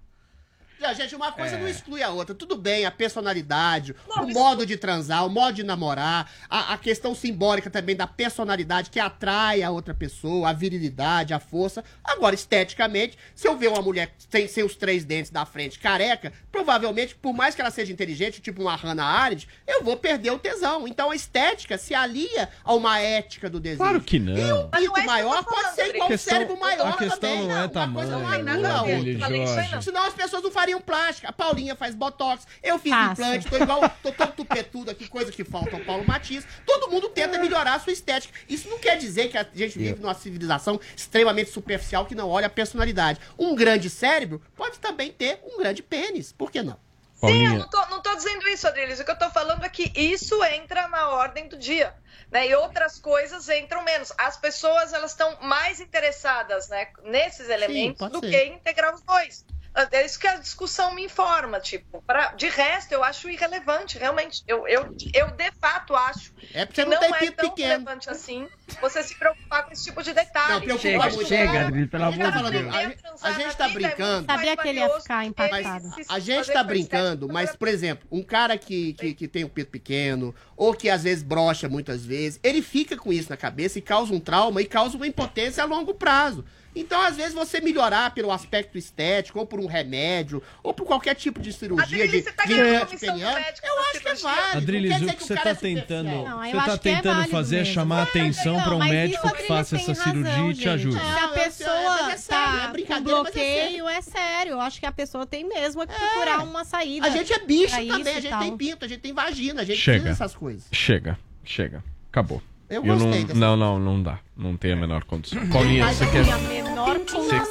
[0.83, 1.59] Já, gente, uma coisa É.
[1.61, 2.35] não exclui a outra.
[2.35, 6.73] Tudo bem, a personalidade, Não, o isso- modo de transar, o modo de namorar, a,
[6.75, 11.85] a questão simbólica também da personalidade que atrai a outra pessoa, a virilidade, a força.
[12.03, 16.33] Agora, esteticamente, se eu ver uma mulher sem, sem os três dentes da frente, careca,
[16.51, 20.39] provavelmente, por mais que ela seja inteligente, tipo uma Hannah Arendt, eu vou perder o
[20.39, 20.89] tesão.
[20.89, 23.79] Então a estética se alia a uma ética do desejo.
[23.83, 24.69] Claro que não.
[24.73, 27.47] Mas não Pinto é maior pode ser igual o questão- cérebro maior a questão também.
[27.49, 29.73] não é Uma tamanho, coisa não aí, Jorge.
[29.73, 29.83] não.
[29.83, 31.29] Senão as pessoas não fariam plástica.
[31.29, 33.13] A Paulinha faz botox, eu fiz Faço.
[33.13, 36.47] implante, tô igual, tô todo tupetudo aqui, coisa que falta ao Paulo Matias.
[36.67, 38.39] Todo mundo tenta melhorar a sua estética.
[38.49, 42.47] Isso não quer dizer que a gente vive numa civilização extremamente superficial que não olha
[42.47, 43.21] a personalidade.
[43.39, 46.33] Um grande cérebro pode também ter um grande pênis.
[46.33, 46.79] Por que não?
[47.25, 48.99] Sim, eu não tô, não tô dizendo isso, Adriles.
[48.99, 51.95] O que eu tô falando é que isso entra na ordem do dia.
[52.31, 52.49] Né?
[52.49, 54.13] E outras coisas entram menos.
[54.19, 58.31] As pessoas elas estão mais interessadas né, nesses elementos pode do ser.
[58.31, 59.45] que integrar os dois.
[59.91, 61.59] É isso que a discussão me informa.
[61.59, 64.43] Tipo, pra, de resto, eu acho irrelevante, realmente.
[64.47, 67.69] Eu, eu, eu de fato acho É porque que não não tem é tão pequeno.
[67.71, 68.47] relevante assim
[68.81, 70.53] você se preocupar com esse tipo de detalhe.
[70.53, 71.29] Não, preocupa Chega, muito.
[71.29, 72.75] chega, pelo a gente amor tá de Deus.
[72.75, 74.27] a gente- A gente tá brincando.
[74.27, 75.89] Sabia que ele ia ficar impactado.
[75.97, 79.49] Mas a gente tá brincando, mas, por exemplo, um cara que, que, que tem um
[79.49, 83.79] pinto pequeno, ou que às vezes brocha muitas vezes, ele fica com isso na cabeça
[83.79, 86.45] e causa um trauma e causa uma impotência a longo prazo.
[86.75, 91.15] Então, às vezes, você melhorar pelo aspecto estético, ou por um remédio, ou por qualquer
[91.15, 94.17] tipo de cirurgia de, você tá de ganhando implante peniano, médica eu acho que é
[94.17, 94.31] cirurgia.
[94.43, 94.73] válido.
[94.73, 95.87] Quer o dizer que o você cara tá é superficial.
[95.87, 96.29] tentando.
[96.29, 97.75] Não, Você tá é tentando válido fazer mesmo.
[97.75, 100.95] chamar a atenção para um médico que faça tem essa cirurgia razão, e te ajude.
[100.99, 104.01] Se a sei, pessoa mas é sério, é tá com brincadeira, mas é bloqueio, é
[104.01, 104.53] sério.
[104.53, 107.07] Eu acho que a pessoa tem mesmo que procurar uma saída.
[107.07, 109.83] A gente é bicho também, a gente tem pinto, a gente tem vagina, a gente
[109.85, 110.65] precisa dessas coisas.
[110.73, 111.85] Chega, chega.
[112.11, 112.43] Acabou.
[112.75, 114.19] Eu não, gostei dessa- não, não, não dá.
[114.37, 115.47] Não tem a menor condição.
[115.49, 116.25] Paulinha, você eu quer.
[116.25, 117.43] queria menor condição.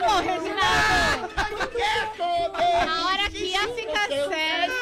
[0.00, 1.28] Ô, Reginaldo!
[2.86, 4.74] Na hora que ia ficar sério.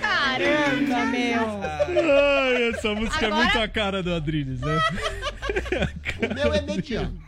[0.00, 1.60] Caramba, meu!
[1.62, 4.78] Ai, essa música Agora- é muito a cara do Adriles, né?
[6.30, 7.20] O meu é mediano.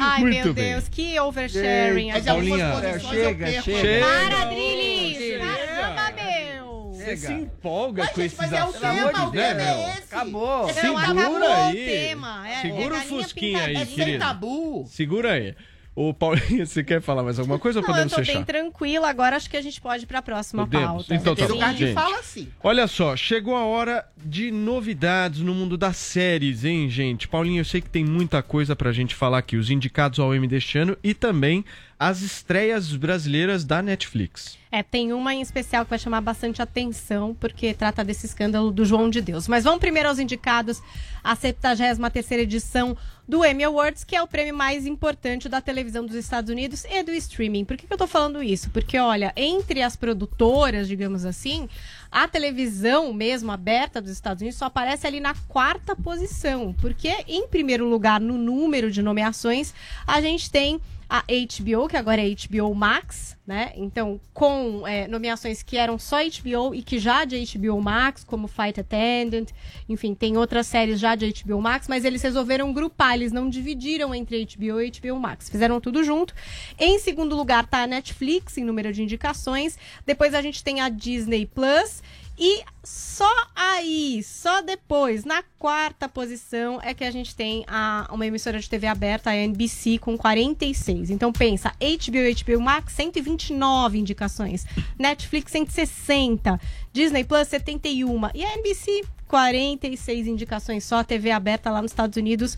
[0.00, 0.72] Ai, Muito meu bem.
[0.72, 2.10] Deus, que oversharing.
[2.12, 3.80] Algumas Paulinha, posições chega, eu perco.
[3.80, 4.06] chega.
[4.06, 5.38] Para, Adriles!
[5.38, 6.92] Caramba, meu!
[6.92, 9.74] Você se empolga Mas, com gente, esses é o assuntos, tema, o né, tema é
[9.76, 9.88] meu?
[9.88, 10.02] esse.
[10.14, 10.66] Acabou.
[10.66, 11.70] Não, Segura acabou aí.
[11.70, 12.48] o tema.
[12.48, 13.86] É- Segura é o galinha fusquinha aí, É pintadinha.
[13.96, 14.24] sem querido.
[14.24, 14.84] tabu.
[14.88, 15.54] Segura aí.
[15.94, 18.34] Ô, Paulinho, você quer falar mais alguma coisa ou Não, eu podemos tô fechar?
[18.34, 19.08] bem tranquila.
[19.08, 21.06] Agora acho que a gente pode ir pra próxima Podemos?
[21.06, 21.14] pauta.
[21.14, 21.92] Então tá bom, gente.
[21.92, 22.48] fala assim.
[22.62, 27.26] Olha só, chegou a hora de novidades no mundo das séries, hein, gente?
[27.28, 29.56] Paulinho, eu sei que tem muita coisa pra gente falar aqui.
[29.56, 31.64] Os indicados ao Emmy deste ano e também
[32.00, 34.56] as estreias brasileiras da Netflix.
[34.72, 38.86] É, tem uma em especial que vai chamar bastante atenção, porque trata desse escândalo do
[38.86, 39.46] João de Deus.
[39.46, 40.82] Mas vamos primeiro aos indicados
[41.22, 42.96] à 73ª edição
[43.28, 47.02] do Emmy Awards, que é o prêmio mais importante da televisão dos Estados Unidos e
[47.02, 47.66] do streaming.
[47.66, 48.70] Por que, que eu tô falando isso?
[48.70, 51.68] Porque, olha, entre as produtoras, digamos assim,
[52.10, 56.74] a televisão mesmo aberta dos Estados Unidos só aparece ali na quarta posição.
[56.80, 59.74] Porque, em primeiro lugar, no número de nomeações,
[60.06, 60.80] a gente tem
[61.10, 63.72] a HBO, que agora é HBO Max, né?
[63.74, 68.46] Então, com é, nomeações que eram só HBO e que já de HBO Max, como
[68.46, 69.48] Fight Attendant,
[69.88, 74.14] enfim, tem outras séries já de HBO Max, mas eles resolveram grupar, eles não dividiram
[74.14, 76.32] entre HBO e HBO Max, fizeram tudo junto.
[76.78, 79.76] Em segundo lugar tá a Netflix, em número de indicações.
[80.06, 82.04] Depois a gente tem a Disney Plus.
[82.42, 88.24] E só aí, só depois, na quarta posição, é que a gente tem a, uma
[88.24, 91.10] emissora de TV aberta, a NBC, com 46.
[91.10, 94.64] Então pensa, HBO HBO Max, 129 indicações.
[94.98, 96.58] Netflix, 160.
[96.90, 98.30] Disney Plus, 71.
[98.34, 101.04] E a NBC, 46 indicações só.
[101.04, 102.56] TV aberta lá nos Estados Unidos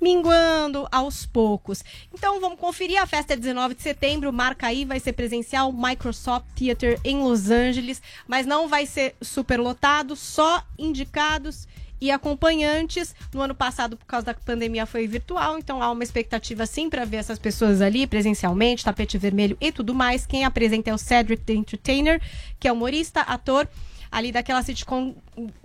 [0.00, 1.84] minguando aos poucos.
[2.12, 6.46] Então vamos conferir a festa é 19 de setembro, marca aí, vai ser presencial Microsoft
[6.56, 11.68] Theater em Los Angeles, mas não vai ser super lotado, só indicados
[12.00, 13.14] e acompanhantes.
[13.32, 17.04] No ano passado, por causa da pandemia, foi virtual, então há uma expectativa sim para
[17.04, 20.24] ver essas pessoas ali presencialmente, tapete vermelho e tudo mais.
[20.24, 22.20] Quem apresenta é o Cedric the Entertainer,
[22.58, 23.68] que é humorista, ator
[24.10, 25.14] ali daquela sitcom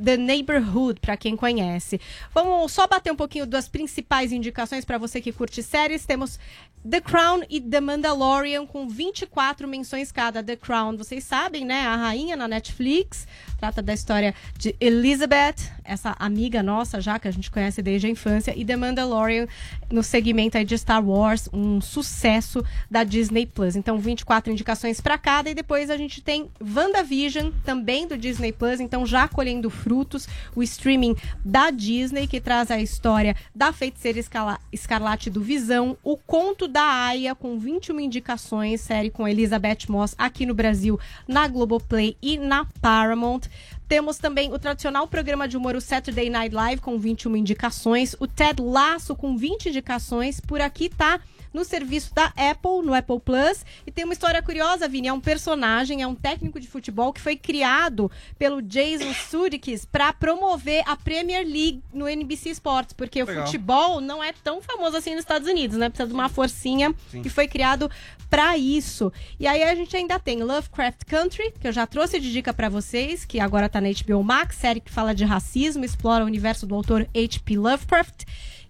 [0.03, 1.99] The Neighborhood, para quem conhece.
[2.33, 6.05] Vamos só bater um pouquinho das principais indicações para você que curte séries.
[6.05, 6.39] Temos
[6.87, 10.43] The Crown e The Mandalorian com 24 menções cada.
[10.43, 11.87] The Crown, vocês sabem, né?
[11.87, 13.27] A rainha na Netflix.
[13.57, 18.09] Trata da história de Elizabeth, essa amiga nossa já que a gente conhece desde a
[18.09, 19.47] infância, e The Mandalorian
[19.91, 23.75] no segmento aí de Star Wars, um sucesso da Disney Plus.
[23.75, 28.79] Então, 24 indicações para cada e depois a gente tem WandaVision, também do Disney Plus,
[28.79, 34.59] então já colhendo frutos, o streaming da Disney que traz a história da feiticeira Escala-
[34.71, 40.45] escarlate do Visão, o conto da Aya com 21 indicações, série com Elizabeth Moss aqui
[40.45, 43.41] no Brasil, na Globoplay e na Paramount.
[43.87, 48.15] Temos também o tradicional programa de humor, o Saturday Night Live, com 21 indicações.
[48.19, 50.39] O Ted Lasso, com 20 indicações.
[50.39, 51.19] Por aqui tá
[51.55, 53.65] no serviço da Apple, no Apple Plus.
[53.87, 55.07] E tem uma história curiosa, Vini.
[55.07, 60.11] É um personagem, é um técnico de futebol que foi criado pelo Jason Sudeikis para
[60.11, 62.91] promover a Premier League no NBC Sports.
[62.91, 63.45] Porque o Legal.
[63.45, 65.87] futebol não é tão famoso assim nos Estados Unidos, né?
[65.87, 67.21] Precisa de uma forcinha Sim.
[67.23, 67.89] e foi criado
[68.29, 69.13] para isso.
[69.39, 72.67] E aí a gente ainda tem Lovecraft Country, que eu já trouxe de dica para
[72.67, 76.67] vocês, que agora tá na HBO Max, série que fala de racismo, explora o universo
[76.67, 77.57] do autor H.P.
[77.57, 78.25] Lovecraft.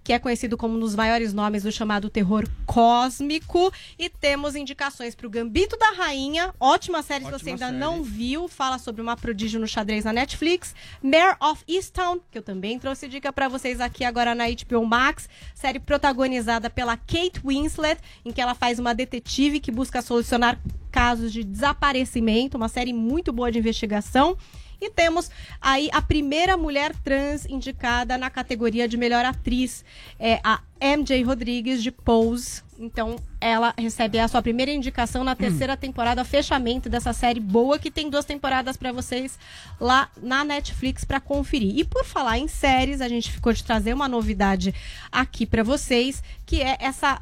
[0.06, 3.73] Que é conhecido como um dos maiores nomes do chamado terror cósmico.
[3.98, 6.53] E temos indicações para o Gambito da Rainha.
[6.60, 7.77] Ótima série, se Ótima você ainda série.
[7.80, 8.48] não viu.
[8.48, 10.76] Fala sobre uma prodígio no xadrez na Netflix.
[11.02, 15.27] Mare of Easttown, que eu também trouxe dica para vocês aqui agora na HBO Max.
[15.56, 20.60] Série protagonizada pela Kate Winslet, em que ela faz uma detetive que busca solucionar
[20.91, 22.57] casos de desaparecimento.
[22.57, 24.38] Uma série muito boa de investigação.
[24.80, 25.30] E temos
[25.61, 29.84] aí a primeira mulher trans indicada na categoria de melhor atriz,
[30.19, 32.64] é a MJ Rodrigues de Pose.
[32.77, 37.89] Então, ela recebe a sua primeira indicação na terceira temporada, fechamento dessa série boa que
[37.89, 39.39] tem duas temporadas para vocês
[39.80, 41.77] lá na Netflix para conferir.
[41.77, 44.76] E por falar em séries, a gente ficou de trazer uma novidade
[45.10, 47.22] aqui para vocês, que é essa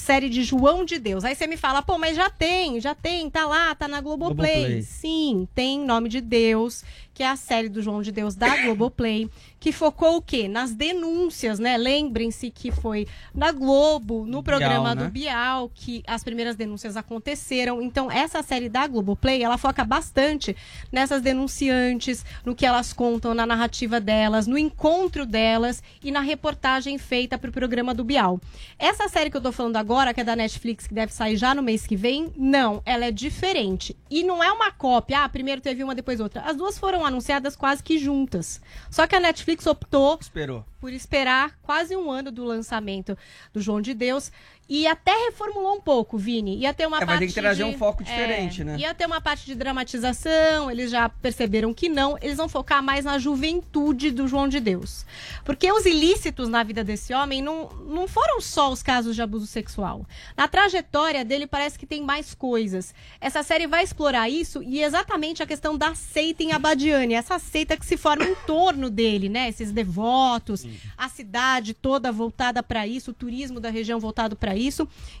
[0.00, 1.24] série de João de Deus.
[1.24, 4.54] Aí você me fala, pô, mas já tem, já tem, tá lá, tá na Globoplay.
[4.54, 4.82] Globoplay.
[4.82, 6.82] Sim, tem Nome de Deus,
[7.20, 9.28] que é a série do João de Deus da Globoplay,
[9.58, 10.48] que focou o quê?
[10.48, 11.76] Nas denúncias, né?
[11.76, 15.04] Lembrem-se que foi na Globo, no programa né?
[15.04, 17.82] do Bial, que as primeiras denúncias aconteceram.
[17.82, 20.56] Então, essa série da Globoplay, ela foca bastante
[20.90, 26.96] nessas denunciantes, no que elas contam, na narrativa delas, no encontro delas e na reportagem
[26.96, 28.40] feita pro programa do Bial.
[28.78, 31.54] Essa série que eu tô falando agora, que é da Netflix, que deve sair já
[31.54, 33.94] no mês que vem, não, ela é diferente.
[34.10, 36.40] E não é uma cópia, ah, primeiro teve uma, depois outra.
[36.40, 38.60] As duas foram anunciadas quase que juntas.
[38.90, 40.64] Só que a Netflix optou Esperou.
[40.80, 43.16] por esperar quase um ano do lançamento
[43.52, 44.32] do João de Deus
[44.70, 46.56] e até reformulou um pouco, Vini.
[46.58, 48.76] Ia ter uma É, vai parte ter que trazer de- um foco diferente, é, né?
[48.78, 52.16] Ia ter uma parte de dramatização, eles já perceberam que não.
[52.22, 55.04] Eles vão focar mais na juventude do João de Deus.
[55.44, 59.46] Porque os ilícitos na vida desse homem não, não foram só os casos de abuso
[59.48, 60.06] sexual.
[60.36, 62.94] Na trajetória dele parece que tem mais coisas.
[63.20, 67.76] Essa série vai explorar isso e exatamente a questão da seita em Abadiane, essa seita
[67.76, 69.48] que se forma em torno dele, né?
[69.48, 70.64] Esses devotos,
[70.96, 74.59] a cidade toda voltada para isso, o turismo da região voltado para isso.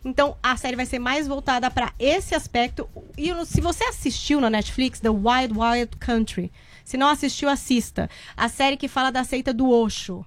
[0.04, 2.88] Então a série vai ser mais voltada para esse aspecto.
[3.16, 6.52] E se você assistiu na Netflix The Wild Wild Country,
[6.84, 8.10] se não assistiu, assista.
[8.36, 10.24] A série que fala da seita do Osho.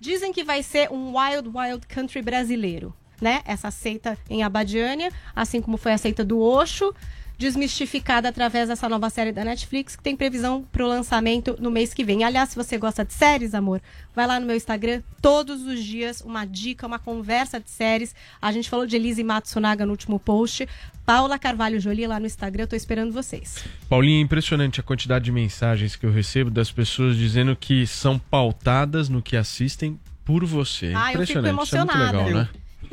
[0.00, 3.42] Dizem que vai ser um Wild Wild Country brasileiro, né?
[3.44, 6.94] Essa seita em Abadiânia, assim como foi a seita do Osho,
[7.36, 11.92] desmistificada através dessa nova série da Netflix, que tem previsão para o lançamento no mês
[11.92, 12.24] que vem.
[12.24, 13.80] Aliás, se você gosta de séries, amor,
[14.14, 18.14] vai lá no meu Instagram, todos os dias, uma dica, uma conversa de séries.
[18.40, 20.68] A gente falou de Elise Matsunaga no último post.
[21.04, 23.62] Paula Carvalho Jolie lá no Instagram, eu tô esperando vocês.
[23.88, 28.18] Paulinho, é impressionante a quantidade de mensagens que eu recebo das pessoas dizendo que são
[28.18, 30.92] pautadas no que assistem por você.
[30.94, 31.62] Ah, eu fico impressionante.
[31.64, 32.24] Isso é muito emocionada.
[32.24, 32.48] legal, né?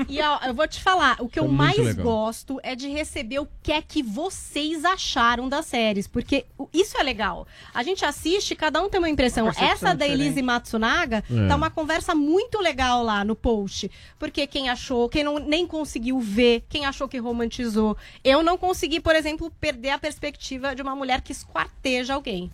[0.07, 2.03] E ó, eu vou te falar, o que eu é mais legal.
[2.05, 7.03] gosto é de receber o que é que vocês acharam das séries, porque isso é
[7.03, 7.47] legal.
[7.73, 9.45] A gente assiste, cada um tem uma impressão.
[9.45, 10.21] Uma Essa da diferente.
[10.21, 11.47] Elise Matsunaga É.
[11.47, 16.19] tá uma conversa muito legal lá no post, porque quem achou, quem não nem conseguiu
[16.19, 17.95] ver, quem achou que romantizou.
[18.23, 22.51] Eu não consegui, por exemplo, perder a perspectiva de uma mulher que esquarteja alguém.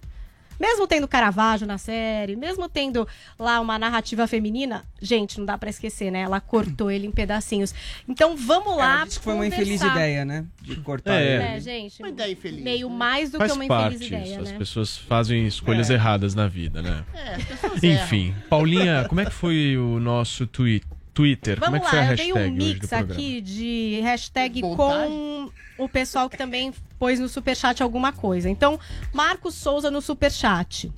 [0.59, 3.07] Mesmo tendo Caravaggio na série, mesmo tendo
[3.37, 6.21] lá uma narrativa feminina, gente, não dá pra esquecer, né?
[6.21, 7.73] Ela cortou ele em pedacinhos.
[8.07, 8.95] Então vamos lá.
[8.97, 10.45] Ela disse que foi uma infeliz ideia, né?
[10.61, 11.35] De cortar É.
[11.35, 11.43] ele.
[11.43, 12.01] É, gente.
[12.01, 12.63] Uma ideia infeliz.
[12.63, 14.41] Meio mais do Faz que uma parte infeliz ideia, isso.
[14.41, 14.57] As né?
[14.57, 15.93] pessoas fazem escolhas É.
[15.93, 17.03] erradas na vida, né?
[17.13, 20.81] É, as pessoas Enfim, Paulinha, como é que foi o nosso twi
[21.13, 21.59] Twitter?
[21.59, 24.61] como é Vamos que foi lá, a eu dei hashtag um mix aqui de hashtag
[24.61, 25.07] Vontade?
[25.09, 28.49] com o pessoal que também pôs no superchat alguma coisa.
[28.49, 28.79] Então,
[29.13, 30.91] Marcos Souza no superchat.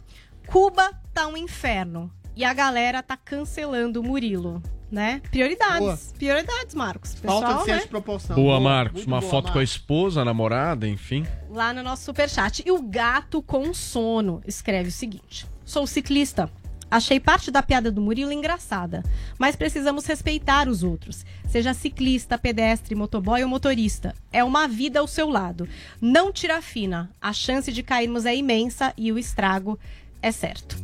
[0.47, 2.11] Cuba tá um inferno.
[2.35, 5.21] E a galera tá cancelando o Murilo, né?
[5.29, 5.79] Prioridades.
[5.79, 5.99] Boa.
[6.17, 7.13] Prioridades, Marcos.
[7.15, 7.83] Falta Pessoal, de senso né?
[7.83, 8.35] de proporção.
[8.35, 8.93] Boa, Marcos.
[8.93, 9.71] muito Uma boa, foto com a Marcos.
[9.71, 11.25] esposa, a namorada, enfim.
[11.49, 12.63] lá no nosso superchat.
[12.65, 16.49] E o gato com sono escreve o seguinte: Sou ciclista.
[16.91, 19.03] Achei parte da piada do Murilo engraçada,
[19.37, 21.25] mas precisamos respeitar os outros.
[21.47, 24.15] Seja ciclista, pedestre, motoboy ou motorista.
[24.31, 25.67] É uma vida ao seu lado.
[26.01, 27.09] Não tira fina.
[27.21, 29.77] A chance de cairmos é imensa e o estrago
[30.21, 30.77] é certo.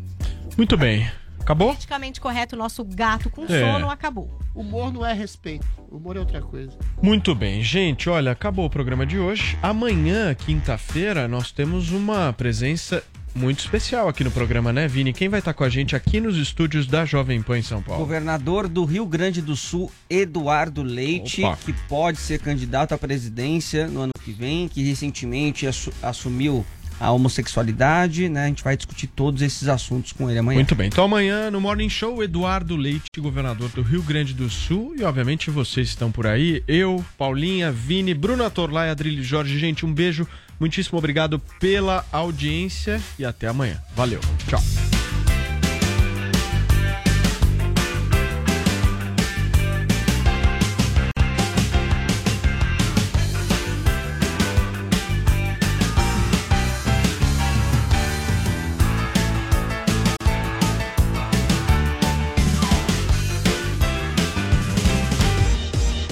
[0.57, 1.09] Muito bem.
[1.39, 1.67] Acabou?
[1.69, 3.59] Politicamente correto, nosso gato com É.
[3.59, 4.39] sono acabou.
[4.55, 5.67] Humor não é respeito.
[5.91, 6.75] Humor é outra coisa.
[7.01, 8.09] Muito bem, gente.
[8.09, 9.55] Olha, acabou o programa de hoje.
[9.61, 13.03] Amanhã, quinta-feira, nós temos uma presença
[13.35, 15.11] muito especial aqui no programa, né, Vini?
[15.13, 17.99] Quem vai estar com a gente aqui nos estúdios da Jovem Pan em São Paulo?
[18.03, 21.57] Governador do Rio Grande do Sul, Eduardo Leite, Opa.
[21.65, 26.65] que pode ser candidato à presidência no ano que vem, que recentemente assu- assumiu
[26.97, 28.45] a homossexualidade, né?
[28.45, 30.55] A gente vai discutir todos esses assuntos com ele amanhã.
[30.59, 30.87] Muito bem.
[30.87, 34.95] Então amanhã no Morning Show, Eduardo Leite, governador do Rio Grande do Sul.
[34.97, 36.63] E obviamente vocês estão por aí.
[36.65, 39.59] Eu, Paulinha, Vini, Bruna Torlai, Adrilho Jorge.
[39.59, 40.25] Gente, um beijo.
[40.59, 43.81] Muitíssimo obrigado pela audiência e até amanhã.
[43.95, 44.19] Valeu.
[44.47, 44.94] Tchau.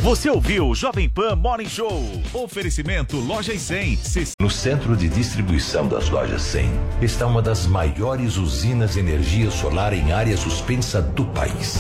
[0.03, 2.03] Você ouviu o Jovem Pan Morning Show.
[2.33, 3.99] Oferecimento Loja e 100.
[4.37, 6.69] No centro de distribuição das lojas 100
[7.01, 11.77] está uma das maiores usinas de energia solar em área suspensa do país.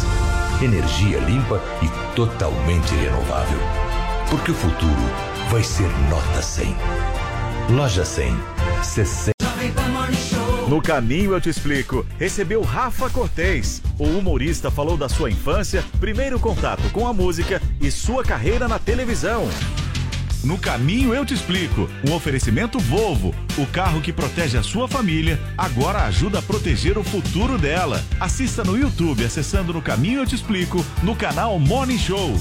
[0.61, 3.59] Energia limpa e totalmente renovável.
[4.29, 5.03] Porque o futuro
[5.51, 6.77] vai ser nota 100.
[7.71, 8.33] Loja 100.
[8.83, 9.33] 60.
[10.67, 12.05] No caminho eu te explico.
[12.17, 13.81] Recebeu Rafa Cortez.
[13.99, 18.79] O humorista falou da sua infância, primeiro contato com a música e sua carreira na
[18.79, 19.47] televisão.
[20.43, 21.89] No caminho eu te explico.
[22.07, 27.03] Um oferecimento Volvo, o carro que protege a sua família, agora ajuda a proteger o
[27.03, 28.03] futuro dela.
[28.19, 32.37] Assista no YouTube acessando No Caminho eu te explico, no canal Morning Show.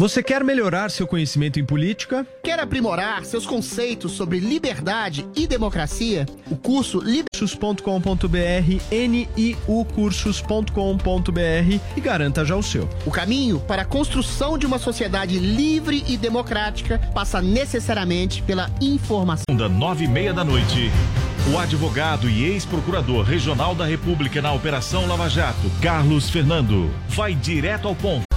[0.00, 2.24] Você quer melhorar seu conhecimento em política?
[2.44, 6.24] Quer aprimorar seus conceitos sobre liberdade e democracia?
[6.48, 7.02] O curso
[7.34, 8.38] Cursos.com.br,
[8.92, 12.88] niucursos.com.br e garanta já o seu.
[13.04, 19.42] O caminho para a construção de uma sociedade livre e democrática passa necessariamente pela informação.
[19.50, 20.92] Segunda, nove e meia da noite.
[21.52, 27.88] O advogado e ex-procurador regional da República na Operação Lava Jato, Carlos Fernando, vai direto
[27.88, 28.27] ao ponto